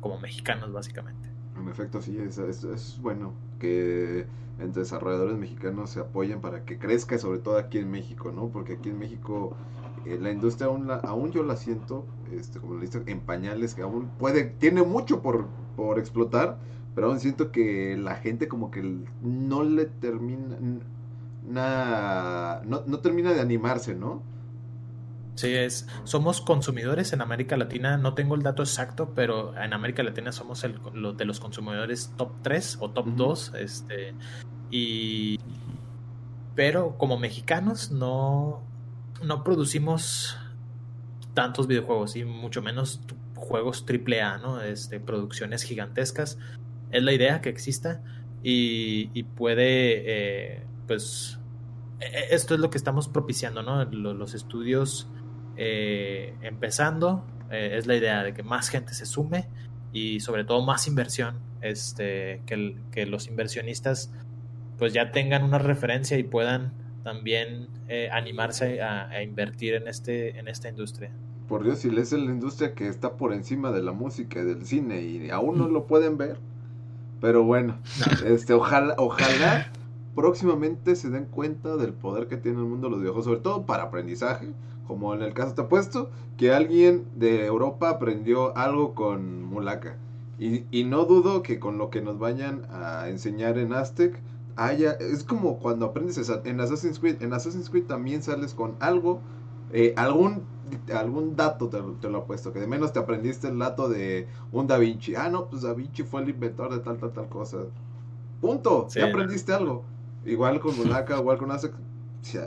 como 0.00 0.20
mexicanos, 0.20 0.72
básicamente. 0.72 1.30
En 1.58 1.68
efecto, 1.68 2.02
sí, 2.02 2.18
es, 2.18 2.38
es 2.38 2.98
bueno 3.00 3.32
que 3.58 4.26
entre 4.58 4.82
desarrolladores 4.82 5.36
mexicanos 5.36 5.90
se 5.90 6.00
apoyen 6.00 6.40
para 6.40 6.64
que 6.64 6.78
crezca, 6.78 7.18
sobre 7.18 7.38
todo 7.38 7.58
aquí 7.58 7.78
en 7.78 7.90
México, 7.90 8.32
¿no? 8.32 8.48
Porque 8.48 8.74
aquí 8.74 8.90
en 8.90 8.98
México 8.98 9.54
eh, 10.06 10.18
la 10.20 10.30
industria 10.30 10.68
aún, 10.68 10.86
la, 10.86 10.96
aún 10.96 11.32
yo 11.32 11.42
la 11.42 11.56
siento, 11.56 12.06
este, 12.32 12.60
como 12.60 12.74
le 12.76 12.88
en 13.06 13.20
pañales, 13.20 13.74
que 13.74 13.82
aún 13.82 14.08
puede, 14.18 14.44
tiene 14.44 14.82
mucho 14.82 15.20
por, 15.20 15.46
por 15.76 15.98
explotar, 15.98 16.58
pero 16.94 17.08
aún 17.08 17.20
siento 17.20 17.52
que 17.52 17.96
la 17.96 18.16
gente 18.16 18.48
como 18.48 18.70
que 18.70 18.82
no 19.22 19.62
le 19.62 19.86
termina, 19.86 20.58
no, 22.64 22.82
no 22.86 22.98
termina 23.00 23.32
de 23.32 23.40
animarse, 23.40 23.94
¿no? 23.94 24.22
Sí, 25.36 25.52
es, 25.52 25.86
somos 26.04 26.40
consumidores 26.40 27.12
en 27.12 27.20
América 27.20 27.58
Latina, 27.58 27.98
no 27.98 28.14
tengo 28.14 28.34
el 28.34 28.42
dato 28.42 28.62
exacto, 28.62 29.12
pero 29.14 29.54
en 29.56 29.74
América 29.74 30.02
Latina 30.02 30.32
somos 30.32 30.64
el, 30.64 30.80
de 31.14 31.24
los 31.26 31.40
consumidores 31.40 32.10
top 32.16 32.32
3 32.42 32.78
o 32.80 32.90
top 32.90 33.06
2, 33.14 33.52
este, 33.58 34.14
y, 34.70 35.38
pero 36.54 36.96
como 36.96 37.18
mexicanos 37.18 37.90
no, 37.90 38.62
no 39.22 39.44
producimos 39.44 40.38
tantos 41.34 41.66
videojuegos 41.66 42.16
y 42.16 42.24
mucho 42.24 42.62
menos 42.62 43.02
juegos 43.34 43.84
AAA, 43.86 44.38
¿no? 44.38 44.62
Este, 44.62 45.00
producciones 45.00 45.64
gigantescas. 45.64 46.38
Es 46.90 47.02
la 47.02 47.12
idea 47.12 47.42
que 47.42 47.50
exista 47.50 48.02
y, 48.42 49.10
y 49.12 49.24
puede, 49.24 50.54
eh, 50.56 50.66
pues, 50.86 51.38
e, 52.00 52.06
e, 52.06 52.34
esto 52.34 52.54
es 52.54 52.60
lo 52.60 52.70
que 52.70 52.78
estamos 52.78 53.06
propiciando, 53.08 53.62
¿no? 53.62 53.84
Los 53.84 54.32
estudios 54.32 55.10
eh, 55.56 56.34
empezando, 56.42 57.24
eh, 57.50 57.74
es 57.74 57.86
la 57.86 57.96
idea 57.96 58.22
de 58.22 58.34
que 58.34 58.42
más 58.42 58.68
gente 58.68 58.94
se 58.94 59.06
sume 59.06 59.48
y 59.92 60.20
sobre 60.20 60.44
todo 60.44 60.64
más 60.64 60.86
inversión, 60.86 61.36
este, 61.60 62.42
que, 62.46 62.76
que 62.90 63.06
los 63.06 63.28
inversionistas 63.28 64.12
pues 64.78 64.92
ya 64.92 65.10
tengan 65.10 65.42
una 65.42 65.58
referencia 65.58 66.18
y 66.18 66.22
puedan 66.22 66.72
también 67.02 67.68
eh, 67.88 68.08
animarse 68.12 68.82
a, 68.82 69.22
invertir 69.22 69.74
en, 69.74 69.86
este, 69.86 70.38
en 70.38 70.48
esta 70.48 70.68
industria. 70.68 71.12
Por 71.48 71.62
Dios, 71.62 71.78
si 71.78 71.88
es 71.88 72.12
la 72.12 72.18
industria 72.18 72.74
que 72.74 72.88
está 72.88 73.16
por 73.16 73.32
encima 73.32 73.70
de 73.70 73.80
la 73.80 73.92
música 73.92 74.40
y 74.40 74.44
del 74.44 74.66
cine 74.66 75.02
y 75.02 75.30
aún 75.30 75.56
no 75.56 75.68
lo 75.68 75.86
pueden 75.86 76.18
ver, 76.18 76.38
pero 77.20 77.44
bueno, 77.44 77.78
este, 78.26 78.54
ojalá, 78.54 78.94
ojalá 78.98 79.70
próximamente 80.16 80.96
se 80.96 81.10
den 81.10 81.26
cuenta 81.26 81.76
del 81.76 81.92
poder 81.92 82.26
que 82.26 82.36
tiene 82.36 82.58
el 82.58 82.64
mundo 82.64 82.88
de 82.88 82.90
los 82.90 83.00
videojuegos, 83.00 83.26
sobre 83.26 83.40
todo 83.40 83.66
para 83.66 83.84
aprendizaje, 83.84 84.48
como 84.86 85.14
en 85.14 85.22
el 85.22 85.34
caso 85.34 85.54
te 85.54 85.62
apuesto, 85.62 86.10
que 86.36 86.52
alguien 86.52 87.06
de 87.14 87.46
Europa 87.46 87.90
aprendió 87.90 88.56
algo 88.56 88.94
con 88.94 89.42
Mulaka. 89.44 89.96
Y, 90.38 90.64
y 90.70 90.84
no 90.84 91.04
dudo 91.04 91.42
que 91.42 91.58
con 91.58 91.78
lo 91.78 91.90
que 91.90 92.02
nos 92.02 92.18
vayan 92.18 92.66
a 92.70 93.08
enseñar 93.08 93.58
en 93.58 93.72
Aztec, 93.72 94.20
haya, 94.56 94.92
es 94.92 95.24
como 95.24 95.58
cuando 95.58 95.86
aprendes 95.86 96.30
en 96.44 96.60
Assassin's 96.60 96.98
Creed, 96.98 97.22
en 97.22 97.32
Assassin's 97.32 97.70
Creed 97.70 97.84
también 97.84 98.22
sales 98.22 98.54
con 98.54 98.76
algo, 98.80 99.20
eh, 99.72 99.94
algún 99.96 100.44
algún 100.92 101.36
dato 101.36 101.68
te, 101.68 101.78
te, 102.00 102.08
lo 102.08 102.18
apuesto, 102.18 102.52
que 102.52 102.60
de 102.60 102.66
menos 102.66 102.92
te 102.92 102.98
aprendiste 102.98 103.48
el 103.48 103.58
dato 103.58 103.88
de 103.88 104.26
un 104.52 104.66
Da 104.66 104.78
Vinci. 104.78 105.14
Ah, 105.14 105.28
no, 105.28 105.46
pues 105.46 105.62
Da 105.62 105.72
Vinci 105.72 106.02
fue 106.02 106.22
el 106.22 106.28
inventor 106.28 106.72
de 106.72 106.80
tal, 106.80 106.98
tal, 106.98 107.12
tal 107.12 107.28
cosa. 107.28 107.58
Punto, 108.40 108.88
ya 108.88 109.06
aprendiste 109.06 109.52
algo. 109.52 109.84
Igual 110.24 110.60
con 110.60 110.76
Mulaka, 110.78 111.18
igual 111.18 111.38
con 111.38 111.50
Aztec, 111.50 111.72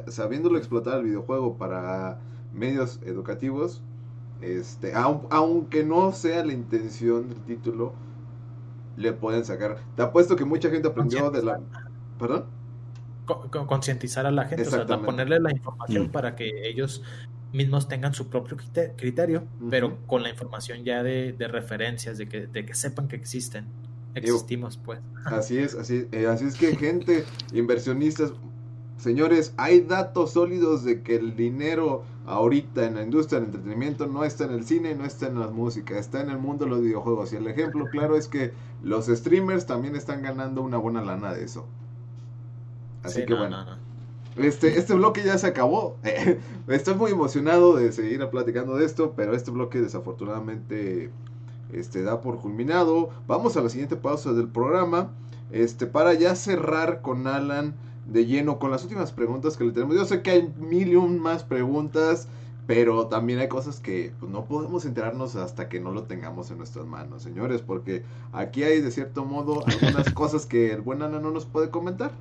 sabiéndolo 0.07 0.57
explotar 0.57 0.99
el 0.99 1.05
videojuego 1.05 1.57
para 1.57 2.19
medios 2.53 2.99
educativos, 3.03 3.81
este, 4.41 4.93
aunque 4.93 5.83
no 5.83 6.11
sea 6.11 6.45
la 6.45 6.53
intención 6.53 7.29
del 7.29 7.41
título, 7.41 7.93
le 8.95 9.13
pueden 9.13 9.45
sacar. 9.45 9.77
Te 9.95 10.01
apuesto 10.01 10.35
que 10.35 10.45
mucha 10.45 10.69
gente 10.69 10.87
aprendió 10.87 11.31
de 11.31 11.43
la... 11.43 11.59
¿Perdón? 12.17 12.45
Concientizar 13.25 14.25
a 14.25 14.31
la 14.31 14.45
gente, 14.45 14.67
o 14.67 14.71
sea, 14.71 14.85
ponerle 14.85 15.39
la 15.39 15.51
información 15.51 16.07
mm. 16.07 16.11
para 16.11 16.35
que 16.35 16.67
ellos 16.67 17.03
mismos 17.53 17.87
tengan 17.87 18.13
su 18.13 18.27
propio 18.27 18.57
criterio, 18.97 19.43
pero 19.69 19.97
con 20.07 20.23
la 20.23 20.29
información 20.29 20.83
ya 20.83 21.03
de, 21.03 21.35
referencias, 21.47 22.17
de 22.17 22.27
que, 22.27 22.47
de 22.47 22.65
que 22.65 22.73
sepan 22.73 23.07
que 23.07 23.15
existen. 23.15 23.67
Existimos, 24.15 24.77
pues. 24.77 24.99
Así 25.25 25.59
es, 25.59 25.75
así, 25.75 26.07
eh, 26.11 26.25
así 26.25 26.45
es 26.45 26.55
que 26.55 26.75
gente, 26.75 27.23
inversionistas, 27.53 28.33
señores, 28.99 29.53
hay 29.57 29.81
datos 29.81 30.33
sólidos 30.33 30.83
de 30.83 31.01
que 31.01 31.15
el 31.15 31.35
dinero 31.35 32.03
ahorita 32.27 32.85
en 32.85 32.95
la 32.95 33.01
industria 33.01 33.39
del 33.39 33.47
entretenimiento 33.47 34.05
no 34.05 34.23
está 34.23 34.45
en 34.45 34.51
el 34.51 34.63
cine, 34.63 34.93
no 34.93 35.05
está 35.05 35.27
en 35.27 35.39
la 35.39 35.47
música, 35.47 35.97
está 35.97 36.21
en 36.21 36.29
el 36.29 36.37
mundo 36.37 36.65
de 36.65 36.71
los 36.71 36.81
videojuegos. 36.81 37.33
Y 37.33 37.37
el 37.37 37.47
ejemplo 37.47 37.85
claro 37.91 38.15
es 38.15 38.27
que 38.27 38.53
los 38.83 39.07
streamers 39.07 39.65
también 39.65 39.95
están 39.95 40.21
ganando 40.21 40.61
una 40.61 40.77
buena 40.77 41.01
lana 41.01 41.33
de 41.33 41.43
eso. 41.43 41.65
Así 43.03 43.25
que 43.25 43.33
bueno. 43.33 43.57
Este, 44.35 44.77
este 44.77 44.93
bloque 44.93 45.23
ya 45.23 45.37
se 45.37 45.47
acabó. 45.47 45.97
Estoy 46.67 46.95
muy 46.95 47.11
emocionado 47.11 47.75
de 47.75 47.91
seguir 47.91 48.25
platicando 48.29 48.75
de 48.75 48.85
esto, 48.85 49.13
pero 49.15 49.33
este 49.35 49.51
bloque 49.51 49.81
desafortunadamente 49.81 51.09
este, 51.73 52.03
da 52.03 52.21
por 52.21 52.39
culminado. 52.39 53.09
Vamos 53.27 53.57
a 53.57 53.61
la 53.61 53.69
siguiente 53.69 53.95
pausa 53.95 54.33
del 54.33 54.47
programa. 54.47 55.11
Este, 55.51 55.87
para 55.87 56.13
ya 56.13 56.35
cerrar 56.35 57.01
con 57.01 57.25
Alan 57.25 57.73
de 58.11 58.25
lleno 58.25 58.59
con 58.59 58.71
las 58.71 58.83
últimas 58.83 59.11
preguntas 59.11 59.57
que 59.57 59.63
le 59.63 59.71
tenemos. 59.71 59.95
Yo 59.95 60.05
sé 60.05 60.21
que 60.21 60.31
hay 60.31 60.53
mil 60.57 60.89
y 60.89 60.95
un 60.95 61.19
más 61.19 61.43
preguntas, 61.43 62.27
pero 62.67 63.07
también 63.07 63.39
hay 63.39 63.47
cosas 63.47 63.79
que 63.79 64.13
pues, 64.19 64.31
no 64.31 64.45
podemos 64.45 64.85
enterarnos 64.85 65.35
hasta 65.35 65.69
que 65.69 65.79
no 65.79 65.91
lo 65.91 66.03
tengamos 66.03 66.51
en 66.51 66.57
nuestras 66.57 66.85
manos, 66.85 67.23
señores, 67.23 67.61
porque 67.61 68.03
aquí 68.31 68.63
hay 68.63 68.81
de 68.81 68.91
cierto 68.91 69.25
modo 69.25 69.63
algunas 69.65 70.09
cosas 70.13 70.45
que 70.45 70.71
el 70.71 70.81
buen 70.81 71.01
Ana 71.01 71.19
no 71.19 71.31
nos 71.31 71.45
puede 71.45 71.69
comentar. 71.69 72.11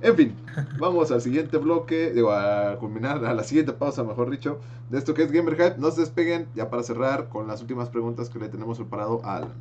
En 0.00 0.16
fin, 0.16 0.36
vamos 0.78 1.10
al 1.10 1.22
siguiente 1.22 1.56
bloque, 1.56 2.12
digo, 2.12 2.30
a 2.32 2.76
culminar, 2.78 3.24
a 3.24 3.32
la 3.32 3.42
siguiente 3.42 3.72
pausa, 3.72 4.04
mejor 4.04 4.30
dicho, 4.30 4.60
de 4.90 4.98
esto 4.98 5.14
que 5.14 5.22
es 5.22 5.32
Gamer 5.32 5.54
Hype. 5.54 5.78
No 5.78 5.90
se 5.90 6.02
despeguen, 6.02 6.46
ya 6.54 6.68
para 6.68 6.82
cerrar 6.82 7.30
con 7.30 7.46
las 7.46 7.62
últimas 7.62 7.88
preguntas 7.88 8.28
que 8.28 8.38
le 8.38 8.50
tenemos 8.50 8.76
preparado 8.76 9.22
a 9.24 9.36
Alan. 9.36 9.52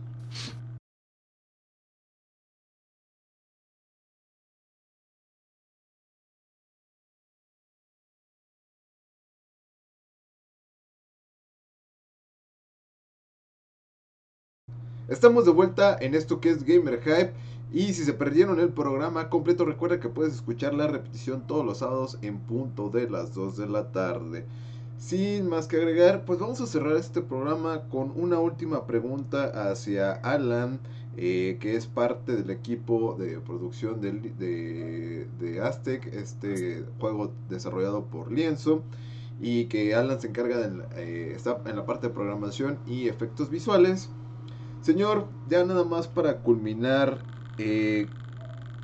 Estamos 15.14 15.45
de 15.45 15.51
vuelta 15.51 15.95
en 16.01 16.16
esto 16.16 16.41
que 16.41 16.49
es 16.49 16.64
Gamer 16.64 16.99
Hype. 17.03 17.34
Y 17.72 17.93
si 17.93 18.03
se 18.03 18.14
perdieron 18.14 18.59
el 18.59 18.70
programa 18.70 19.30
completo, 19.30 19.64
recuerda 19.64 19.99
que 19.99 20.09
puedes 20.09 20.34
escuchar 20.34 20.74
la 20.74 20.88
repetición 20.88 21.45
todos 21.45 21.64
los 21.64 21.78
sábados 21.78 22.18
en 22.24 22.39
punto 22.39 22.89
de 22.89 23.07
las 23.07 23.32
2 23.36 23.57
de 23.57 23.68
la 23.68 23.91
tarde. 23.91 24.43
Sin 24.97 25.47
más 25.47 25.68
que 25.68 25.76
agregar, 25.76 26.26
pues 26.26 26.39
vamos 26.39 26.61
a 26.61 26.66
cerrar 26.66 26.95
este 26.97 27.22
programa 27.22 27.84
con 27.89 28.11
una 28.16 28.39
última 28.39 28.88
pregunta 28.88 29.70
hacia 29.70 30.14
Alan, 30.14 30.80
eh, 31.16 31.59
que 31.61 31.76
es 31.76 31.86
parte 31.86 32.36
del 32.36 32.49
equipo 32.49 33.14
de 33.14 33.39
producción 33.39 34.01
de, 34.01 35.28
de, 35.39 35.61
Aztec, 35.61 36.07
este 36.07 36.84
juego 36.99 37.32
desarrollado 37.49 38.05
por 38.05 38.32
Lienzo, 38.32 38.82
y 39.39 39.66
que 39.66 39.93
Alan 39.93 40.20
se 40.20 40.30
encarga 40.30 40.57
de 40.57 40.84
eh, 40.95 41.34
está 41.36 41.61
en 41.68 41.76
la 41.76 41.86
parte 41.86 42.07
de 42.07 42.14
programación 42.16 42.80
y 42.88 43.09
efectos 43.09 43.51
visuales. 43.51 44.09
Señor, 44.84 45.28
ya 45.48 45.64
nada 45.64 45.86
más 45.86 46.10
para 46.10 46.40
culminar, 46.40 47.20
eh, 47.58 48.06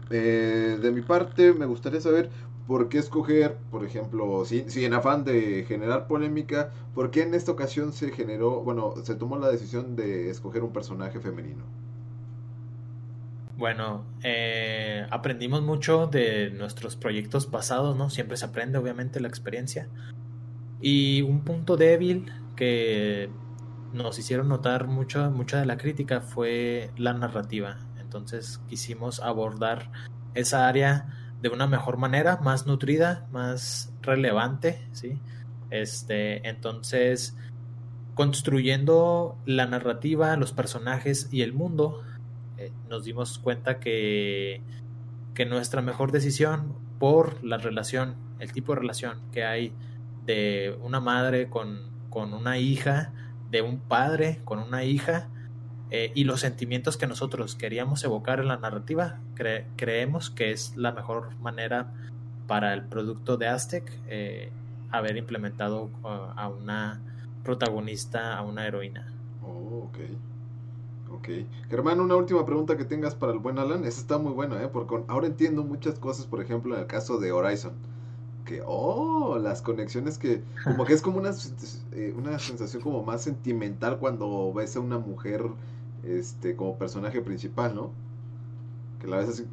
eh, 0.10 0.80
de 0.82 0.92
mi 0.92 1.02
parte 1.02 1.52
me 1.52 1.66
gustaría 1.66 2.00
saber 2.00 2.30
por 2.68 2.88
qué 2.88 3.00
escoger, 3.00 3.58
por 3.70 3.84
ejemplo, 3.84 4.46
si, 4.46 4.64
si, 4.70 4.86
en 4.86 4.94
afán 4.94 5.26
de 5.26 5.66
generar 5.68 6.08
polémica, 6.08 6.72
por 6.96 7.12
qué 7.12 7.24
en 7.24 7.34
esta 7.34 7.52
ocasión 7.52 7.92
se 7.92 8.12
generó, 8.12 8.62
bueno, 8.62 8.94
se 9.04 9.16
tomó 9.16 9.38
la 9.38 9.50
decisión 9.50 9.98
de 9.98 10.30
escoger 10.30 10.64
un 10.64 10.72
personaje 10.72 11.20
femenino. 11.20 11.66
Bueno, 13.58 14.06
eh, 14.24 15.06
aprendimos 15.12 15.64
mucho 15.64 16.08
de 16.08 16.50
nuestros 16.52 16.96
proyectos 16.96 17.46
pasados, 17.46 17.98
¿no? 17.98 18.10
Siempre 18.10 18.38
se 18.38 18.46
aprende, 18.46 18.78
obviamente, 18.78 19.20
la 19.20 19.28
experiencia. 19.28 19.90
Y 20.80 21.24
un 21.24 21.42
punto 21.44 21.76
débil 21.76 22.32
que 22.56 23.30
nos 23.94 24.20
hicieron 24.20 24.50
notar 24.50 24.88
mucho, 24.88 25.30
mucha 25.32 25.60
de 25.60 25.66
la 25.66 25.78
crítica 25.78 26.22
fue 26.22 26.92
la 26.98 27.14
narrativa. 27.14 27.78
Entonces 28.00 28.60
quisimos 28.68 29.20
abordar 29.20 29.92
esa 30.34 30.68
área 30.68 31.34
de 31.42 31.50
una 31.50 31.68
mejor 31.68 31.98
manera, 31.98 32.38
más 32.38 32.68
nutrida, 32.68 33.28
más 33.32 33.94
relevante, 34.02 34.88
¿sí? 34.92 35.20
Este, 35.70 36.48
entonces, 36.48 37.38
construyendo 38.16 39.38
la 39.46 39.66
narrativa, 39.66 40.36
los 40.36 40.52
personajes 40.52 41.30
y 41.32 41.42
el 41.42 41.54
mundo, 41.54 42.04
eh, 42.58 42.72
nos 42.90 43.06
dimos 43.06 43.40
cuenta 43.40 43.80
que, 43.80 44.62
que 45.34 45.46
nuestra 45.46 45.82
mejor 45.82 46.12
decisión 46.12 46.76
por 47.00 47.44
la 47.44 47.58
relación, 47.58 48.16
el 48.40 48.52
tipo 48.52 48.74
de 48.74 48.82
relación 48.82 49.20
que 49.32 49.46
hay 49.46 49.74
de 50.26 50.78
una 50.82 51.00
madre 51.00 51.50
con, 51.50 51.84
con 52.10 52.34
una 52.34 52.58
hija, 52.58 53.14
de 53.50 53.62
un 53.62 53.80
padre 53.80 54.40
con 54.46 54.60
una 54.60 54.84
hija 54.84 55.28
eh, 55.92 56.12
y 56.14 56.24
los 56.24 56.42
sentimientos 56.42 56.98
que 56.98 57.08
nosotros 57.08 57.56
queríamos 57.56 58.04
evocar 58.04 58.40
en 58.40 58.48
la 58.48 58.58
narrativa, 58.58 59.20
creemos 59.76 60.30
que 60.30 60.52
es 60.52 60.76
la 60.78 60.92
mejor 60.92 61.36
manera 61.40 61.92
para 62.48 62.74
el 62.74 62.84
producto 62.84 63.38
de 63.38 63.48
Aztec 63.48 63.92
eh, 64.08 64.52
haber 64.92 65.18
implementado 65.18 65.90
uh, 66.04 66.08
a 66.36 66.48
una 66.50 67.00
protagonista, 67.44 68.38
a 68.38 68.44
una 68.44 68.68
heroína. 68.68 69.12
Oh, 69.44 69.88
ok. 69.90 69.98
Ok. 71.12 71.30
Germán, 71.70 72.00
una 72.00 72.16
última 72.16 72.46
pregunta 72.46 72.78
que 72.78 72.86
tengas 72.86 73.16
para 73.16 73.32
el 73.32 73.40
buen 73.40 73.58
Alan. 73.58 73.84
Esa 73.84 74.02
está 74.02 74.18
muy 74.20 74.34
buena, 74.34 74.62
¿eh? 74.62 74.68
Porque 74.68 75.04
ahora 75.08 75.28
entiendo 75.28 75.64
muchas 75.64 75.98
cosas, 75.98 76.28
por 76.28 76.42
ejemplo, 76.42 76.76
en 76.76 76.82
el 76.82 76.88
caso 76.88 77.18
de 77.20 77.32
Horizon 77.32 77.74
que, 78.46 78.62
oh, 78.66 79.38
las 79.38 79.62
conexiones 79.62 80.18
que, 80.18 80.42
como 80.64 80.86
que 80.86 80.94
es 80.94 81.02
como 81.02 81.18
una, 81.18 81.32
eh, 81.92 82.14
una 82.18 82.40
sensación 82.40 82.82
como 82.82 83.04
más 83.04 83.22
sentimental 83.22 84.00
cuando 84.00 84.52
ves 84.54 84.76
a 84.76 84.80
una 84.80 84.98
mujer, 84.98 85.44
este, 86.04 86.56
como 86.56 86.78
personaje 86.78 87.22
principal, 87.22 87.76
¿no? 87.76 87.92
Que 89.00 89.08
la 89.08 89.18
ves 89.18 89.30
así, 89.30 89.46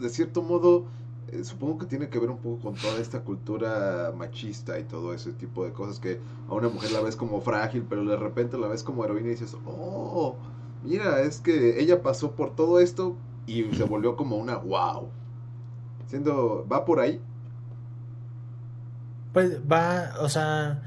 de 0.00 0.08
cierto 0.08 0.42
modo, 0.42 0.84
eh, 1.30 1.44
supongo 1.44 1.78
que 1.78 1.86
tiene 1.86 2.08
que 2.08 2.18
ver 2.18 2.30
un 2.30 2.38
poco 2.38 2.62
con 2.62 2.74
toda 2.74 2.98
esta 3.00 3.20
cultura 3.20 4.12
machista 4.16 4.78
y 4.78 4.84
todo 4.84 5.12
ese 5.12 5.32
tipo 5.32 5.64
de 5.64 5.72
cosas 5.72 5.98
que 5.98 6.20
a 6.48 6.54
una 6.54 6.68
mujer 6.68 6.92
la 6.92 7.00
ves 7.00 7.16
como 7.16 7.40
frágil, 7.40 7.84
pero 7.88 8.04
de 8.04 8.16
repente 8.16 8.56
la 8.56 8.68
ves 8.68 8.82
como 8.82 9.04
heroína 9.04 9.28
y 9.28 9.30
dices, 9.32 9.56
oh, 9.66 10.36
mira, 10.84 11.20
es 11.20 11.40
que 11.40 11.80
ella 11.80 12.02
pasó 12.02 12.32
por 12.32 12.54
todo 12.54 12.80
esto 12.80 13.14
y 13.46 13.64
se 13.74 13.84
volvió 13.84 14.16
como 14.16 14.36
una 14.36 14.56
wow. 14.56 15.08
Siendo, 16.06 16.66
va 16.70 16.86
por 16.86 17.00
ahí. 17.00 17.20
Pues 19.38 19.60
va, 19.70 20.14
o 20.18 20.28
sea, 20.28 20.82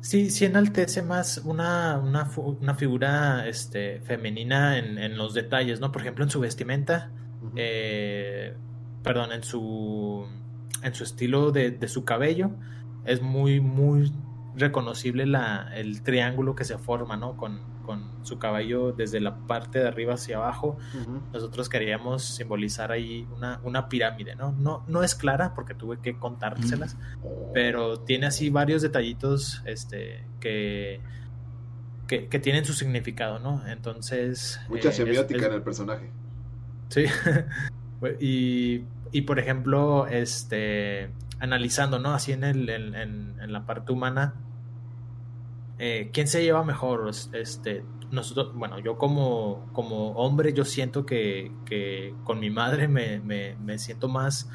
sí, 0.00 0.30
sí 0.30 0.44
enaltece 0.44 1.02
más 1.02 1.38
una, 1.44 2.00
una, 2.02 2.28
una 2.36 2.74
figura 2.74 3.46
este, 3.46 4.00
femenina 4.00 4.76
en, 4.76 4.98
en, 4.98 5.16
los 5.16 5.34
detalles, 5.34 5.78
¿no? 5.78 5.92
Por 5.92 6.02
ejemplo, 6.02 6.24
en 6.24 6.30
su 6.30 6.40
vestimenta, 6.40 7.12
eh, 7.54 8.56
perdón, 9.04 9.30
en 9.30 9.44
su, 9.44 10.26
en 10.82 10.94
su 10.96 11.04
estilo 11.04 11.52
de, 11.52 11.70
de, 11.70 11.86
su 11.86 12.04
cabello, 12.04 12.50
es 13.04 13.22
muy, 13.22 13.60
muy 13.60 14.10
reconocible 14.56 15.24
la, 15.24 15.70
el 15.76 16.02
triángulo 16.02 16.56
que 16.56 16.64
se 16.64 16.76
forma, 16.76 17.16
¿no? 17.16 17.36
Con, 17.36 17.60
con 17.84 18.10
su 18.22 18.38
caballo 18.38 18.92
desde 18.92 19.20
la 19.20 19.36
parte 19.46 19.78
de 19.78 19.86
arriba 19.86 20.14
hacia 20.14 20.38
abajo. 20.38 20.76
Nosotros 21.32 21.68
queríamos 21.68 22.24
simbolizar 22.24 22.90
ahí 22.90 23.28
una, 23.36 23.60
una 23.62 23.88
pirámide, 23.88 24.34
¿no? 24.34 24.52
¿no? 24.52 24.84
No 24.88 25.04
es 25.04 25.14
clara 25.14 25.54
porque 25.54 25.74
tuve 25.74 26.00
que 26.00 26.18
contárselas, 26.18 26.96
pero 27.52 28.00
tiene 28.00 28.26
así 28.26 28.50
varios 28.50 28.82
detallitos 28.82 29.62
este, 29.64 30.26
que, 30.40 31.00
que, 32.08 32.38
tienen 32.40 32.64
su 32.64 32.72
significado, 32.72 33.38
¿no? 33.38 33.66
Entonces... 33.68 34.60
Mucha 34.68 34.88
eh, 34.88 34.92
semiótica 34.92 35.46
en 35.46 35.52
el 35.52 35.62
personaje. 35.62 36.10
Sí. 36.88 37.04
y, 38.20 38.84
y 39.12 39.22
por 39.22 39.38
ejemplo, 39.38 40.08
este 40.08 41.10
analizando, 41.44 41.98
¿no? 41.98 42.14
Así 42.14 42.32
en, 42.32 42.42
el, 42.42 42.68
en, 42.68 42.94
en, 42.94 43.52
la 43.52 43.66
parte 43.66 43.92
humana, 43.92 44.34
eh, 45.78 46.10
¿quién 46.12 46.28
se 46.28 46.42
lleva 46.42 46.64
mejor? 46.64 47.10
Este, 47.32 47.84
nosotros, 48.10 48.54
bueno, 48.54 48.78
yo 48.78 48.96
como, 48.96 49.68
como 49.72 50.12
hombre, 50.12 50.52
yo 50.52 50.64
siento 50.64 51.04
que, 51.04 51.50
que 51.64 52.14
con 52.24 52.38
mi 52.40 52.50
madre 52.50 52.86
me, 52.88 53.20
me, 53.20 53.78
siento 53.78 54.08
más 54.08 54.48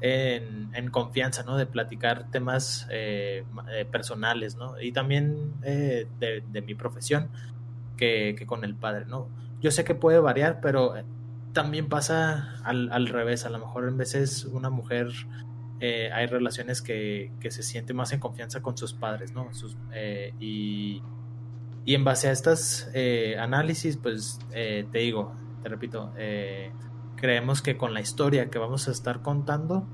en, 0.00 0.70
en, 0.74 0.90
confianza, 0.90 1.42
¿no? 1.44 1.56
De 1.56 1.66
platicar 1.66 2.30
temas 2.30 2.86
eh, 2.90 3.44
eh, 3.72 3.84
personales, 3.90 4.56
¿no? 4.56 4.80
Y 4.80 4.92
también 4.92 5.60
de, 5.60 6.06
de, 6.18 6.62
mi 6.62 6.74
profesión 6.74 7.30
que, 7.96 8.34
que, 8.36 8.46
con 8.46 8.64
el 8.64 8.74
padre, 8.74 9.06
¿no? 9.06 9.28
Yo 9.60 9.70
sé 9.70 9.84
que 9.84 9.94
puede 9.94 10.18
variar, 10.18 10.60
pero 10.60 10.94
también 11.52 11.88
pasa 11.88 12.54
al, 12.64 12.92
al 12.92 13.08
revés. 13.08 13.46
A 13.46 13.50
lo 13.50 13.58
mejor 13.58 13.88
en 13.88 13.96
veces 13.96 14.44
una 14.44 14.70
mujer 14.70 15.08
eh, 15.80 16.10
hay 16.12 16.26
relaciones 16.26 16.82
que, 16.82 17.32
que, 17.40 17.50
se 17.50 17.62
siente 17.62 17.94
más 17.94 18.12
en 18.12 18.20
confianza 18.20 18.60
con 18.60 18.76
sus 18.76 18.92
padres, 18.92 19.32
¿no? 19.32 19.52
Sus, 19.54 19.76
eh, 19.92 20.34
y, 20.38 21.02
y, 21.86 21.94
en 21.94 22.04
base 22.04 22.28
a 22.28 22.32
estas 22.32 22.90
eh, 22.92 23.36
análisis, 23.38 23.96
pues 23.96 24.38
te 24.50 24.98
digo, 24.98 25.34
te 25.62 25.68
repito, 25.70 26.12
creemos 27.16 27.62
que 27.62 27.76
con 27.76 27.94
la 27.94 28.00
historia 28.00 28.50
que 28.50 28.58
vamos 28.58 28.88
a 28.88 28.90
estar 28.90 29.22
contando, 29.22 29.86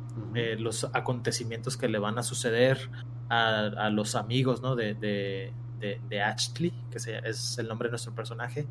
los 0.58 0.84
acontecimientos 0.92 1.76
que 1.76 1.88
le 1.88 1.98
van 1.98 2.18
a 2.18 2.22
suceder 2.22 2.90
a, 3.28 3.66
a 3.66 3.90
los 3.90 4.16
amigos, 4.16 4.62
¿no? 4.62 4.74
De, 4.74 4.94
de, 4.94 5.52
de, 5.78 6.22
Ashley, 6.22 6.72
que 6.90 6.98
es 6.98 7.58
el 7.58 7.68
nombre 7.68 7.88
de 7.88 7.92
nuestro 7.92 8.14
personaje, 8.14 8.66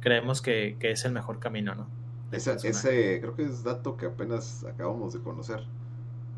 creemos 0.00 0.42
que, 0.42 0.76
que 0.80 0.90
es 0.90 1.04
el 1.04 1.12
mejor 1.12 1.38
camino, 1.38 1.74
¿no? 1.74 1.86
ese 2.30 3.20
creo 3.20 3.34
que 3.34 3.44
es 3.44 3.62
dato 3.64 3.96
que 3.96 4.06
apenas 4.06 4.64
acabamos 4.64 5.14
de 5.14 5.20
conocer. 5.20 5.64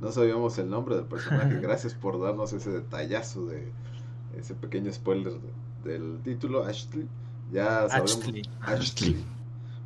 No 0.01 0.12
sabíamos 0.12 0.59
el 0.59 0.70
nombre 0.70 0.96
del 0.96 1.05
personaje. 1.05 1.57
Gracias 1.61 1.94
por 1.94 2.20
darnos 2.20 2.53
ese 2.53 2.70
detallazo 2.70 3.46
de 3.46 3.70
ese 4.38 4.55
pequeño 4.55 4.92
spoiler 4.92 5.34
del 5.84 6.20
título, 6.22 6.64
Ashley. 6.64 7.07
Ya 7.53 7.88
sabemos. 7.88 8.20
Ashley. 8.61 9.24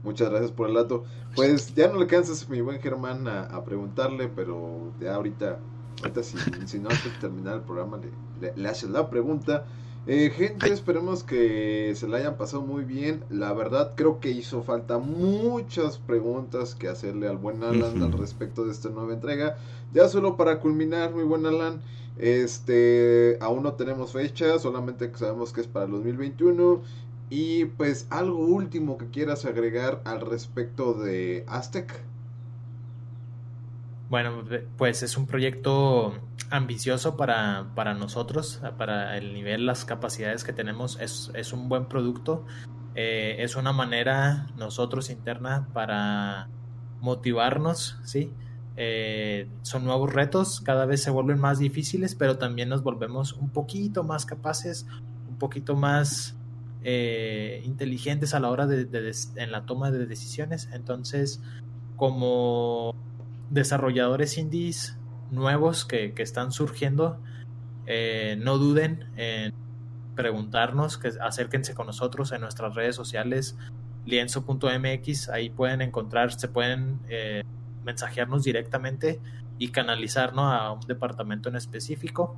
Muchas 0.02 0.28
gracias 0.28 0.52
por 0.52 0.68
el 0.68 0.74
dato. 0.74 1.04
Pues 1.34 1.74
ya 1.74 1.88
no 1.88 1.98
le 1.98 2.06
cansas, 2.06 2.48
mi 2.48 2.60
buen 2.60 2.78
Germán, 2.80 3.26
a, 3.26 3.64
preguntarle, 3.64 4.28
pero 4.28 4.92
ya 5.00 5.14
ahorita, 5.14 5.58
ahorita 6.02 6.22
si, 6.22 6.36
si 6.66 6.78
no 6.78 6.90
antes 6.90 7.04
de 7.04 7.18
terminar 7.20 7.54
el 7.54 7.62
programa, 7.62 7.98
le, 8.40 8.52
le 8.54 8.68
haces 8.68 8.90
la 8.90 9.08
pregunta. 9.08 9.64
Eh, 10.06 10.30
gente, 10.36 10.70
esperemos 10.70 11.24
que 11.24 11.94
se 11.96 12.06
la 12.06 12.18
hayan 12.18 12.36
pasado 12.36 12.62
muy 12.62 12.84
bien. 12.84 13.24
La 13.30 13.54
verdad, 13.54 13.94
creo 13.96 14.20
que 14.20 14.30
hizo 14.30 14.62
falta 14.62 14.98
muchas 14.98 15.96
preguntas 15.96 16.74
que 16.74 16.88
hacerle 16.88 17.26
al 17.26 17.38
buen 17.38 17.62
Alan 17.62 18.02
al 18.02 18.12
respecto 18.12 18.66
de 18.66 18.72
esta 18.72 18.90
nueva 18.90 19.14
entrega. 19.14 19.56
Ya 19.94 20.08
solo 20.08 20.36
para 20.36 20.60
culminar, 20.60 21.14
muy 21.14 21.24
buen 21.24 21.46
Alan, 21.46 21.80
este, 22.18 23.38
aún 23.40 23.62
no 23.62 23.74
tenemos 23.74 24.12
fecha, 24.12 24.58
solamente 24.58 25.10
sabemos 25.14 25.54
que 25.54 25.62
es 25.62 25.66
para 25.68 25.86
el 25.86 25.92
2021. 25.92 26.82
Y 27.30 27.64
pues 27.64 28.06
algo 28.10 28.40
último 28.46 28.98
que 28.98 29.08
quieras 29.08 29.46
agregar 29.46 30.02
al 30.04 30.20
respecto 30.20 30.92
de 30.92 31.44
Aztec. 31.46 32.04
Bueno, 34.14 34.44
pues 34.78 35.02
es 35.02 35.16
un 35.16 35.26
proyecto 35.26 36.14
ambicioso 36.48 37.16
para, 37.16 37.72
para 37.74 37.94
nosotros, 37.94 38.62
para 38.78 39.16
el 39.16 39.34
nivel, 39.34 39.66
las 39.66 39.84
capacidades 39.84 40.44
que 40.44 40.52
tenemos. 40.52 41.00
Es, 41.00 41.32
es 41.34 41.52
un 41.52 41.68
buen 41.68 41.86
producto. 41.86 42.46
Eh, 42.94 43.38
es 43.40 43.56
una 43.56 43.72
manera 43.72 44.46
nosotros 44.56 45.10
interna 45.10 45.66
para 45.72 46.46
motivarnos, 47.00 47.98
¿sí? 48.04 48.30
Eh, 48.76 49.48
son 49.62 49.84
nuevos 49.84 50.12
retos, 50.12 50.60
cada 50.60 50.86
vez 50.86 51.02
se 51.02 51.10
vuelven 51.10 51.40
más 51.40 51.58
difíciles, 51.58 52.14
pero 52.14 52.38
también 52.38 52.68
nos 52.68 52.84
volvemos 52.84 53.32
un 53.32 53.50
poquito 53.50 54.04
más 54.04 54.26
capaces, 54.26 54.86
un 55.28 55.38
poquito 55.38 55.74
más 55.74 56.36
eh, 56.84 57.62
inteligentes 57.64 58.32
a 58.32 58.38
la 58.38 58.50
hora 58.50 58.68
de, 58.68 58.84
de, 58.84 59.12
en 59.34 59.50
la 59.50 59.66
toma 59.66 59.90
de 59.90 60.06
decisiones. 60.06 60.68
Entonces, 60.72 61.42
como 61.96 62.94
desarrolladores 63.50 64.38
indies 64.38 64.96
nuevos 65.30 65.84
que, 65.84 66.12
están 66.18 66.52
surgiendo, 66.52 67.20
eh, 67.86 68.36
no 68.40 68.58
duden 68.58 69.10
en 69.16 69.52
preguntarnos, 70.14 70.98
que 70.98 71.12
acérquense 71.20 71.74
con 71.74 71.86
nosotros 71.86 72.32
en 72.32 72.40
nuestras 72.40 72.74
redes 72.74 72.96
sociales, 72.96 73.56
lienzo.mx, 74.06 75.28
ahí 75.28 75.50
pueden 75.50 75.82
encontrar, 75.82 76.32
se 76.32 76.48
pueden 76.48 77.00
eh, 77.08 77.42
mensajearnos 77.84 78.44
directamente 78.44 79.20
y 79.58 79.68
canalizarnos 79.68 80.52
a 80.52 80.72
un 80.72 80.80
departamento 80.80 81.48
en 81.48 81.56
específico 81.56 82.36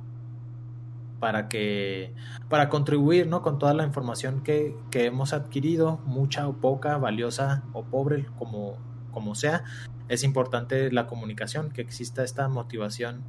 para 1.19 1.49
que 1.49 2.13
para 2.47 2.69
contribuir 2.69 3.27
¿no? 3.27 3.41
con 3.41 3.57
toda 3.57 3.73
la 3.73 3.83
información 3.83 4.41
que, 4.43 4.75
que 4.91 5.05
hemos 5.05 5.33
adquirido, 5.33 5.99
mucha 6.05 6.47
o 6.47 6.53
poca, 6.53 6.97
valiosa 6.97 7.63
o 7.73 7.83
pobre, 7.83 8.27
como, 8.37 8.77
como 9.11 9.33
sea, 9.33 9.63
es 10.09 10.23
importante 10.23 10.91
la 10.91 11.07
comunicación, 11.07 11.69
que 11.69 11.81
exista 11.81 12.23
esta 12.23 12.47
motivación 12.47 13.23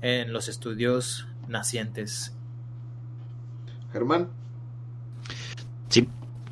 en 0.00 0.32
los 0.32 0.48
estudios 0.48 1.26
nacientes. 1.48 2.36
Germán. 3.92 4.28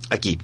Aquí. 0.09 0.39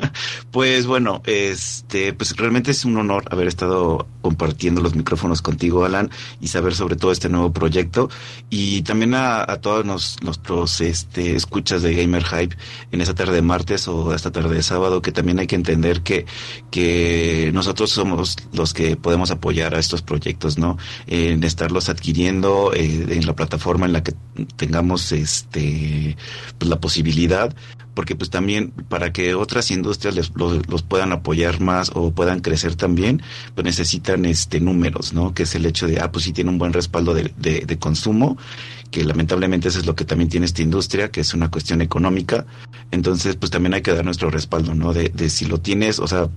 pues 0.52 0.86
bueno, 0.86 1.22
este, 1.26 2.12
pues 2.12 2.36
realmente 2.36 2.70
es 2.70 2.84
un 2.84 2.96
honor 2.96 3.24
haber 3.30 3.48
estado 3.48 4.06
compartiendo 4.22 4.80
los 4.80 4.94
micrófonos 4.94 5.42
contigo, 5.42 5.84
Alan, 5.84 6.10
y 6.40 6.48
saber 6.48 6.74
sobre 6.74 6.94
todo 6.94 7.10
este 7.10 7.28
nuevo 7.28 7.52
proyecto. 7.52 8.10
Y 8.48 8.82
también 8.82 9.14
a, 9.14 9.44
todos 9.60 9.84
nuestros 10.22 10.80
este, 10.80 11.34
escuchas 11.34 11.82
de 11.82 11.94
Gamer 11.94 12.24
Hype 12.24 12.56
en 12.92 13.00
esta 13.00 13.14
tarde 13.14 13.34
de 13.34 13.42
martes 13.42 13.88
o 13.88 14.14
esta 14.14 14.30
tarde 14.30 14.54
de 14.54 14.62
sábado, 14.62 15.02
que 15.02 15.10
también 15.10 15.40
hay 15.40 15.48
que 15.48 15.56
entender 15.56 16.02
que, 16.02 16.26
que 16.70 17.50
nosotros 17.52 17.90
somos 17.90 18.36
los 18.52 18.72
que 18.72 18.96
podemos 18.96 19.32
apoyar 19.32 19.74
a 19.74 19.80
estos 19.80 20.02
proyectos, 20.02 20.58
¿no? 20.58 20.78
En 21.08 21.42
estarlos 21.42 21.88
adquiriendo 21.88 22.72
eh, 22.72 23.06
en 23.10 23.26
la 23.26 23.34
plataforma 23.34 23.86
en 23.86 23.94
la 23.94 24.02
que 24.04 24.14
tengamos 24.56 25.10
este, 25.10 26.16
pues, 26.58 26.68
la 26.68 26.80
posibilidad 26.80 27.54
porque 27.98 28.14
pues 28.14 28.30
también 28.30 28.70
para 28.88 29.12
que 29.12 29.34
otras 29.34 29.72
industrias 29.72 30.14
les, 30.14 30.30
los, 30.36 30.82
puedan 30.84 31.10
apoyar 31.10 31.58
más 31.58 31.90
o 31.96 32.12
puedan 32.12 32.38
crecer 32.38 32.76
también, 32.76 33.22
pues 33.56 33.64
necesitan 33.64 34.24
este 34.24 34.60
números, 34.60 35.14
¿no? 35.14 35.34
Que 35.34 35.42
es 35.42 35.56
el 35.56 35.66
hecho 35.66 35.88
de, 35.88 35.98
ah, 35.98 36.12
pues 36.12 36.24
sí 36.24 36.32
tiene 36.32 36.50
un 36.50 36.58
buen 36.58 36.72
respaldo 36.72 37.12
de, 37.12 37.32
de, 37.36 37.78
consumo, 37.80 38.38
que 38.92 39.02
lamentablemente 39.02 39.66
eso 39.66 39.80
es 39.80 39.86
lo 39.86 39.96
que 39.96 40.04
también 40.04 40.30
tiene 40.30 40.46
esta 40.46 40.62
industria, 40.62 41.10
que 41.10 41.22
es 41.22 41.34
una 41.34 41.50
cuestión 41.50 41.82
económica. 41.82 42.46
Entonces, 42.92 43.34
pues 43.34 43.50
también 43.50 43.74
hay 43.74 43.82
que 43.82 43.92
dar 43.92 44.04
nuestro 44.04 44.30
respaldo, 44.30 44.76
¿no? 44.76 44.92
De, 44.92 45.08
de 45.08 45.28
si 45.28 45.46
lo 45.46 45.58
tienes, 45.58 45.98
o 45.98 46.06
sea, 46.06 46.28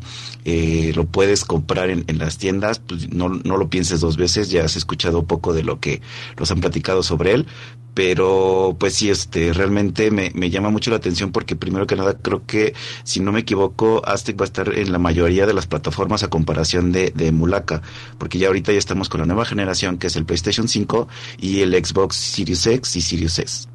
eh, 0.45 0.93
lo 0.95 1.05
puedes 1.05 1.45
comprar 1.45 1.91
en, 1.91 2.05
en 2.07 2.17
las 2.17 2.39
tiendas, 2.39 2.79
pues 2.79 3.13
no, 3.13 3.29
no 3.29 3.57
lo 3.57 3.69
pienses 3.69 3.99
dos 3.99 4.17
veces, 4.17 4.49
ya 4.49 4.65
has 4.65 4.77
escuchado 4.77 5.25
poco 5.27 5.53
de 5.53 5.61
lo 5.61 5.79
que 5.79 6.01
nos 6.39 6.49
han 6.49 6.59
platicado 6.59 7.03
sobre 7.03 7.33
él, 7.33 7.45
pero 7.93 8.75
pues 8.79 8.95
sí, 8.95 9.09
este, 9.09 9.51
realmente 9.53 10.11
me, 10.11 10.31
me, 10.33 10.49
llama 10.49 10.69
mucho 10.69 10.91
la 10.91 10.97
atención 10.97 11.31
porque 11.31 11.55
primero 11.55 11.87
que 11.87 11.95
nada 11.95 12.17
creo 12.17 12.45
que, 12.45 12.73
si 13.03 13.19
no 13.19 13.31
me 13.31 13.41
equivoco, 13.41 14.01
Aztec 14.05 14.39
va 14.39 14.45
a 14.45 14.45
estar 14.45 14.73
en 14.73 14.91
la 14.91 14.99
mayoría 14.99 15.45
de 15.45 15.53
las 15.53 15.67
plataformas 15.67 16.23
a 16.23 16.29
comparación 16.29 16.91
de, 16.91 17.11
de 17.11 17.31
Mulaka, 17.31 17.81
porque 18.17 18.37
ya 18.39 18.47
ahorita 18.47 18.71
ya 18.71 18.77
estamos 18.77 19.09
con 19.09 19.19
la 19.19 19.25
nueva 19.25 19.45
generación 19.45 19.97
que 19.97 20.07
es 20.07 20.15
el 20.15 20.25
PlayStation 20.25 20.67
5 20.67 21.07
y 21.39 21.61
el 21.61 21.73
Xbox 21.73 22.15
Series 22.15 22.65
X 22.65 22.95
y 22.95 23.01
Series 23.01 23.39
S. 23.39 23.67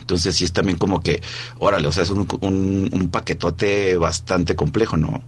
Entonces 0.00 0.36
sí 0.36 0.44
es 0.44 0.52
también 0.54 0.78
como 0.78 1.02
que, 1.02 1.20
órale, 1.58 1.86
o 1.86 1.92
sea, 1.92 2.04
es 2.04 2.10
un, 2.10 2.26
un, 2.40 2.88
un 2.90 3.10
paquetote 3.10 3.98
bastante 3.98 4.56
complejo, 4.56 4.96
¿no? 4.96 5.22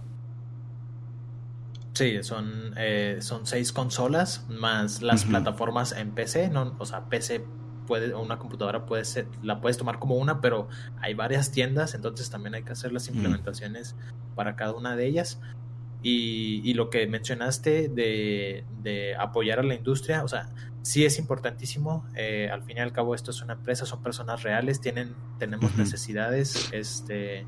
Sí, 1.93 2.23
son, 2.23 2.73
eh, 2.77 3.17
son 3.21 3.45
seis 3.45 3.71
consolas 3.71 4.45
más 4.49 5.03
las 5.03 5.25
plataformas 5.25 5.91
en 5.91 6.11
PC, 6.11 6.49
no, 6.49 6.75
o 6.79 6.85
sea, 6.85 7.05
PC 7.05 7.45
puede, 7.87 8.13
una 8.15 8.37
computadora 8.37 8.85
puede 8.85 9.05
ser, 9.05 9.27
la 9.43 9.61
puedes 9.61 9.77
tomar 9.77 9.99
como 9.99 10.15
una, 10.15 10.41
pero 10.41 10.67
hay 10.99 11.13
varias 11.13 11.51
tiendas, 11.51 11.93
entonces 11.93 12.29
también 12.29 12.55
hay 12.55 12.63
que 12.63 12.71
hacer 12.71 12.91
las 12.91 13.07
implementaciones 13.07 13.95
para 14.35 14.55
cada 14.55 14.73
una 14.73 14.95
de 14.95 15.07
ellas. 15.07 15.39
Y, 16.03 16.61
y 16.67 16.73
lo 16.73 16.89
que 16.89 17.05
mencionaste 17.05 17.87
de, 17.87 18.63
de, 18.81 19.15
apoyar 19.15 19.59
a 19.59 19.63
la 19.63 19.75
industria, 19.75 20.23
o 20.23 20.27
sea, 20.27 20.49
sí 20.81 21.05
es 21.05 21.19
importantísimo. 21.19 22.07
Eh, 22.15 22.49
al 22.51 22.63
fin 22.63 22.77
y 22.77 22.79
al 22.79 22.91
cabo, 22.91 23.13
esto 23.13 23.29
es 23.29 23.41
una 23.43 23.53
empresa, 23.53 23.85
son 23.85 24.01
personas 24.01 24.41
reales, 24.41 24.81
tienen, 24.81 25.13
tenemos 25.37 25.77
necesidades, 25.77 26.69
este, 26.71 27.45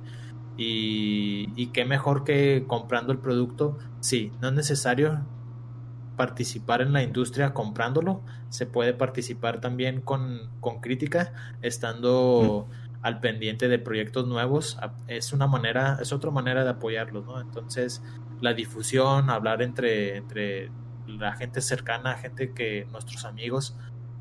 Y, 0.56 1.50
y 1.56 1.68
qué 1.74 1.84
mejor 1.84 2.24
que 2.24 2.66
comprando 2.68 3.12
el 3.12 3.18
producto. 3.18 3.80
Sí, 4.02 4.32
no 4.40 4.50
es 4.50 4.54
necesario 4.54 5.26
participar 6.16 6.82
en 6.82 6.94
la 6.94 7.04
industria 7.04 7.54
comprándolo, 7.54 8.22
se 8.50 8.66
puede 8.66 8.94
participar 8.94 9.62
también 9.62 10.02
con, 10.02 10.50
con 10.60 10.80
crítica, 10.80 11.34
estando 11.62 12.68
al 13.02 13.20
pendiente 13.20 13.68
de 13.68 13.80
proyectos 13.80 14.28
nuevos. 14.28 14.78
Es 15.08 15.34
una 15.34 15.48
manera, 15.48 15.98
es 16.02 16.14
otra 16.14 16.32
manera 16.32 16.64
de 16.64 16.72
apoyarlos, 16.72 17.26
¿no? 17.26 17.42
Entonces, 17.42 18.02
la 18.42 18.54
difusión, 18.54 19.30
hablar 19.30 19.62
entre, 19.62 20.18
entre 20.18 20.72
la 21.08 21.34
gente 21.34 21.62
cercana, 21.62 22.16
gente 22.16 22.54
que 22.54 22.88
nuestros 22.92 23.26
amigos, 23.26 23.76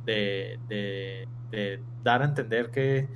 de, 0.05 0.59
de, 0.69 1.29
de 1.51 1.81
dar 2.03 2.23
a 2.23 2.25
entender 2.25 2.71
que 2.71 3.09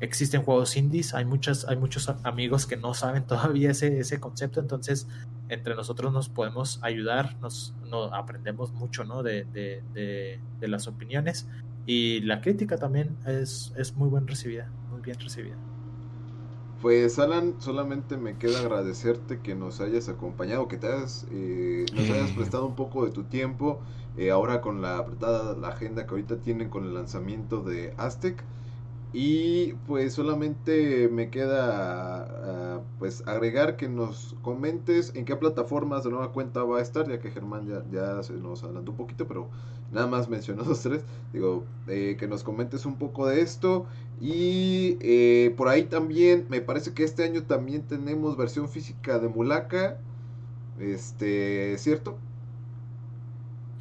existen 0.00 0.42
juegos 0.42 0.76
indies, 0.76 1.14
hay 1.14 1.24
muchas, 1.24 1.66
hay 1.68 1.76
muchos 1.76 2.08
amigos 2.24 2.66
que 2.66 2.76
no 2.76 2.94
saben 2.94 3.24
todavía 3.26 3.70
ese, 3.70 4.00
ese 4.00 4.20
concepto, 4.20 4.60
entonces 4.60 5.08
entre 5.48 5.74
nosotros 5.74 6.12
nos 6.12 6.28
podemos 6.28 6.78
ayudar, 6.82 7.36
nos, 7.40 7.74
aprendemos 8.12 8.72
mucho 8.72 9.04
¿no? 9.04 9.22
de, 9.22 9.44
de, 9.44 9.82
de, 10.60 10.68
las 10.68 10.86
opiniones 10.86 11.48
y 11.86 12.20
la 12.20 12.40
crítica 12.40 12.76
también 12.76 13.16
es, 13.26 13.72
es 13.76 13.96
muy 13.96 14.10
bien 14.10 14.26
recibida, 14.26 14.70
muy 14.90 15.00
bien 15.00 15.18
recibida. 15.18 15.56
Pues 16.82 17.18
Alan, 17.18 17.56
solamente 17.58 18.16
me 18.16 18.38
queda 18.38 18.60
agradecerte 18.60 19.40
que 19.40 19.56
nos 19.56 19.80
hayas 19.80 20.08
acompañado, 20.08 20.68
que 20.68 20.76
te 20.76 20.86
hayas, 20.86 21.26
eh, 21.32 21.86
nos 21.92 22.08
hayas 22.10 22.30
prestado 22.32 22.66
un 22.66 22.76
poco 22.76 23.04
de 23.04 23.10
tu 23.10 23.24
tiempo, 23.24 23.80
eh, 24.16 24.30
ahora 24.30 24.60
con 24.60 24.80
la 24.80 24.98
apretada 24.98 25.56
la 25.56 25.68
agenda 25.68 26.06
que 26.06 26.10
ahorita 26.10 26.36
tienen 26.40 26.68
con 26.68 26.84
el 26.84 26.94
lanzamiento 26.94 27.62
de 27.62 27.94
Aztec. 27.96 28.44
Y 29.12 29.72
pues 29.86 30.12
solamente 30.12 31.08
me 31.08 31.30
queda 31.30 32.76
ah, 32.76 32.80
pues 32.98 33.26
agregar 33.26 33.76
que 33.76 33.88
nos 33.88 34.36
comentes 34.42 35.12
en 35.14 35.24
qué 35.24 35.34
plataformas 35.34 36.04
de 36.04 36.10
nueva 36.10 36.32
cuenta 36.32 36.62
va 36.62 36.78
a 36.78 36.82
estar, 36.82 37.08
ya 37.08 37.18
que 37.18 37.30
Germán 37.30 37.66
ya, 37.66 37.84
ya 37.90 38.22
se 38.22 38.34
nos 38.34 38.62
adelantó 38.64 38.90
un 38.90 38.98
poquito, 38.98 39.26
pero 39.26 39.48
nada 39.92 40.06
más 40.06 40.28
mencionó 40.28 40.62
los 40.68 40.80
tres. 40.82 41.02
Digo, 41.32 41.64
eh, 41.86 42.16
que 42.18 42.28
nos 42.28 42.44
comentes 42.44 42.84
un 42.84 42.98
poco 42.98 43.26
de 43.26 43.40
esto. 43.40 43.86
Y 44.20 44.98
eh, 45.00 45.54
por 45.56 45.68
ahí 45.68 45.84
también, 45.84 46.46
me 46.50 46.60
parece 46.60 46.92
que 46.92 47.04
este 47.04 47.24
año 47.24 47.44
también 47.44 47.86
tenemos 47.86 48.36
versión 48.36 48.68
física 48.68 49.18
de 49.18 49.28
Mulaka. 49.28 49.98
Este, 50.78 51.76
¿cierto? 51.78 52.18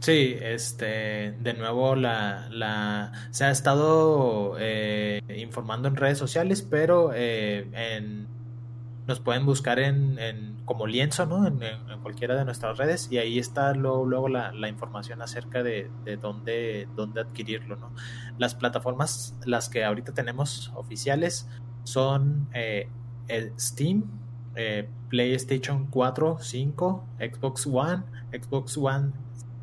Sí, 0.07 0.37
este, 0.39 1.33
de 1.33 1.53
nuevo 1.53 1.93
la, 1.97 2.47
la 2.49 3.11
se 3.31 3.43
ha 3.43 3.51
estado 3.51 4.55
eh, 4.57 5.21
informando 5.37 5.89
en 5.89 5.97
redes 5.97 6.17
sociales, 6.17 6.61
pero 6.61 7.11
eh, 7.13 8.25
nos 9.05 9.19
pueden 9.19 9.45
buscar 9.45 9.79
en, 9.79 10.17
en 10.17 10.61
como 10.63 10.87
lienzo, 10.87 11.25
¿no? 11.25 11.45
En, 11.45 11.59
cualquiera 12.03 12.37
de 12.37 12.45
nuestras 12.45 12.77
redes 12.77 13.09
y 13.11 13.17
ahí 13.17 13.37
está 13.37 13.73
luego, 13.73 14.05
luego 14.05 14.29
la, 14.29 14.53
la, 14.53 14.69
información 14.69 15.21
acerca 15.21 15.61
de, 15.61 15.91
de 16.05 16.15
dónde, 16.15 16.87
dónde 16.95 17.19
adquirirlo, 17.19 17.75
¿no? 17.75 17.91
Las 18.37 18.55
plataformas, 18.55 19.35
las 19.45 19.67
que 19.67 19.83
ahorita 19.83 20.13
tenemos 20.13 20.71
oficiales 20.77 21.49
son 21.83 22.47
eh, 22.53 22.87
Steam, 23.59 24.05
eh, 24.55 24.87
PlayStation 25.09 25.87
4, 25.87 26.37
5, 26.39 27.05
Xbox 27.19 27.67
One, 27.67 28.03
Xbox 28.31 28.77
One 28.77 29.11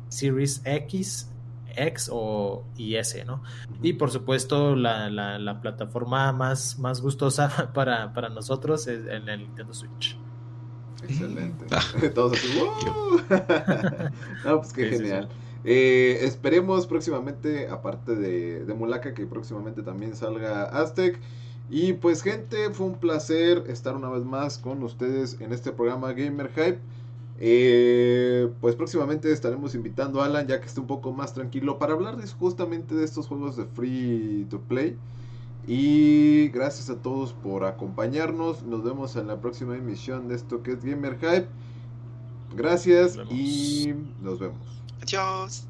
Series 0.09 0.61
X, 0.65 1.29
X 1.75 2.09
o 2.11 2.63
y 2.77 2.95
S, 2.95 3.23
¿no? 3.25 3.41
Y 3.81 3.93
por 3.93 4.11
supuesto 4.11 4.75
la, 4.75 5.09
la, 5.09 5.61
plataforma 5.61 6.31
más, 6.31 6.79
más 6.79 7.01
gustosa 7.01 7.71
para, 7.73 8.13
para 8.13 8.29
nosotros 8.29 8.87
es 8.87 9.05
en 9.07 9.29
el 9.29 9.39
Nintendo 9.39 9.73
Switch. 9.73 10.17
Excelente. 11.03 11.65
Ah. 11.71 11.81
Todos 12.13 12.33
así, 12.33 12.59
no, 14.45 14.57
pues 14.61 14.73
qué 14.73 14.89
genial. 14.89 15.29
Eh, 15.63 16.19
esperemos 16.21 16.85
próximamente, 16.85 17.67
aparte 17.67 18.15
de, 18.15 18.65
de 18.65 18.73
Mulaka, 18.73 19.13
que 19.13 19.25
próximamente 19.25 19.81
también 19.81 20.15
salga 20.15 20.63
Aztec. 20.63 21.19
Y 21.69 21.93
pues 21.93 22.21
gente, 22.21 22.69
fue 22.71 22.85
un 22.85 22.99
placer 22.99 23.63
estar 23.67 23.95
una 23.95 24.09
vez 24.09 24.23
más 24.23 24.59
con 24.59 24.83
ustedes 24.83 25.41
en 25.41 25.51
este 25.51 25.71
programa 25.71 26.13
Gamer 26.13 26.49
Hype. 26.49 26.79
Eh, 27.37 28.49
pues 28.61 28.75
próximamente 28.75 29.31
estaremos 29.31 29.75
invitando 29.75 30.21
a 30.21 30.25
Alan 30.25 30.47
ya 30.47 30.61
que 30.61 30.67
esté 30.67 30.79
un 30.79 30.87
poco 30.87 31.11
más 31.11 31.33
tranquilo 31.33 31.77
para 31.77 31.93
hablar 31.93 32.15
justamente 32.39 32.95
de 32.95 33.03
estos 33.03 33.27
juegos 33.27 33.57
de 33.57 33.65
free 33.65 34.47
to 34.49 34.61
play. 34.61 34.97
Y 35.67 36.49
gracias 36.49 36.89
a 36.89 37.01
todos 37.01 37.33
por 37.33 37.65
acompañarnos. 37.65 38.63
Nos 38.63 38.83
vemos 38.83 39.15
en 39.15 39.27
la 39.27 39.41
próxima 39.41 39.75
emisión 39.75 40.27
de 40.27 40.35
esto 40.35 40.61
que 40.61 40.73
es 40.73 40.83
Gamer 40.85 41.17
Hype. 41.17 41.47
Gracias 42.55 43.17
y 43.29 43.93
nos 44.21 44.39
vemos. 44.39 44.83
Adiós. 45.01 45.67